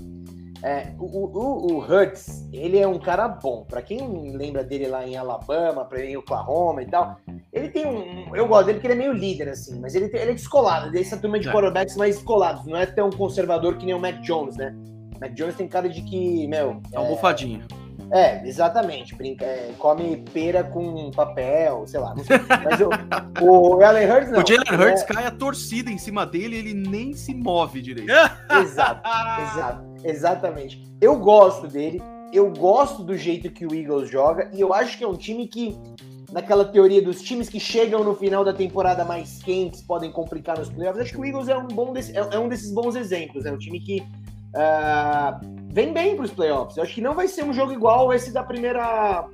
[0.64, 3.64] é, o, o, o Hurts, ele é um cara bom.
[3.68, 7.18] Pra quem lembra dele lá em Alabama, pra em Oklahoma e tal,
[7.54, 8.36] ele tem um.
[8.36, 10.92] Eu gosto dele porque ele é meio líder, assim, mas ele, tem- ele é descolado,
[10.92, 11.52] dessa turma de É.
[11.52, 12.66] quarterbacks mais descolados.
[12.66, 14.76] Não é tão conservador que nem o Mac Jones, né?
[15.16, 16.82] O Mac Jones tem cara de que, meu.
[16.94, 17.66] É uma bufadinha.
[18.12, 19.14] É, exatamente.
[19.14, 22.16] Brinca, é, come pera com papel, sei lá.
[22.18, 22.38] Sei.
[22.66, 23.46] Mas o,
[23.78, 24.42] o Allen Hurts não.
[24.42, 27.36] o Jalen Ele é- Hurts cai a torcida em cima dele e ele nem se
[27.36, 28.10] move direito.
[28.64, 30.84] Exato, exato, exatamente.
[31.02, 32.02] Eu gosto dele,
[32.34, 35.48] eu gosto do jeito que o Eagles joga, e eu acho que é um time
[35.48, 35.76] que,
[36.32, 40.70] naquela teoria dos times que chegam no final da temporada mais quentes, podem complicar nos
[40.70, 43.46] playoffs, acho que o Eagles é um, bom desse- é, é um desses bons exemplos.
[43.46, 44.04] É um time que
[44.56, 45.40] ah,
[45.72, 46.78] vem bem para os playoffs.
[46.78, 49.28] Eu acho que não vai ser um jogo igual esse da primeira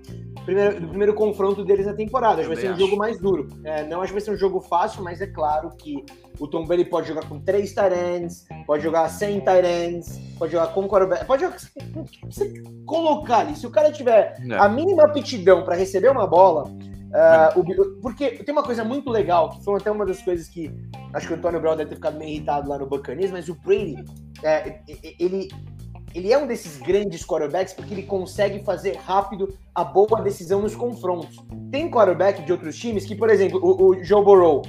[0.43, 2.41] primeiro, do primeiro confronto deles na temporada.
[2.41, 3.47] Acho que vai ser um jogo mais duro.
[3.63, 6.03] É, não acho que vai ser um jogo fácil, mas é claro que
[6.39, 10.87] o Tom Brady pode jogar com três ends, pode jogar sem ends, pode jogar com
[10.87, 11.57] quarterback, pode jogar
[11.93, 12.53] com o que você
[12.85, 13.55] colocar ali.
[13.55, 14.55] Se o cara tiver É.
[14.57, 16.65] a mínima aptidão para receber uma bola,
[17.13, 20.69] ah, o porque tem uma coisa muito legal, que foi até uma das coisas que
[21.13, 23.55] acho que o Antônio Brown deve ter ficado meio irritado lá no Buccaneers, mas o
[23.55, 24.03] Brady,
[24.43, 24.81] é,
[25.17, 25.47] ele,
[26.15, 30.75] ele é um desses grandes quarterbacks porque ele consegue fazer rápido a boa decisão nos
[30.75, 31.35] confrontos.
[31.69, 34.61] Tem quarterback de outros times que, por exemplo, o, o Joe Burrow,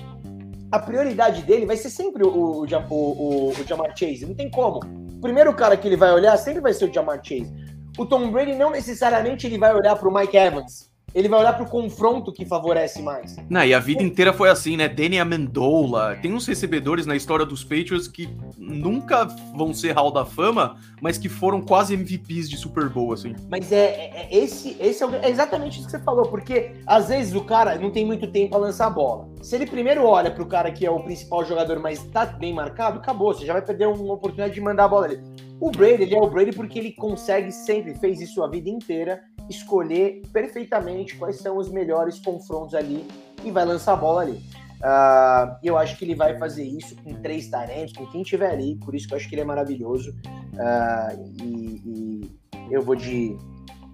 [0.72, 2.60] a prioridade dele vai ser sempre o, o,
[2.90, 4.80] o- o Jamar Chase, não tem como.
[5.16, 7.52] O primeiro cara que ele vai olhar sempre vai ser o Jamar Chase.
[7.96, 10.90] O Tom Brady não necessariamente ele vai olhar para o Mike Evans.
[11.16, 13.36] Ele vai olhar para o confronto que favorece mais.
[13.48, 14.86] Não, e a vida inteira foi assim, né?
[14.86, 16.14] Danny Amendola.
[16.20, 18.28] Tem uns recebedores na história dos Patriots que
[18.58, 19.24] nunca
[19.56, 23.34] vão ser Hall da Fama, mas que foram quase MVPs de Super Bowl, assim.
[23.50, 26.72] Mas é, é- é esse, esse é, o- é exatamente isso que você falou, porque
[26.86, 29.26] às vezes o cara não tem muito tempo a lançar a bola.
[29.40, 32.98] Se ele primeiro olha pro cara que é o principal jogador, mas tá bem marcado,
[32.98, 33.32] acabou.
[33.32, 35.20] Você já vai perder uma oportunidade de mandar a bola ali.
[35.58, 39.22] O Brady, ele é o Brady porque ele consegue sempre, fez isso a vida inteira,
[39.48, 43.06] escolher perfeitamente quais são os melhores confrontos ali
[43.44, 44.40] e vai lançar a bola ali.
[44.82, 48.76] Ah, eu acho que ele vai fazer isso com três talentos, com quem tiver ali,
[48.84, 50.14] por isso que eu acho que ele é maravilhoso.
[50.58, 52.30] Ah, e, e
[52.70, 53.36] eu vou de.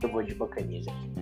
[0.03, 1.13] Eu vou de Buccaneers aqui.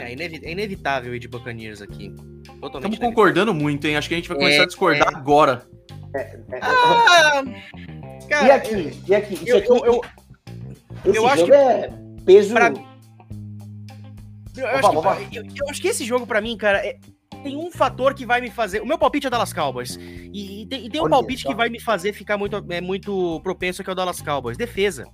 [0.00, 2.12] É, inevi- é inevitável ir de Buccaneers aqui.
[2.60, 3.96] Totalmente Estamos concordando muito, hein?
[3.96, 5.62] Acho que a gente vai começar É, a discordar agora.
[6.14, 8.92] É, Ah, e cara, aqui?
[9.06, 9.34] E aqui?
[9.34, 10.00] Isso eu- aqui eu- eu-
[11.06, 11.90] esse eu acho jogo que- é
[12.24, 12.52] peso.
[12.54, 12.72] pra-
[14.58, 15.18] Eu, Opa, acho que, opa.
[15.32, 16.98] eu- eu acho que esse jogo, pra mim, cara, é-
[17.42, 18.82] tem um fator que vai me fazer.
[18.82, 19.96] O meu palpite é Dallas Cowboys.
[20.32, 23.40] E, e tem, e tem um palpite que vai me fazer ficar muito, é, muito
[23.42, 24.56] propenso que é o Dallas Cowboys.
[24.56, 25.04] Defesa.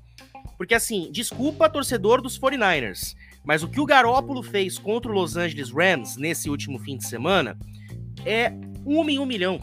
[0.57, 3.15] Porque, assim, desculpa, torcedor dos 49ers.
[3.45, 7.07] Mas o que o Garópolo fez contra o Los Angeles Rams nesse último fim de
[7.07, 7.59] semana
[8.25, 8.53] é
[8.87, 9.59] um em um milhão.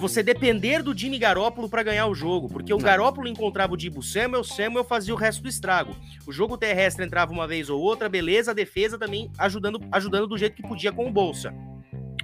[0.00, 2.48] Você depender do Jimmy Garópolo pra ganhar o jogo.
[2.48, 2.84] Porque o Não.
[2.84, 5.94] Garópolo encontrava o Dibu Samuel, Samuel fazia o resto do estrago.
[6.26, 10.38] O jogo terrestre entrava uma vez ou outra, beleza, a defesa também ajudando, ajudando do
[10.38, 11.52] jeito que podia com o Bolsa.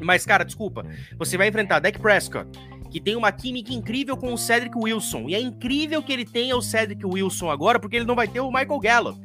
[0.00, 0.86] Mas, cara, desculpa,
[1.18, 2.48] você vai enfrentar Dak Prescott,
[2.90, 5.28] que tem uma química incrível com o Cedric Wilson.
[5.28, 8.40] E é incrível que ele tenha o Cedric Wilson agora, porque ele não vai ter
[8.40, 9.20] o Michael Gallup.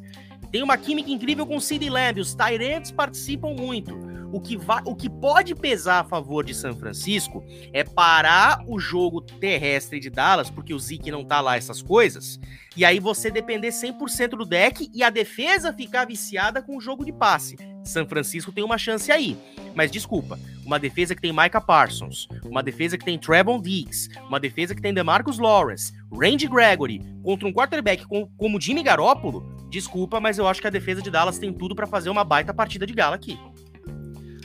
[0.51, 4.10] Tem uma química incrível com o CeeDee Lamb, os Tyrants participam muito.
[4.31, 7.43] O que, vai, o que pode pesar a favor de São Francisco
[7.73, 12.39] é parar o jogo terrestre de Dallas, porque o Zeke não tá lá, essas coisas,
[12.75, 17.03] e aí você depender 100% do deck e a defesa ficar viciada com o jogo
[17.03, 17.57] de passe.
[17.83, 19.35] São Francisco tem uma chance aí.
[19.73, 24.39] Mas desculpa, uma defesa que tem Micah Parsons, uma defesa que tem Trevon Diggs, uma
[24.39, 30.19] defesa que tem DeMarcus Lawrence, Randy Gregory, contra um quarterback com- como Jimmy Garoppolo, desculpa,
[30.19, 32.85] mas eu acho que a defesa de Dallas tem tudo pra fazer uma baita partida
[32.85, 33.39] de gala aqui.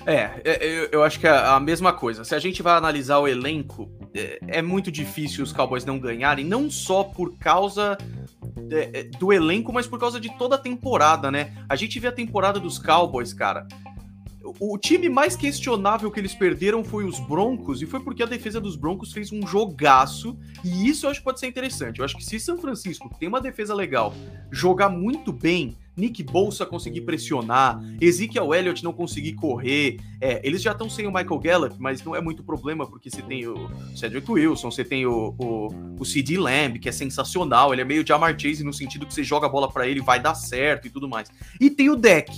[0.07, 2.23] É, é, eu, eu acho que é a mesma coisa.
[2.23, 6.45] Se a gente vai analisar o elenco, é, é muito difícil os Cowboys não ganharem,
[6.45, 7.99] não só por causa
[8.71, 11.53] é, é, do elenco, mas por causa de toda a temporada, né?
[11.69, 13.67] A gente vê a temporada dos Cowboys, cara.
[14.61, 18.61] O, time mais questionável que eles perderam foi os Broncos, e foi porque a defesa
[18.61, 21.99] dos Broncos fez um jogaço, e isso eu acho que pode ser interessante.
[21.99, 24.15] Eu acho que se São Francisco tem uma defesa legal,
[24.53, 30.73] jogar muito bem, Nick Bolsa conseguir pressionar, Ezekiel Elliott não conseguir correr, é, eles já
[30.73, 34.31] estão sem o Michael Gallup, mas não é muito problema, porque você tem o Cedric
[34.31, 35.69] Wilson, você tem o, o,
[35.99, 39.25] o CD Lamb, que é sensacional, ele é meio Jamar Chase no sentido que você
[39.25, 41.31] joga a bola pra ele, vai dar certo e tudo mais.
[41.61, 42.31] E tem o deck.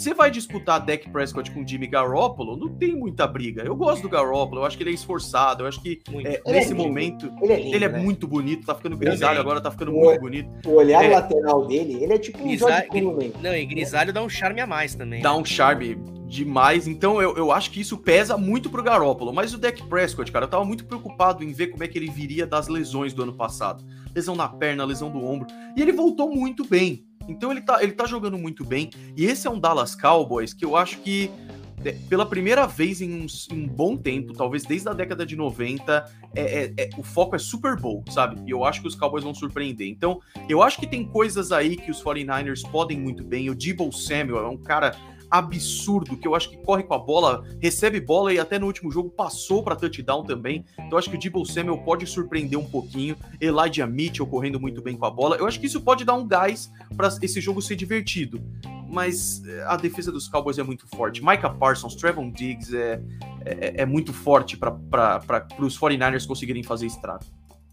[0.00, 3.62] Você vai disputar Dak Prescott com Jimmy Garoppolo, não tem muita briga.
[3.62, 6.52] Eu gosto do Garoppolo, eu acho que ele é esforçado, eu acho que é, é
[6.52, 6.82] nesse lindo.
[6.82, 7.76] momento Ele é lindo.
[7.76, 7.98] ele é né?
[7.98, 10.02] muito bonito, tá ficando grisalho agora, tá ficando Oi.
[10.02, 10.68] muito bonito.
[10.68, 11.10] O olhar É.
[11.10, 13.32] lateral dele, ele é tipo um Grisa- George Clooney.
[13.42, 15.20] Não, e Grisalho dá um charme a mais também.
[15.20, 15.96] dá um charme
[16.26, 16.86] demais.
[16.88, 19.34] Então eu, eu acho que isso pesa muito pro Garópolo.
[19.34, 22.08] Mas o Dak Prescott, cara, eu tava muito preocupado em ver como é que ele
[22.10, 23.84] viria das lesões do ano passado.
[24.14, 25.46] Lesão na perna, lesão do ombro.
[25.76, 27.04] E ele voltou muito bem.
[27.30, 28.90] Então ele tá, ele tá jogando muito bem.
[29.16, 31.30] E esse é um Dallas Cowboys que eu acho que.
[31.84, 35.34] é, Pela primeira vez em um, em um bom tempo, talvez desde a década de
[35.36, 36.04] 90,
[36.34, 38.40] é, é- é- o foco é Super Bowl, sabe?
[38.46, 39.88] E eu acho que os Cowboys vão surpreender.
[39.88, 43.48] Então, eu acho que tem coisas aí que os 49ers podem muito bem.
[43.48, 44.94] O Debo Samuel é um cara
[45.30, 48.90] absurdo, que eu acho que corre com a bola, recebe bola e até no último
[48.90, 50.64] jogo passou para touchdown também.
[50.74, 53.16] Então eu acho que o Debo Samuel pode surpreender um pouquinho.
[53.40, 55.36] Elijah Mitchell correndo muito bem com a bola.
[55.36, 58.40] Eu acho que isso pode dar um gás para esse jogo ser divertido.
[58.88, 61.24] Mas eh, a defesa dos Cowboys é muito forte.
[61.24, 63.00] Micah Parsons, Trevon Diggs é,
[63.44, 65.20] é, é muito forte para
[65.60, 67.24] os 49ers conseguirem fazer estrago.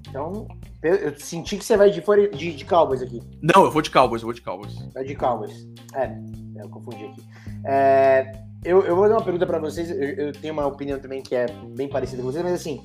[0.10, 0.48] Então,
[0.82, 2.02] eu, senti que você vai de,
[2.36, 3.22] de, de Cowboys aqui.
[3.42, 4.74] Não, eu vou de Cowboys, eu vou de Cowboys.
[4.94, 5.68] Vai de Cowboys.
[5.94, 6.04] É.
[6.58, 7.24] É, eu confundi aqui.
[7.66, 8.32] É,
[8.64, 9.90] eu, eu vou dar uma pergunta para vocês.
[9.90, 12.82] Eu, eu, tenho uma opinião também que é bem parecida com vocês, mas assim,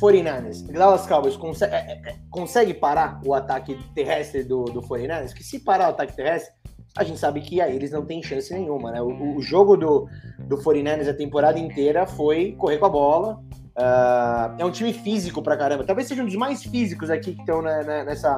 [0.00, 5.28] 49ers, Dallas Cowboys consegue, é, é, consegue parar o ataque terrestre do, do 49ers?
[5.28, 6.52] Porque se parar o ataque terrestre,
[6.96, 9.00] a gente sabe que aí eles não têm chance nenhuma, né?
[9.00, 10.08] O, o jogo do,
[10.40, 13.42] do 49ers a temporada inteira foi correr com a bola.
[13.80, 15.84] Uh, é um time físico pra caramba.
[15.84, 18.36] Talvez seja um dos mais físicos aqui que estão nessa,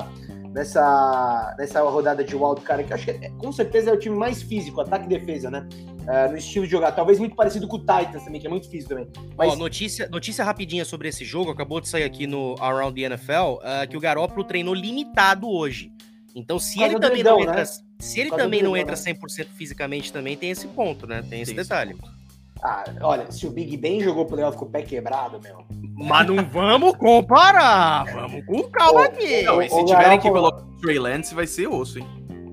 [0.53, 4.41] nessa, nessa rodada de wildcard, que acho que é, com certeza é o time mais
[4.41, 5.69] físico, ataque e defesa, né?
[6.03, 6.93] Uh, no estilo de jogar.
[6.93, 9.09] Talvez muito parecido com o Titans também, que é muito físico também.
[9.37, 9.53] Mas...
[9.53, 13.33] Ó, notícia, notícia rapidinha sobre esse jogo, acabou de sair aqui no Around the NFL,
[13.33, 15.91] uh, ah, que o Garópolo treinou limitado hoje.
[16.37, 17.65] Então, se ele também dedão, não entra, né?
[17.99, 19.47] se ele também não entra 100% né?
[19.57, 21.23] fisicamente, também tem esse ponto, né?
[21.29, 21.97] Tem esse tem detalhe.
[22.63, 25.65] Ah, olha, se o Big Ben jogou playoff com o pé quebrado, meu.
[25.97, 28.05] Mas não vamos comparar.
[28.05, 29.43] Vamos com calma aqui.
[29.43, 32.07] Não, e se tiverem que colocar o Trey Lance, vai ser osso, hein?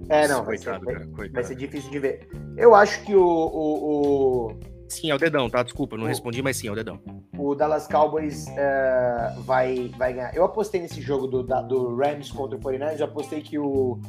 [0.10, 2.28] É, não, vai, coitado, ser, vai, vai, ser difícil de ver.
[2.58, 4.60] Eu acho que o, o, o...
[4.88, 5.62] Sim, é o dedão, tá?
[5.62, 7.00] Desculpa, não o, respondi, mas sim, é o dedão.
[7.38, 10.36] O Dallas Cowboys uh, vai, vai ganhar.
[10.36, 14.02] Eu apostei nesse jogo do, do Rams contra o 49ers, eu apostei que o,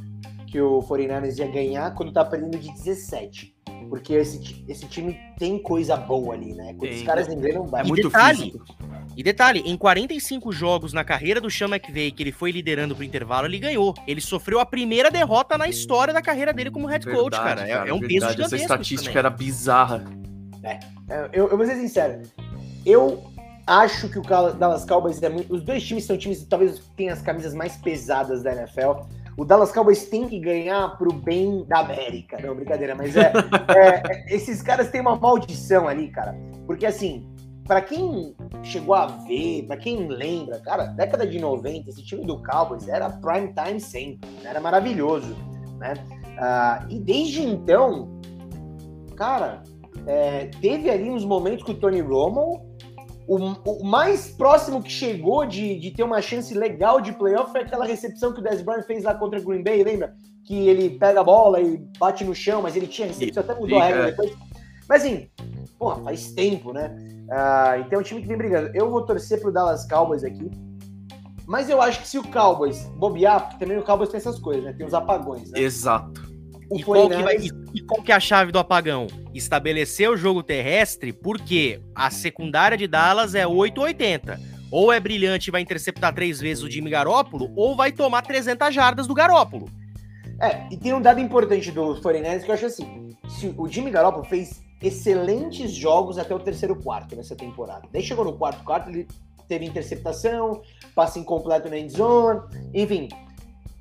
[0.51, 3.55] que o 49ers ia ganhar quando tá perdendo de 17.
[3.89, 6.75] Porque esse, esse time tem coisa boa ali, né?
[6.79, 7.83] Quando os caras engrenam, vai.
[7.83, 8.65] É muito detalhe, físico.
[9.17, 13.05] E detalhe, em 45 jogos na carreira do Sean McVay, que ele foi liderando pro
[13.05, 13.95] intervalo, ele ganhou.
[14.07, 17.69] Ele sofreu a primeira derrota na história da carreira dele como head coach, verdade, cara.
[17.69, 18.07] É, é, um verdade.
[18.07, 18.55] peso gigantesco.
[18.55, 20.05] Essa estatística era bizarra.
[20.63, 20.79] É.
[21.33, 22.23] Eu, eu vou ser sincero.
[22.85, 23.25] Eu
[23.67, 25.53] acho que o Dallas Cowboys é muito.
[25.53, 29.03] Os dois times são times que talvez tenham as camisas mais pesadas da NFL.
[29.41, 32.37] O Dallas Cowboys tem que ganhar pro bem da América.
[32.43, 33.33] Não, brincadeira, mas é,
[33.75, 36.37] é, esses caras têm uma maldição ali, cara.
[36.67, 37.27] Porque assim,
[37.67, 42.43] para quem chegou a ver, para quem lembra, cara, década de 90, esse time do
[42.43, 44.51] Cowboys era prime time sempre, né?
[44.51, 45.35] era maravilhoso,
[45.79, 45.95] né?
[46.37, 48.21] Uh, e desde então,
[49.17, 49.63] cara,
[50.07, 52.70] é, teve ali uns momentos com o Tony Romo
[53.31, 57.61] o, o, mais próximo que chegou de, de ter uma chance legal de playoff foi
[57.61, 60.17] aquela recepção que o Dez Bryant fez lá contra o Green Bay, lembra?
[60.45, 63.79] Que ele pega a bola e bate no chão, mas ele tinha recepção, até mudou
[63.79, 64.33] a regra depois.
[64.89, 65.29] Mas assim,
[65.79, 66.93] porra, faz tempo, né?
[67.29, 68.73] Uh, então é um time que vem brigando.
[68.75, 70.51] Eu vou torcer pro Dallas Cowboys aqui.
[71.47, 74.65] Mas eu acho que se o Cowboys bobear, porque também o Cowboys tem essas coisas,
[74.65, 74.73] né?
[74.73, 75.61] Tem os apagões, né?
[75.61, 76.30] Exato.
[76.73, 77.37] E qual, vai,
[77.75, 79.09] e qual, que é a chave do apagão?
[79.35, 84.39] Estabelecer o jogo terrestre, porque a secundária de Dallas é 880.
[84.71, 88.73] Ou é brilhante e vai interceptar três vezes o Jimmy Garópolo, ou vai tomar 300
[88.73, 89.69] jardas do Garópolo.
[90.41, 93.91] É, e tem um dado importante do 49 que eu acho assim: se o Jimmy
[93.91, 97.83] Garoppolo fez excelentes jogos até o terceiro quarto nessa temporada.
[97.93, 99.07] Daí chegou no quarto quarto, ele
[99.47, 100.63] teve interceptação,
[100.95, 102.41] passe incompleto na endzone,
[102.73, 103.09] enfim,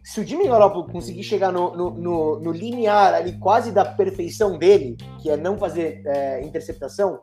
[0.09, 4.57] se o Jimmy Garoppolo conseguir chegar no, no, no, no, linear ali quase da perfeição
[4.57, 7.21] dele, que é não fazer é, interceptação,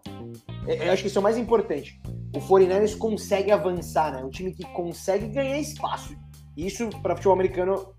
[0.69, 2.01] é, eu acho que isso é o mais importante.
[2.33, 4.23] O 49ers consegue avançar, né?
[4.23, 6.15] Um time que consegue ganhar espaço.
[6.57, 7.93] Isso, para futebol americano,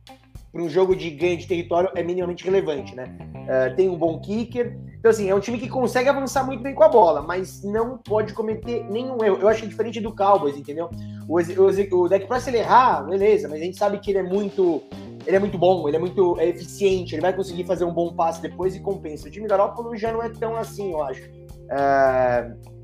[0.51, 3.17] para um jogo de ganho de território, é minimamente relevante, né?
[3.33, 4.77] Uh, tem um bom kicker.
[4.97, 7.97] Então, assim, é um time que consegue avançar muito bem com a bola, mas não
[7.97, 9.37] pode cometer nenhum erro.
[9.39, 10.89] Eu acho que é diferente do Cowboys, entendeu?
[11.27, 14.23] O, o, o Deck Press, ele errar, beleza, mas a gente sabe que ele é
[14.23, 14.83] muito
[15.27, 18.13] ele é muito bom, ele é muito é eficiente, ele vai conseguir fazer um bom
[18.13, 19.27] passe depois e compensa.
[19.27, 21.21] O time Garoppolo já não é tão assim, eu acho.
[21.21, 22.77] Uh,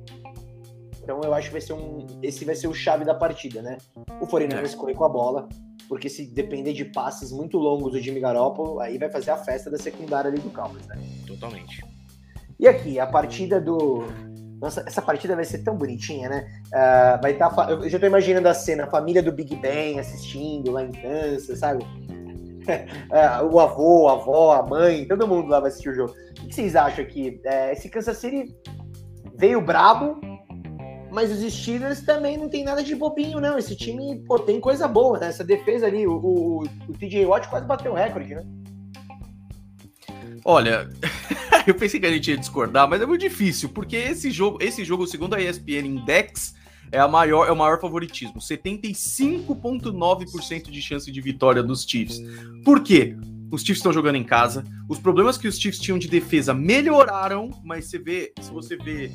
[1.02, 3.78] então eu acho que vai ser um, esse vai ser o chave da partida, né?
[4.20, 5.48] O Foreigner vai escorrer com a bola,
[5.94, 9.70] porque se depender de passes muito longos do Jimmy Garoppolo, aí vai fazer a festa
[9.70, 10.96] da secundária ali do Cowboys, né?
[11.28, 11.86] Totalmente.
[12.60, 14.08] E aqui, a partida do.
[14.60, 16.48] Nossa, essa partida vai ser tão bonitinha, né?
[16.70, 17.52] Uh, vai estar.
[17.52, 17.70] Tá...
[17.70, 21.60] Eu já tô imaginando a cena, a família do Big Ben assistindo lá em Kansas,
[21.60, 21.84] sabe?
[21.84, 26.16] uh, o avô, a avó, a mãe, todo mundo lá vai assistir o jogo.
[26.42, 27.40] O que vocês acham aqui?
[27.46, 28.52] Uh, esse Kansas City
[29.36, 30.20] veio brabo,
[31.14, 33.56] mas os Steelers também não tem nada de bobinho, não.
[33.58, 35.28] Esse time pô, tem coisa boa, né?
[35.28, 38.44] Essa defesa ali, o, o, o TJ Watt quase bateu o recorde, né?
[40.44, 40.90] Olha,
[41.68, 44.84] eu pensei que a gente ia discordar, mas é muito difícil, porque esse jogo, esse
[44.84, 46.56] jogo, segundo a ESPN Index,
[46.92, 48.42] é, a maior, é o maior favoritismo.
[48.42, 52.20] 75,9% de chance de vitória dos Chiefs.
[52.66, 53.16] Por quê?
[53.52, 54.64] Os Chiefs estão jogando em casa.
[54.90, 59.12] Os problemas que os Chiefs tinham de defesa melhoraram, mas você vê, se você vê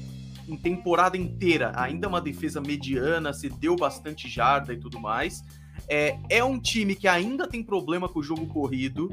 [0.49, 5.45] em temporada inteira, ainda uma defesa mediana, cedeu bastante jarda e tudo mais.
[5.89, 9.11] É, é um time que ainda tem problema com o jogo corrido.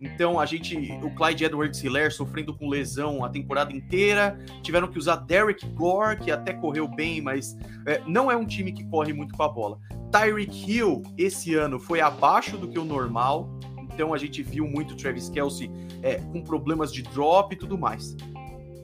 [0.00, 4.98] Então a gente, o Clyde Edwards Hiller sofrendo com lesão a temporada inteira, tiveram que
[4.98, 7.56] usar Derek Gore, que até correu bem, mas
[7.86, 9.78] é, não é um time que corre muito com a bola.
[10.10, 13.48] Tyreek Hill esse ano foi abaixo do que o normal.
[13.92, 15.70] então a gente viu muito Travis Kelsey
[16.02, 18.16] é, com problemas de drop e tudo mais.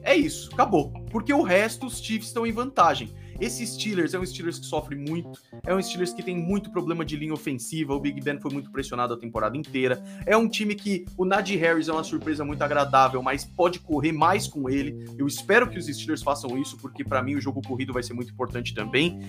[0.05, 0.93] É isso, acabou.
[1.09, 3.09] Porque o resto, os Chiefs estão em vantagem.
[3.39, 5.29] Esse Steelers é um Steelers que sofre muito,
[5.65, 8.71] é um Steelers que tem muito problema de linha ofensiva, o Big Ben foi muito
[8.71, 10.01] pressionado a temporada inteira.
[10.25, 14.13] É um time que o Najee Harris é uma surpresa muito agradável, mas pode correr
[14.13, 15.05] mais com ele.
[15.17, 18.13] Eu espero que os Steelers façam isso, porque para mim o jogo corrido vai ser
[18.13, 19.19] muito importante também.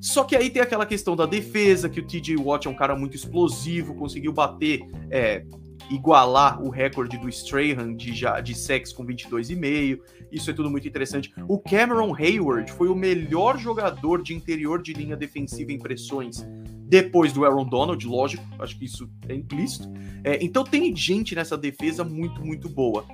[0.00, 2.94] Só que aí tem aquela questão da defesa, que o TJ Watt é um cara
[2.94, 4.80] muito explosivo, conseguiu bater,
[5.10, 5.44] é,
[5.90, 10.00] igualar o recorde do Strahan de, já, de sex com 22,5.
[10.30, 11.32] Isso é tudo muito interessante.
[11.48, 16.46] O Cameron Hayward foi o melhor jogador de interior de linha defensiva em pressões
[16.90, 19.88] depois do Aaron Donald, lógico, acho que isso é implícito.
[20.24, 23.06] É, então tem gente nessa defesa muito, muito boa.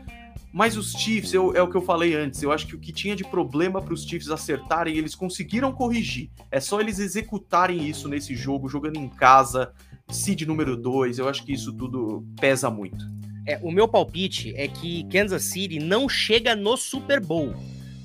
[0.51, 2.91] Mas os Chiefs, eu, é o que eu falei antes, eu acho que o que
[2.91, 6.31] tinha de problema para os Chiefs acertarem, eles conseguiram corrigir.
[6.51, 9.71] É só eles executarem isso nesse jogo, jogando em casa,
[10.09, 13.05] seed número 2, eu acho que isso tudo pesa muito.
[13.47, 17.55] É, o meu palpite é que Kansas City não chega no Super Bowl,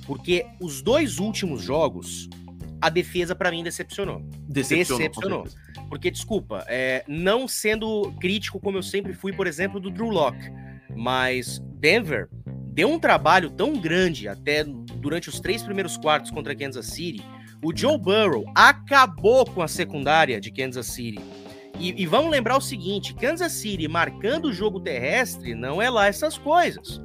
[0.06, 2.30] porque os dois últimos jogos,
[2.80, 4.22] a defesa para mim decepcionou.
[4.48, 5.00] Decepcionou.
[5.00, 5.48] Decepcionou.
[5.90, 10.50] Porque, desculpa, é, não sendo crítico como eu sempre fui, por exemplo, do Drew Locke,
[10.96, 12.30] mas Denver
[12.74, 17.24] deu um trabalho tão grande até durante os três primeiros quartos contra Kansas City.
[17.64, 21.20] O Joe Burrow acabou com a secundária de Kansas City.
[21.80, 26.08] E, e, vamos lembrar o seguinte: Kansas City marcando o jogo terrestre não é lá
[26.08, 27.02] essas coisas.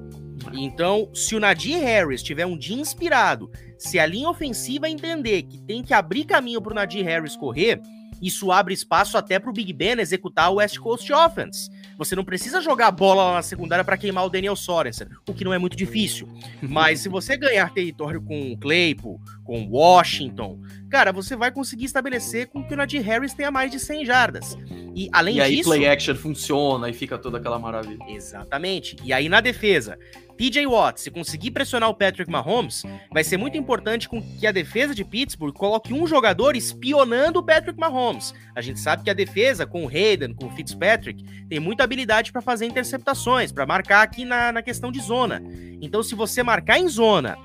[0.52, 5.60] Então, se o Nadir Harris tiver um dia inspirado, se a linha ofensiva entender que
[5.62, 7.80] tem que abrir caminho para o Nadir Harris correr,
[8.20, 11.70] isso abre espaço até para o Big Ben executar o West Coast Offense.
[11.98, 15.34] Você não precisa jogar a bola lá na secundária para queimar o Daniel Sorensen, o
[15.34, 16.28] que não é muito difícil.
[16.62, 20.60] Mas se você ganhar território com o Claypool, com Washington,
[20.96, 24.56] cara, você vai conseguir estabelecer com que o Najee Harris tenha mais de 100 jardas.
[24.94, 25.68] E além e disso...
[25.68, 28.02] E aí play action funciona e fica toda aquela maravilha.
[28.08, 28.96] Exatamente.
[29.04, 29.98] E aí na defesa,
[30.38, 32.82] TJ Watt, se conseguir pressionar o Patrick Mahomes,
[33.12, 37.42] vai ser muito importante com que a defesa de Pittsburgh coloque um jogador espionando o
[37.42, 38.32] Patrick Mahomes.
[38.54, 42.32] A gente sabe que a defesa, com o Hayden, com o Fitzpatrick, tem muita habilidade
[42.32, 45.42] para fazer interceptações, para marcar aqui na, na questão de zona.
[45.82, 47.36] Então, se você marcar em zona,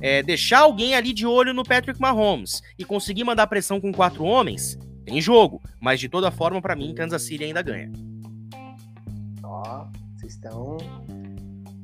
[0.00, 4.24] é, deixar alguém ali de olho no Patrick Mahomes e conseguir mandar pressão com quatro
[4.24, 5.62] homens, tem jogo.
[5.80, 7.90] Mas de toda forma, para mim, Kansas City ainda ganha.
[9.42, 9.86] Ó,
[10.16, 10.76] vocês estão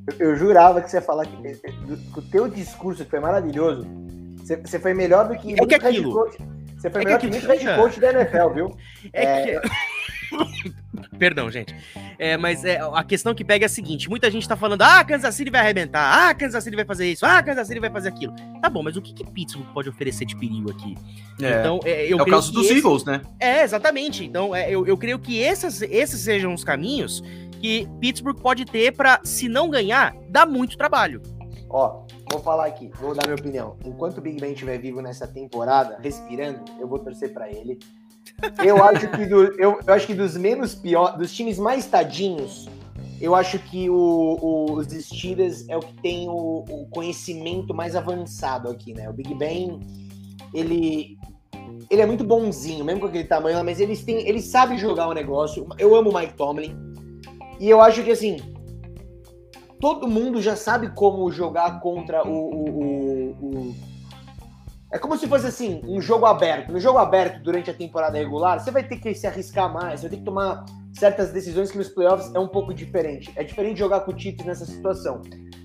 [0.07, 3.87] eu, eu, jurava que você ia falar que, que, que, o teu discurso foi maravilhoso.
[4.39, 5.53] Você, você foi melhor do que.
[5.53, 6.13] É que aquilo.
[6.13, 6.39] Coach,
[6.77, 8.77] você foi é melhor que, que muito head coach da NFL, viu?
[9.13, 9.23] É,
[9.55, 9.61] é...
[9.61, 9.69] que.
[11.19, 11.75] Perdão, gente.
[12.19, 15.05] É, mas é, a questão que pega é a seguinte: muita gente tá falando, ah,
[15.05, 18.09] Kansas City vai arrebentar, ah, Kansas City vai fazer isso, ah, Kansas City vai fazer
[18.09, 18.35] aquilo.
[18.61, 20.97] Tá bom, mas o que, que Pittsburgh pode oferecer de perigo aqui?
[21.41, 22.79] É, então, é, eu é o caso dos esse...
[22.79, 23.23] Eagles, né?
[23.39, 24.25] É, exatamente.
[24.25, 27.23] Então, é, eu, eu creio que esses, esses sejam os caminhos
[27.61, 31.23] que Pittsburgh pode ter para, se não ganhar, dar muito trabalho.
[31.71, 33.77] Ó, vou falar aqui, vou dar minha opinião.
[33.85, 37.79] Enquanto o Big Ben estiver vivo nessa temporada, respirando, eu vou torcer para ele.
[38.65, 42.69] Eu acho que do, eu, eu, acho que dos menos pior, dos times mais tadinhos,
[43.21, 47.95] eu acho que o, o, os Steelers é o que tem o, o, conhecimento mais
[47.95, 49.09] avançado aqui, né?
[49.09, 49.79] O Big Ben,
[50.53, 51.17] ele
[51.89, 55.13] ele é muito bonzinho, mesmo com aquele tamanho, mas eles têm, ele sabe jogar o
[55.13, 55.67] negócio.
[55.79, 56.75] Eu amo o Mike Tomlin.
[57.61, 58.39] E eu acho que assim,
[59.81, 63.75] todo mundo já sabe como jogar contra o, o,
[64.93, 66.71] É como se fosse assim, um jogo aberto.
[66.71, 70.09] No jogo aberto, durante a temporada regular, você vai ter que se arriscar mais, você
[70.09, 73.33] vai ter que tomar certas decisões que nos playoffs é um pouco diferente.
[73.35, 75.23] É diferente jogar com o Chiefs nessa situação.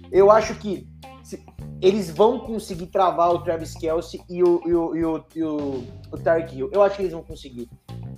[0.09, 0.87] Eu acho que
[1.21, 1.43] se,
[1.81, 5.83] eles vão conseguir travar o Travis Kelsey e o, e o, e o, e o,
[6.09, 6.69] o Tarek Hill.
[6.71, 7.69] Eu acho que eles vão conseguir.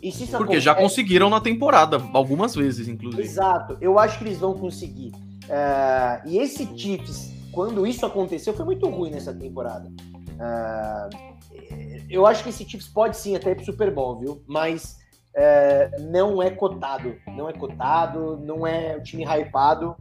[0.03, 0.61] E se Porque acontece...
[0.61, 3.23] já conseguiram na temporada, algumas vezes, inclusive.
[3.23, 5.11] Exato, eu acho que eles vão conseguir.
[5.45, 9.91] Uh, e esse Chiefs, quando isso aconteceu, foi muito ruim nessa temporada.
[10.39, 14.43] Uh, eu acho que esse Chiefs pode sim até ir pro Super Bowl, viu?
[14.47, 14.97] Mas
[15.35, 17.15] uh, não é cotado.
[17.27, 19.95] Não é cotado, não é o time hypado.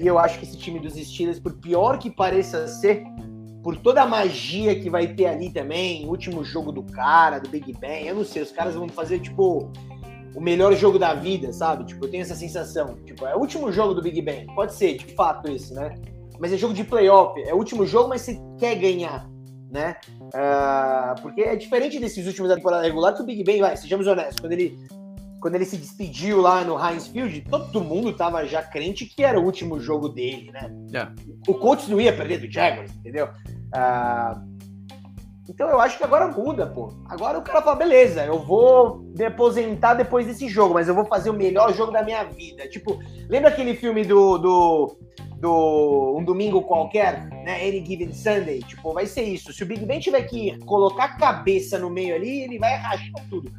[0.00, 3.02] e eu acho que esse time dos Steelers, por pior que pareça ser,
[3.62, 7.72] por toda a magia que vai ter ali também, último jogo do cara, do Big
[7.74, 9.70] Bang, eu não sei, os caras vão fazer, tipo,
[10.34, 11.84] o melhor jogo da vida, sabe?
[11.84, 12.96] Tipo, eu tenho essa sensação.
[13.04, 14.46] Tipo, é o último jogo do Big Bang.
[14.54, 15.94] Pode ser, de fato, esse, né?
[16.38, 17.40] Mas é jogo de playoff.
[17.42, 19.28] É o último jogo, mas você quer ganhar,
[19.70, 19.96] né?
[20.20, 24.06] Uh, porque é diferente desses últimos da temporada regular que o Big Bang, vai, sejamos
[24.06, 24.78] honestos, quando ele,
[25.40, 29.38] quando ele se despediu lá no Heinz Field, todo mundo tava já crente que era
[29.38, 30.70] o último jogo dele, né?
[30.94, 31.08] É.
[31.46, 33.26] O Colts não ia perder do Jaguars, entendeu?
[33.26, 34.47] Uh,
[35.48, 36.92] Então eu acho que agora muda, pô.
[37.06, 41.06] Agora o cara fala, beleza, eu vou me aposentar depois desse jogo, mas eu vou
[41.06, 42.68] fazer o melhor jogo da minha vida.
[42.68, 42.98] Tipo,
[43.28, 44.96] lembra aquele filme do, do,
[45.40, 47.66] do Um Domingo Qualquer, né?
[47.66, 48.60] Any Given Sunday?
[48.60, 49.52] Tipo, vai ser isso.
[49.52, 53.26] Se o Big Ben tiver que colocar a cabeça no meio ali, ele vai rachar
[53.30, 53.50] tudo.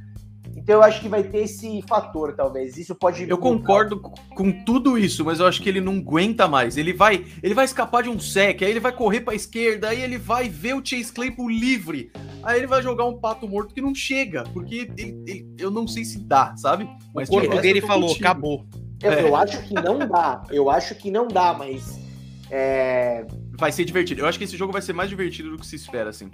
[0.69, 2.77] Então eu acho que vai ter esse fator, talvez.
[2.77, 3.27] Isso pode.
[3.27, 6.77] Eu concordo com tudo isso, mas eu acho que ele não aguenta mais.
[6.77, 9.89] Ele vai, ele vai escapar de um sec, aí ele vai correr para a esquerda,
[9.89, 12.11] aí ele vai ver o Chase Claypool livre,
[12.43, 15.87] aí ele vai jogar um pato morto que não chega, porque ele, ele, eu não
[15.87, 16.87] sei se dá, sabe?
[17.15, 18.27] Mas o corpo dele falou, contigo.
[18.27, 18.65] acabou.
[19.01, 19.23] Eu, é.
[19.23, 20.43] eu acho que não dá.
[20.51, 21.99] Eu acho que não dá, mas
[22.51, 23.25] é...
[23.57, 24.21] vai ser divertido.
[24.21, 26.29] Eu acho que esse jogo vai ser mais divertido do que se espera, assim.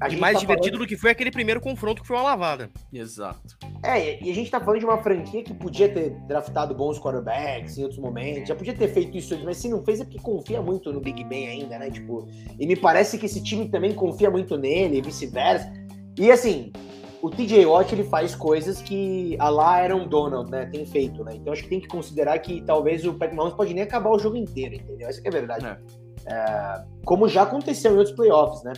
[0.00, 0.86] A e mais tá divertido falando...
[0.86, 2.70] do que foi aquele primeiro confronto que foi uma lavada.
[2.92, 3.56] Exato.
[3.82, 7.78] É, e a gente tá falando de uma franquia que podia ter draftado bons quarterbacks
[7.78, 10.60] em outros momentos, já podia ter feito isso mas se não fez é porque confia
[10.60, 11.90] muito no Big Ben ainda, né?
[11.90, 12.28] Tipo,
[12.58, 15.72] e me parece que esse time também confia muito nele e vice-versa.
[16.18, 16.72] E assim,
[17.22, 21.34] o TJ Watt ele faz coisas que a lá Aaron Donald, né, tem feito, né?
[21.34, 24.18] Então acho que tem que considerar que talvez o Patrick Mahomes pode nem acabar o
[24.18, 25.08] jogo inteiro, entendeu?
[25.08, 25.66] Essa é a verdade.
[25.66, 25.78] É.
[26.28, 28.72] É, como já aconteceu em outros playoffs, né?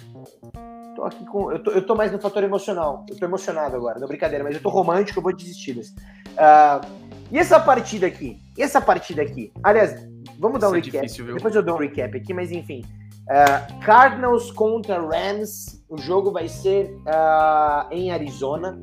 [0.98, 1.52] Tô aqui com.
[1.52, 3.06] Eu tô, eu tô mais no fator emocional.
[3.08, 5.92] Eu tô emocionado agora, não brincadeira, mas eu tô romântico, eu vou desistir desse.
[5.92, 6.84] Uh,
[7.30, 8.38] e essa partida aqui?
[8.56, 9.52] E essa partida aqui?
[9.62, 9.94] Aliás,
[10.38, 10.96] vamos dar um Isso é recap.
[10.96, 12.84] É difícil, Depois eu dou um recap aqui, mas enfim.
[13.28, 15.84] Uh, Cardinals contra Rams.
[15.88, 18.78] O jogo vai ser uh, em Arizona,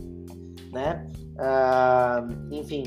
[0.72, 1.08] né?
[2.50, 2.86] enfim.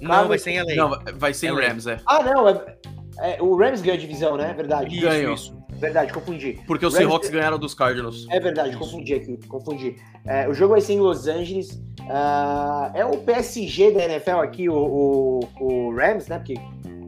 [0.00, 0.74] Não, vai ser em LA.
[0.76, 2.00] Não, vai ser em Rams, é.
[2.06, 2.48] Ah, não.
[2.48, 2.76] É,
[3.18, 4.54] é, o Rams ganhou a divisão, né?
[4.54, 4.98] Verdade.
[4.98, 5.34] Ganhou.
[5.34, 5.59] Isso.
[5.80, 6.60] Verdade, confundi.
[6.66, 8.26] Porque os Seahawks ganharam dos Cardinals.
[8.28, 9.96] É verdade, confundi aqui, confundi.
[10.26, 11.70] É, o jogo vai ser em Los Angeles.
[12.00, 16.36] Uh, é o PSG da NFL aqui, o, o, o, Rams, né?
[16.36, 16.54] Porque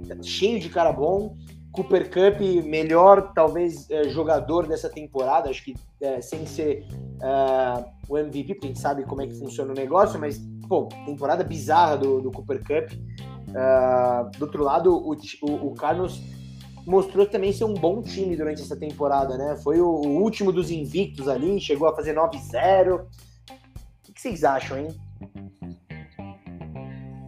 [0.08, 1.36] tá cheio de cara bom.
[1.72, 5.50] Cooper Cup, melhor, talvez, é, jogador dessa temporada.
[5.50, 6.86] Acho que é, sem ser
[7.18, 10.38] uh, o MVP, porque a gente sabe como é que funciona o negócio, mas,
[10.68, 12.92] pô, temporada bizarra do, do Cooper Cup.
[13.48, 16.22] Uh, do outro lado, o, o, o Carlos
[16.86, 19.56] mostrou também ser um bom time durante essa temporada, né?
[19.62, 23.00] Foi o, último dos invictos ali, chegou a fazer 9-0.
[23.00, 23.06] O
[24.02, 24.88] que, vocês acham, hein?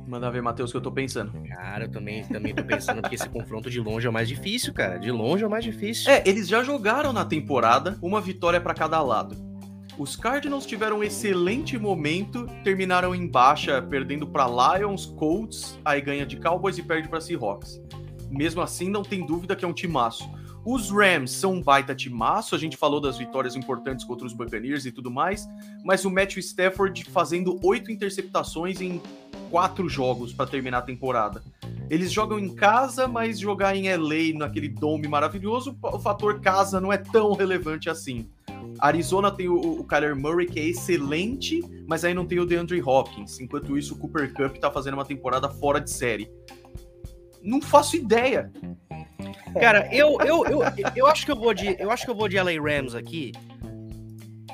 [0.07, 1.33] Manda ver, Matheus, que eu tô pensando.
[1.49, 4.73] Cara, eu também, também tô pensando que esse confronto de longe é o mais difícil,
[4.73, 4.99] cara.
[4.99, 6.11] De longe é o mais difícil.
[6.11, 9.37] É, eles já jogaram na temporada uma vitória para cada lado.
[9.97, 16.27] Os Cardinals tiveram um excelente momento, terminaram em baixa, perdendo para Lions, Colts, aí ganha
[16.27, 17.81] de Cowboys e perde para Seahawks
[18.35, 20.29] mesmo assim, não tem dúvida que é um timaço.
[20.65, 24.87] Os Rams são um baita timaço, a gente falou das vitórias importantes contra os Buccaneers
[24.87, 25.47] e tudo mais,
[25.85, 29.01] mas o Matthew Stafford fazendo oito interceptações em
[29.51, 31.43] quatro jogos para terminar a temporada.
[31.91, 36.91] Eles jogam em casa, mas jogar em LA, naquele dome maravilhoso, o fator casa não
[36.91, 38.27] é tão relevante assim.
[38.79, 42.83] Arizona tem o, o Kyler Murray, que é excelente, mas aí não tem o DeAndre
[42.83, 43.39] Hopkins.
[43.39, 46.31] Enquanto isso, o Cooper Cup tá fazendo uma temporada fora de série
[47.45, 48.51] não faço ideia.
[49.61, 50.63] Cara, eu, eu, eu,
[50.97, 53.33] eu, acho que eu vou de eu acho que eu vou de LA Rams aqui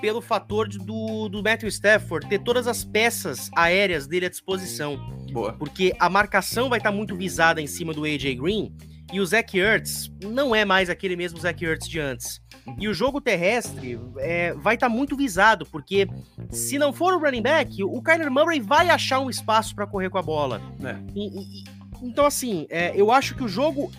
[0.00, 4.96] pelo fator de, do, do Matthew Stafford ter todas as peças aéreas dele à disposição.
[5.30, 5.52] Boa.
[5.52, 8.74] Porque a marcação vai estar muito visada em cima do AJ Green
[9.12, 12.40] e o Zach Ertz não é mais aquele mesmo Zach Ertz de antes.
[12.78, 16.06] E o jogo terrestre é, vai estar muito visado, porque
[16.50, 20.10] se não for o running back, o Kyler Murray vai achar um espaço para correr
[20.10, 20.60] com a bola.
[20.84, 20.96] É.
[21.14, 21.64] E, e,
[22.02, 23.90] então, assim, é, eu acho que o jogo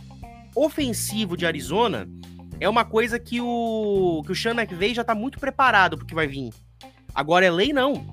[0.55, 2.09] ofensivo de Arizona
[2.59, 6.15] é uma coisa que o, que o Sean McVay já tá muito preparado pro que
[6.15, 6.51] vai vir.
[7.13, 8.05] Agora, é lei não.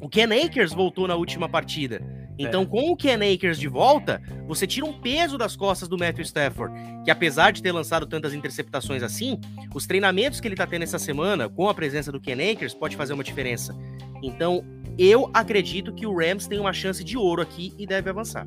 [0.00, 2.02] O Ken Akers voltou na última partida.
[2.38, 2.66] Então, é.
[2.66, 6.74] com o Ken Akers de volta, você tira um peso das costas do Matthew Stafford,
[7.04, 9.38] que apesar de ter lançado tantas interceptações assim,
[9.74, 12.96] os treinamentos que ele tá tendo essa semana, com a presença do Ken Akers, pode
[12.96, 13.76] fazer uma diferença.
[14.22, 14.64] Então,
[14.98, 18.46] eu acredito que o Rams tem uma chance de ouro aqui e deve avançar.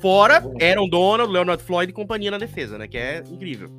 [0.00, 2.88] Fora Aaron Donald, Leonard Floyd e companhia na defesa, né?
[2.88, 3.70] Que é incrível.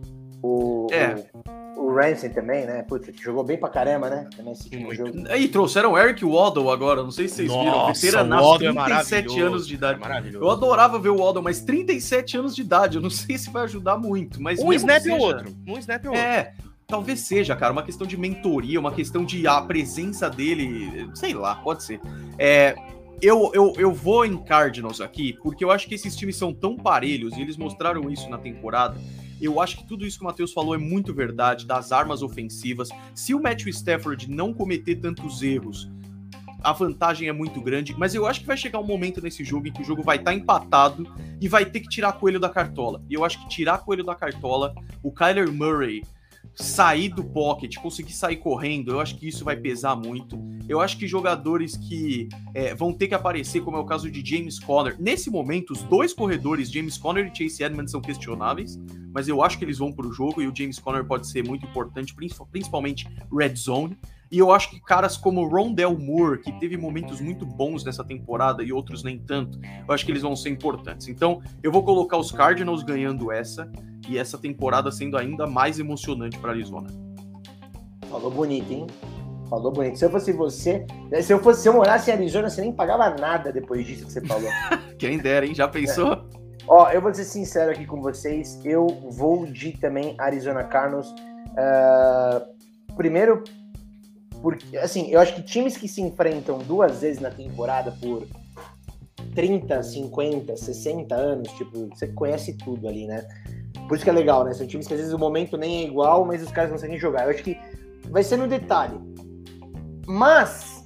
[0.44, 1.24] O, é.
[1.34, 2.84] o, o Ramsey também, né?
[2.84, 4.28] Putz, jogou bem pra caramba, né?
[4.36, 5.12] Também esse tipo jogo.
[5.36, 8.24] E trouxeram o Eric Waddle agora, não sei se vocês Nossa, viram.
[8.24, 10.00] Veteranaço, 37 é anos de idade.
[10.04, 13.50] É eu adorava ver o Waddle, mas 37 anos de idade, eu não sei se
[13.50, 14.42] vai ajudar muito.
[14.42, 15.16] Mas um snap seja...
[15.16, 15.56] ou outro.
[15.68, 16.26] Um snap ou outro.
[16.26, 16.54] É.
[16.88, 21.56] Talvez seja, cara, uma questão de mentoria, uma questão de a presença dele, sei lá,
[21.56, 22.02] pode ser.
[22.38, 22.76] É,
[23.22, 26.76] eu, eu, eu vou em Cardinals aqui, porque eu acho que esses times são tão
[26.76, 29.00] parelhos e eles mostraram isso na temporada.
[29.40, 32.90] Eu acho que tudo isso que o Matheus falou é muito verdade, das armas ofensivas.
[33.14, 35.90] Se o Matthew Stafford não cometer tantos erros,
[36.64, 39.68] a vantagem é muito grande, mas eu acho que vai chegar um momento nesse jogo
[39.68, 42.50] em que o jogo vai estar tá empatado e vai ter que tirar coelho da
[42.50, 43.04] cartola.
[43.10, 46.04] E eu acho que tirar coelho da cartola, o Kyler Murray
[46.56, 50.40] sair do pocket, conseguir sair correndo, eu acho que isso vai pesar muito.
[50.68, 54.24] Eu acho que jogadores que é, vão ter que aparecer, como é o caso de
[54.26, 54.96] James Conner.
[55.00, 58.80] Nesse momento, os dois corredores, James Conner e Chase Edmonds, são questionáveis,
[59.14, 61.46] mas eu acho que eles vão para o jogo e o James Conner pode ser
[61.46, 62.16] muito importante,
[62.52, 63.98] principalmente red zone.
[64.32, 68.64] E eu acho que caras como Rondell Moore, que teve momentos muito bons nessa temporada
[68.64, 71.10] e outros nem tanto, eu acho que eles vão ser importantes.
[71.10, 73.70] Então, eu vou colocar os Cardinals ganhando essa
[74.08, 76.90] e essa temporada sendo ainda mais emocionante para Arizona.
[78.10, 78.88] Falou bonito, hein?
[79.50, 79.98] Falou bonito.
[79.98, 80.86] Se eu fosse você,
[81.22, 84.12] se eu fosse se eu morasse em Arizona, você nem pagava nada depois disso que
[84.12, 84.50] você falou.
[84.98, 85.54] Quem dera, hein?
[85.54, 86.14] Já pensou?
[86.14, 86.22] É.
[86.68, 88.60] Ó, eu vou ser sincero aqui com vocês.
[88.64, 91.10] Eu vou de também Arizona Cardinals.
[91.10, 93.44] Uh, primeiro,
[94.42, 98.26] porque, assim, eu acho que times que se enfrentam duas vezes na temporada por
[99.36, 103.26] 30, 50, 60 anos, tipo, você conhece tudo ali, né?
[103.92, 104.54] Por isso que é legal, né?
[104.54, 107.26] São times que às vezes o momento nem é igual, mas os caras conseguem jogar.
[107.26, 107.60] Eu acho que
[108.10, 108.98] vai ser no detalhe.
[110.08, 110.86] Mas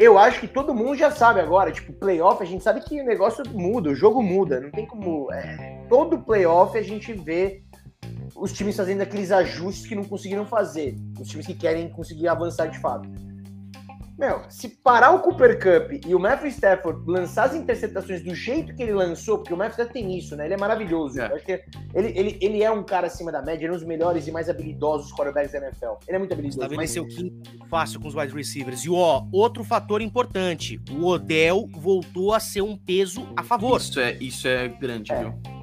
[0.00, 3.04] eu acho que todo mundo já sabe agora, tipo, playoff, a gente sabe que o
[3.04, 5.32] negócio muda, o jogo muda, não tem como.
[5.32, 7.62] É, todo playoff a gente vê
[8.34, 10.96] os times fazendo aqueles ajustes que não conseguiram fazer.
[11.20, 13.08] Os times que querem conseguir avançar de fato.
[14.18, 18.74] Meu, se parar o Cooper Cup e o Matthew Stafford lançar as interceptações do jeito
[18.74, 20.46] que ele lançou, porque o Matthew Stafford tem isso, né?
[20.46, 21.20] Ele é maravilhoso.
[21.20, 21.28] É.
[21.28, 21.62] Eu acho que
[21.94, 24.32] ele, ele, ele é um cara acima da média, ele é um dos melhores e
[24.32, 25.92] mais habilidosos quarterbacks da NFL.
[26.08, 26.58] Ele é muito habilidoso.
[26.58, 26.96] Tá mas...
[26.96, 28.84] o quinto fácil com os wide receivers.
[28.84, 33.78] E ó, outro fator importante: o Odell voltou a ser um peso a favor.
[33.80, 35.20] Isso é, isso é grande, é.
[35.20, 35.57] viu?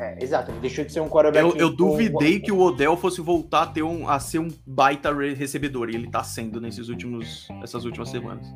[0.00, 1.44] É, exato, deixou de ser um quarterback.
[1.44, 5.12] Eu, eu duvidei que o Odell fosse voltar a, ter um, a ser um baita
[5.12, 8.46] recebedor, e ele tá sendo nesses últimos, essas últimas semanas.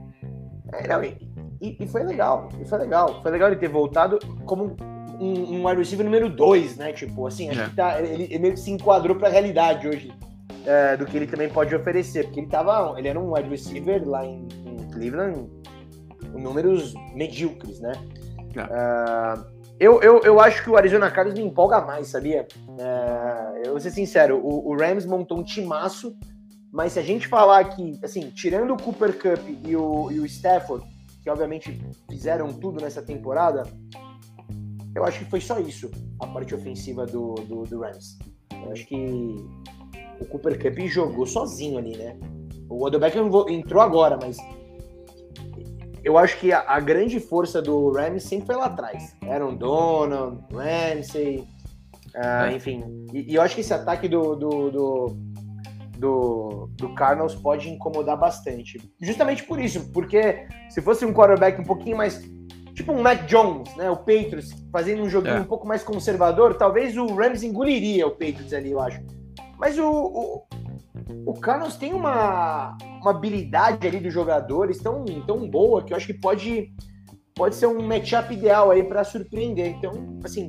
[0.72, 1.18] É, não, e,
[1.60, 3.20] e, foi legal, e foi legal.
[3.20, 4.74] Foi legal ele ter voltado como
[5.20, 6.94] um, um wide receiver número 2, né?
[6.94, 7.68] Tipo, assim, acho é.
[7.68, 10.10] que tá, ele, ele, meio que se enquadrou pra realidade hoje
[10.64, 14.02] é, do que ele também pode oferecer, porque ele tava, ele era um wide receiver
[14.08, 15.46] lá em, em Cleveland
[16.32, 17.92] com números medíocres, né?
[18.54, 22.46] Uh, eu, eu, eu acho que o Arizona Cardinals me empolga mais, sabia?
[22.78, 26.16] É, eu vou ser sincero, o, o, Rams montou um timaço,
[26.72, 30.26] mas se a gente falar que, assim, tirando o Cooper Cup e o, e o
[30.26, 30.84] Stafford,
[31.22, 33.64] que obviamente fizeram tudo nessa temporada,
[34.94, 35.90] eu acho que foi só isso,
[36.20, 38.18] a parte ofensiva do, do, do Rams.
[38.52, 38.96] Eu acho que
[40.20, 42.16] o Cooper Cup jogou sozinho ali, né?
[42.68, 44.36] O Odell Beckham entrou agora, mas
[46.04, 49.16] eu acho que a, a, grande força do Rams sempre foi lá atrás.
[49.26, 51.48] Aaron Donald, Ramsey,
[52.14, 52.84] uh, enfim.
[53.12, 55.16] E, e, eu acho que esse ataque do, do, do,
[55.98, 58.78] do, do Cardinals pode incomodar bastante.
[59.00, 62.22] Justamente por isso, porque se fosse um quarterback um pouquinho mais.
[62.74, 63.88] Tipo um Mac Jones, né?
[63.88, 65.40] O Patriots, fazendo um joguinho é.
[65.40, 69.00] um pouco mais conservador, talvez o Rams engoliria o Patriots ali, eu acho.
[69.56, 70.42] Mas o, o,
[71.26, 76.06] o Carlos tem uma, uma habilidade ali dos jogadores tão, tão boa que eu acho
[76.06, 76.72] que pode,
[77.34, 79.66] pode ser um matchup ideal aí para surpreender.
[79.66, 80.48] Então, assim,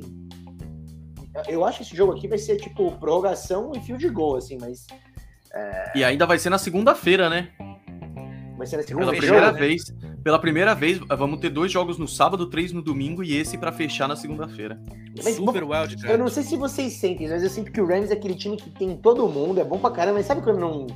[1.48, 4.56] eu acho que esse jogo aqui vai ser tipo prorrogação e fio de gol, assim,
[4.60, 4.86] mas.
[5.52, 5.92] É...
[5.94, 7.50] E ainda vai ser na segunda-feira, né?
[8.66, 9.58] Vai ser na segunda Pela primeira né?
[9.58, 9.94] vez.
[10.24, 13.70] Pela primeira vez, vamos ter dois jogos no sábado, três no domingo e esse para
[13.70, 14.80] fechar na segunda-feira.
[15.36, 16.14] Super wild, cara.
[16.14, 18.56] Eu não sei se vocês sentem, mas eu sinto que o Rams é aquele time
[18.56, 20.86] que tem todo mundo, é bom pra caramba, mas sabe quando não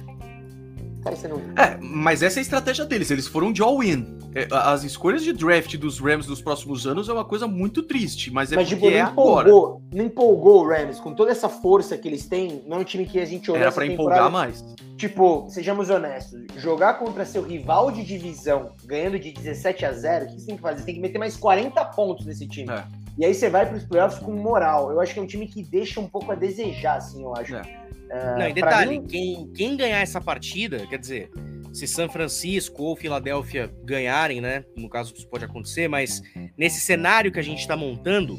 [1.02, 1.38] Cara, você não...
[1.56, 3.10] É, mas essa é a estratégia deles.
[3.10, 4.18] Eles foram de all-in.
[4.34, 8.30] É, as escolhas de draft dos Rams nos próximos anos é uma coisa muito triste,
[8.30, 9.82] mas é mas, porque tipo, é empolgou, agora.
[9.92, 12.62] Não empolgou o Rams com toda essa força que eles têm.
[12.66, 13.60] Não é um time que a gente olha.
[13.60, 14.64] Era pra empolgar mais.
[14.96, 20.28] Tipo, sejamos honestos, jogar contra seu rival de divisão ganhando de 17 a 0, o
[20.28, 20.78] que você tem que fazer?
[20.80, 22.70] Você tem que meter mais 40 pontos nesse time.
[22.70, 22.84] É.
[23.18, 24.90] E aí você vai para os playoffs com moral.
[24.90, 27.56] Eu acho que é um time que deixa um pouco a desejar, assim, eu acho.
[27.56, 27.79] É.
[28.10, 29.06] Uh, Não, e detalhe, mim...
[29.06, 31.30] quem, quem ganhar essa partida, quer dizer,
[31.72, 34.64] se São Francisco ou Filadélfia ganharem, né?
[34.76, 36.20] No caso, isso pode acontecer, mas
[36.58, 38.38] nesse cenário que a gente está montando,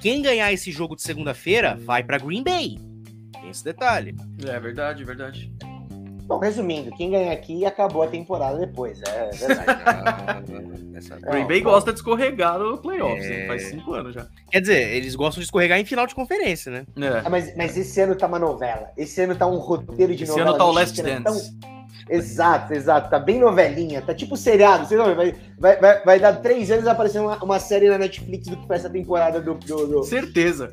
[0.00, 2.76] quem ganhar esse jogo de segunda-feira vai para Green Bay.
[3.40, 4.16] Tem esse detalhe.
[4.44, 5.52] É verdade, verdade.
[6.32, 9.02] Bom, resumindo, quem ganha aqui acabou a temporada depois.
[9.02, 11.22] É, é verdade.
[11.30, 13.46] Green Bay gosta de escorregar no playoffs, é...
[13.46, 14.26] faz cinco anos já.
[14.50, 16.86] Quer dizer, eles gostam de escorregar em final de conferência, né?
[16.96, 17.22] É.
[17.22, 18.90] Ah, mas, mas esse ano tá uma novela.
[18.96, 20.50] Esse ano tá um roteiro de esse novela.
[20.50, 21.22] Esse ano tá o Last Dance.
[21.22, 21.72] Tão...
[22.08, 23.10] Exato, exato.
[23.10, 24.00] Tá bem novelinha.
[24.00, 24.86] Tá tipo seriado.
[24.86, 28.48] Você não, vai, vai, vai, vai dar três anos aparecendo uma, uma série na Netflix
[28.48, 30.02] do que foi essa temporada do, do, do...
[30.02, 30.72] Certeza.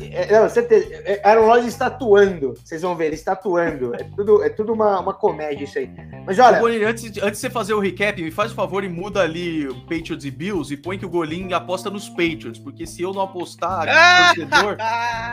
[0.00, 0.86] É, não, certeza.
[1.04, 2.54] É, Aaron Rodgers estatuando.
[2.62, 3.94] Vocês vão ver, ele estatuando.
[3.94, 5.90] É tudo, é tudo uma, uma comédia isso aí.
[6.26, 6.58] Mas olha.
[6.58, 9.68] Bonini, antes, antes de você fazer o recap, me faz o favor e muda ali
[9.68, 12.58] o Patriots e Bills e põe que o Golim aposta nos Patriots.
[12.58, 13.86] Porque se eu não apostar,
[14.34, 14.76] torcedor,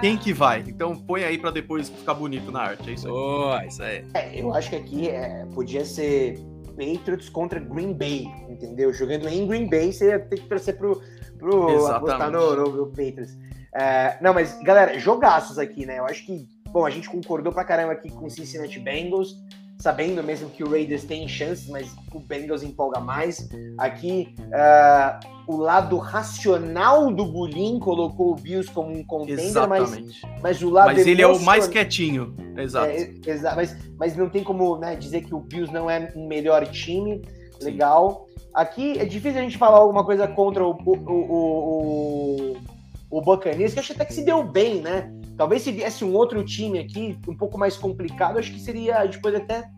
[0.01, 0.63] quem que vai?
[0.67, 2.89] Então põe aí pra depois ficar bonito na arte.
[2.89, 3.13] É isso aí.
[3.13, 4.05] Oh, isso aí.
[4.13, 6.39] É, eu acho que aqui é, podia ser
[6.75, 8.93] Patriots contra Green Bay, entendeu?
[8.93, 11.01] Jogando em Green Bay, você ia ter que torcer pro,
[11.39, 13.37] pro apostar no, no, no Patriots.
[13.75, 15.99] É, não, mas, galera, jogaços aqui, né?
[15.99, 19.35] Eu acho que, bom, a gente concordou pra caramba aqui com o Cincinnati Bengals,
[19.77, 23.49] sabendo mesmo que o Raiders tem chances, mas o Bengals empolga mais.
[23.77, 30.61] Aqui, uh, o lado racional do Bullying colocou o Bills como um contender, mas, mas
[30.61, 32.87] o lado Mas ele é o mais quietinho, exato.
[32.87, 36.27] É, exa mas, mas não tem como né, dizer que o Bills não é um
[36.27, 37.21] melhor time,
[37.61, 38.25] legal.
[38.53, 42.74] Aqui é difícil a gente falar alguma coisa contra o, o, o, o
[43.15, 45.09] o Buccaneers, que acho até que se deu bem, né?
[45.37, 48.97] Talvez se viesse um outro time aqui, um pouco mais complicado, acho que seria.
[48.97, 49.69] A gente pode até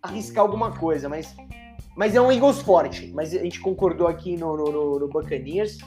[0.00, 1.34] arriscar alguma coisa, mas,
[1.96, 3.10] mas é um Eagles forte.
[3.12, 5.78] Mas a gente concordou aqui no, no, no, no Buccaneers.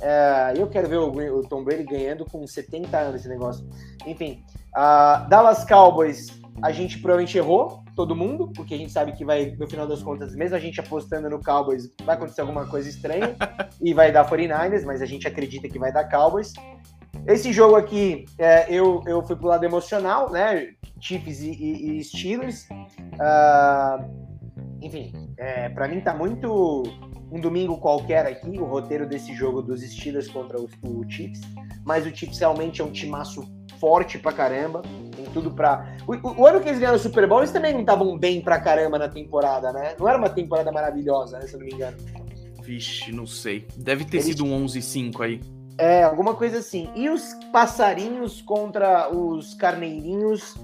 [0.00, 3.68] É, eu quero ver o, o, Tom Brady ganhando com 70 anos esse negócio.
[4.06, 4.42] Enfim,
[4.74, 9.56] uh, Dallas Cowboys, a gente provavelmente errou, todo mundo, porque a gente sabe que vai,
[9.58, 13.36] no final das contas, mesmo a gente apostando no Cowboys, vai acontecer alguma coisa estranha
[13.80, 16.52] e vai dar 49ers, mas a gente acredita que vai dar Cowboys.
[17.26, 20.74] Esse jogo aqui, é, eu, eu fui pro lado emocional, né?
[21.00, 22.66] Chiefs e, e, e Steelers.
[22.70, 24.28] Uh,
[24.80, 26.82] enfim, é, para mim tá muito
[27.30, 31.40] um domingo qualquer aqui, o roteiro desse jogo dos Steelers contra o, o Chiefs.
[31.84, 33.42] Mas o Chiefs realmente é um timaço
[33.80, 34.82] forte pra caramba.
[35.14, 35.96] Tem tudo pra.
[36.06, 38.40] O, o, o ano que eles ganharam o Super Bowl, eles também não estavam bem
[38.40, 39.94] pra caramba na temporada, né?
[39.98, 41.46] Não era uma temporada maravilhosa, né?
[41.46, 41.96] Se eu não me engano.
[42.62, 43.66] Vixe, não sei.
[43.76, 44.26] Deve ter eles...
[44.26, 45.40] sido um 11-5 aí.
[45.78, 46.90] É, alguma coisa assim.
[46.94, 50.56] E os passarinhos contra os carneirinhos,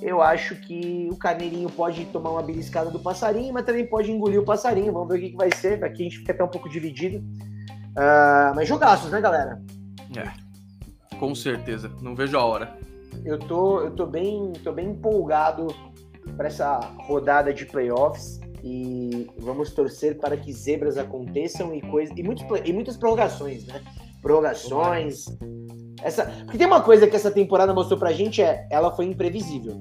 [0.00, 4.40] eu acho que o carneirinho pode tomar uma beliscada do passarinho, mas também pode engolir
[4.40, 4.92] o passarinho.
[4.92, 5.84] Vamos ver o que, que vai ser.
[5.84, 7.18] Aqui a gente fica até um pouco dividido.
[7.18, 9.60] Uh, mas jogaços, né, galera?
[10.16, 10.41] É.
[11.22, 12.76] Com certeza, não vejo a hora.
[13.24, 15.68] Eu tô, eu tô bem, tô bem empolgado
[16.36, 22.24] para essa rodada de playoffs e vamos torcer para que zebras aconteçam e coisas e,
[22.24, 23.80] muitos, e muitas prorrogações, né?
[24.20, 25.26] Prorrogações.
[26.02, 29.80] Essa, porque tem uma coisa que essa temporada mostrou pra gente é, ela foi imprevisível.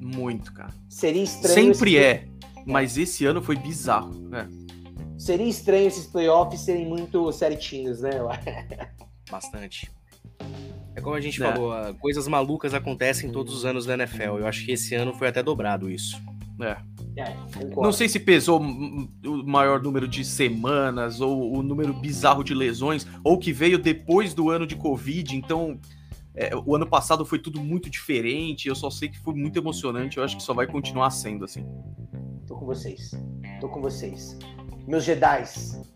[0.00, 0.72] Muito, cara.
[0.88, 1.74] Seria estranho.
[1.74, 2.24] Sempre é,
[2.64, 4.48] mas esse ano foi bizarro, né?
[5.18, 8.12] Seria estranho esses playoffs serem muito certinhos, né?
[9.30, 9.90] Bastante.
[10.94, 11.46] É como a gente é.
[11.46, 14.38] falou, coisas malucas acontecem todos os anos na NFL.
[14.38, 16.20] Eu acho que esse ano foi até dobrado isso.
[16.60, 16.76] É.
[17.16, 17.36] é
[17.76, 23.06] não sei se pesou o maior número de semanas ou o número bizarro de lesões
[23.24, 25.36] ou que veio depois do ano de Covid.
[25.36, 25.80] Então,
[26.34, 28.68] é, o ano passado foi tudo muito diferente.
[28.68, 30.18] Eu só sei que foi muito emocionante.
[30.18, 31.64] Eu acho que só vai continuar sendo assim.
[32.46, 33.12] Tô com vocês.
[33.60, 34.36] Tô com vocês
[34.86, 35.44] meus Jedi,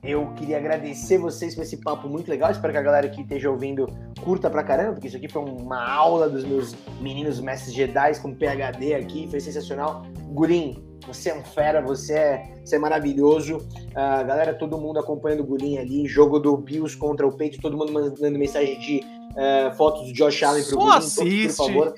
[0.02, 2.50] eu queria agradecer vocês por esse papo muito legal.
[2.50, 3.86] Espero que a galera que esteja ouvindo
[4.22, 8.34] curta pra caramba, porque isso aqui foi uma aula dos meus meninos mestres Jedi com
[8.34, 10.02] PHD aqui, foi sensacional.
[10.32, 13.58] Gurim, você é um fera, você é, você é maravilhoso.
[13.58, 17.76] Uh, galera, todo mundo acompanhando o Gurim ali, jogo do Bills contra o Peito, todo
[17.76, 19.00] mundo mandando mensagem de
[19.32, 21.56] uh, fotos do Josh Allen pro Só Gurim, assiste.
[21.56, 21.94] por favor.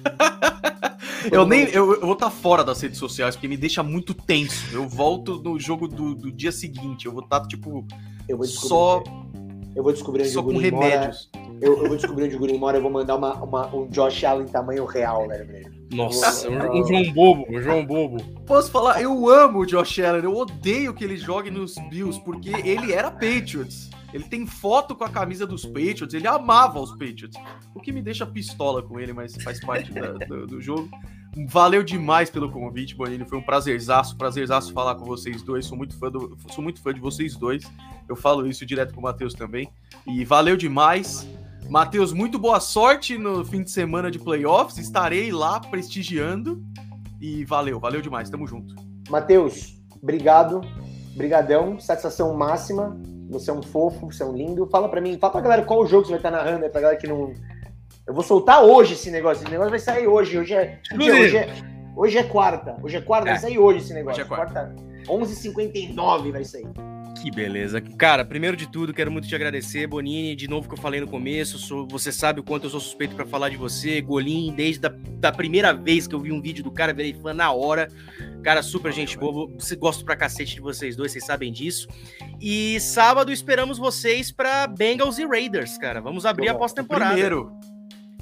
[1.30, 4.14] eu nem eu, eu vou estar tá fora das redes sociais porque me deixa muito
[4.14, 4.66] tenso.
[4.72, 7.06] Eu volto no jogo do, do dia seguinte.
[7.06, 7.86] Eu vou estar tá, tipo
[8.28, 9.02] eu vou só
[9.74, 11.30] eu vou descobrir onde só com remédios.
[11.34, 11.50] Mora.
[11.60, 12.78] Eu, eu, vou descobrir onde o Gurim mora.
[12.78, 15.46] Eu vou mandar uma, uma, um Josh Allen tamanho real, né,
[15.92, 18.16] Nossa, um, um João Bobo, um João Bobo.
[18.46, 19.00] Posso falar?
[19.00, 20.24] Eu amo o Josh Allen.
[20.24, 23.90] Eu odeio que ele jogue nos Bills porque ele era Patriots.
[24.12, 27.38] Ele tem foto com a camisa dos Patriots, ele amava os Patriots.
[27.74, 30.88] O que me deixa pistola com ele, mas faz parte da, do, do, jogo.
[31.48, 33.24] Valeu demais pelo convite, Bonini.
[33.24, 35.66] Foi um prazerzaço, prazerzaço falar com vocês dois.
[35.66, 37.70] Sou muito fã, do, sou muito fã de vocês dois.
[38.08, 39.70] Eu falo isso direto com o Matheus também.
[40.06, 41.28] E valeu demais.
[41.68, 44.76] Matheus, muito boa sorte no fim de semana de playoffs.
[44.78, 46.60] Estarei lá prestigiando.
[47.20, 48.28] E valeu, valeu demais.
[48.28, 48.74] Tamo junto.
[49.08, 50.62] Matheus, obrigado.
[51.14, 53.00] Brigadão, satisfação máxima.
[53.30, 54.66] Você é um fofo, você é um lindo.
[54.66, 56.80] Fala pra mim, fala pra galera qual o jogo você vai estar narrando aí, pra
[56.80, 57.32] galera que não.
[58.06, 59.42] Eu vou soltar hoje esse negócio.
[59.42, 60.38] Esse negócio vai sair hoje.
[60.38, 60.80] Hoje é.
[60.94, 61.48] Hoje é,
[61.96, 62.76] hoje é quarta.
[62.82, 63.32] Hoje é quarta, é.
[63.32, 64.22] vai sair hoje esse negócio.
[64.22, 64.52] Hoje é quarta.
[64.52, 66.68] quarta 11h59 vai sair.
[67.20, 67.82] Que beleza.
[67.82, 70.34] Cara, primeiro de tudo, quero muito te agradecer, Bonini.
[70.34, 73.14] De novo que eu falei no começo, sou, você sabe o quanto eu sou suspeito
[73.14, 74.00] para falar de você.
[74.00, 77.34] Golim, desde a da primeira vez que eu vi um vídeo do cara, virei fã
[77.34, 77.88] na hora.
[78.42, 79.50] Cara, super gente boa.
[79.78, 81.86] Gosto pra cacete de vocês dois, vocês sabem disso.
[82.40, 86.00] E sábado esperamos vocês para Bengals e Raiders, cara.
[86.00, 87.12] Vamos abrir Bom, a pós-temporada.
[87.12, 87.52] Primeiro.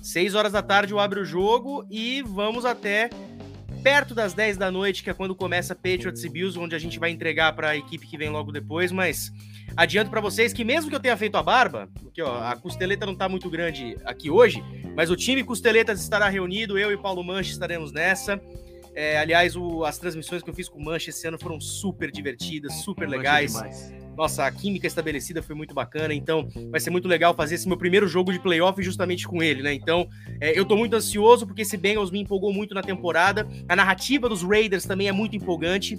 [0.03, 3.11] Seis horas da tarde eu abro o jogo e vamos até
[3.83, 6.99] perto das 10 da noite, que é quando começa Patriots e Bills, onde a gente
[6.99, 9.33] vai entregar para a equipe que vem logo depois, mas
[9.77, 13.07] adianto para vocês que mesmo que eu tenha feito a barba, porque ó, a costeleta
[13.07, 14.63] não tá muito grande aqui hoje,
[14.95, 18.41] mas o time Costeletas estará reunido, eu e Paulo Manche estaremos nessa.
[18.95, 22.11] É, aliás, o, as transmissões que eu fiz com o Manche esse ano foram super
[22.11, 23.55] divertidas, super legais.
[24.19, 28.09] Nossa, química estabelecida foi muito bacana, então vai ser muito legal fazer esse meu primeiro
[28.09, 29.73] jogo de playoff justamente com ele, né?
[29.73, 30.09] Então,
[30.40, 33.47] é, eu tô muito ansioso porque esse Bengals me empolgou muito na temporada.
[33.69, 35.97] A narrativa dos Raiders também é muito empolgante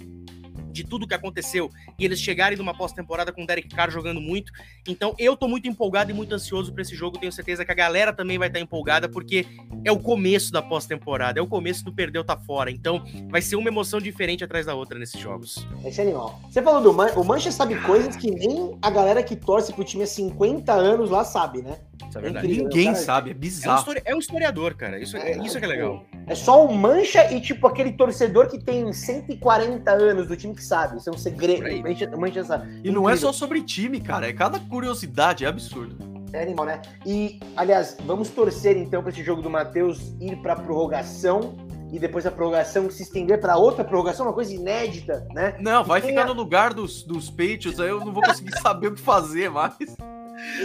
[0.70, 4.52] de tudo que aconteceu e eles chegarem numa pós-temporada com o Derek Carr jogando muito.
[4.86, 7.18] Então eu tô muito empolgado e muito ansioso para esse jogo.
[7.18, 9.46] Tenho certeza que a galera também vai estar tá empolgada porque
[9.84, 12.70] é o começo da pós-temporada, é o começo do perdeu tá fora.
[12.70, 15.66] Então vai ser uma emoção diferente atrás da outra nesses jogos.
[15.84, 16.40] Esse animal.
[16.50, 19.84] Você falou do Man o Mancha sabe coisas que nem a galera que torce pro
[19.84, 21.78] time há 50 anos lá sabe, né?
[22.08, 22.46] Isso é verdade.
[22.46, 23.92] É Ninguém cara, sabe, é bizarro.
[23.92, 24.98] É um, é um, historiador, cara.
[24.98, 26.04] Isso é, é isso é que é legal.
[26.30, 30.62] É só o Mancha e, tipo, aquele torcedor que tem 140 anos do time que
[30.62, 30.96] sabe.
[30.96, 31.82] Isso é um segredo.
[31.82, 32.80] Mancha, Mancha sabe.
[32.84, 34.28] E não é só sobre time, cara.
[34.28, 35.96] É cada curiosidade, é absurdo.
[36.32, 36.82] É animal, né?
[37.04, 41.56] E, aliás, vamos torcer então para esse jogo do Matheus ir para prorrogação
[41.92, 45.56] e depois a prorrogação se estender para outra prorrogação, uma coisa inédita, né?
[45.58, 46.26] Não, vai ficar a...
[46.26, 49.74] no lugar dos, dos Patriots, aí eu não vou conseguir saber o que fazer mais.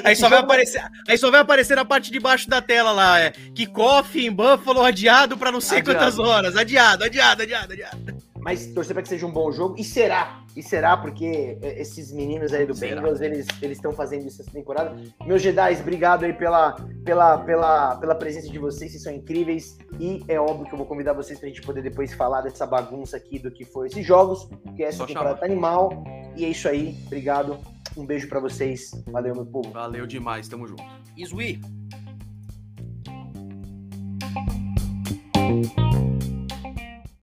[0.03, 3.19] Aí só, vai aparecer, aí só vai aparecer na parte de baixo da tela lá,
[3.19, 5.99] é kickoff em Buffalo adiado para não sei adiado.
[5.99, 6.56] quantas horas.
[6.56, 8.26] Adiado, adiado, adiado, adiado.
[8.45, 9.76] Mas torcer para que seja um bom jogo.
[9.76, 13.02] E será, e será, porque esses meninos aí do será?
[13.02, 14.95] Bengals, eles estão fazendo isso essa temporada.
[15.26, 16.73] Meus Jedi, obrigado aí pela,
[17.03, 19.80] pela, pela, pela presença de vocês, vocês são incríveis.
[19.99, 23.18] E é óbvio que eu vou convidar vocês pra gente poder depois falar dessa bagunça
[23.18, 26.03] aqui do que foi esses jogos, que essa Só temporada tá animal.
[26.38, 27.57] E é isso aí, obrigado.
[27.97, 28.91] Um beijo para vocês.
[29.07, 29.72] Valeu, meu povo.
[29.72, 30.84] Valeu demais, tamo junto.
[31.15, 31.61] Isui.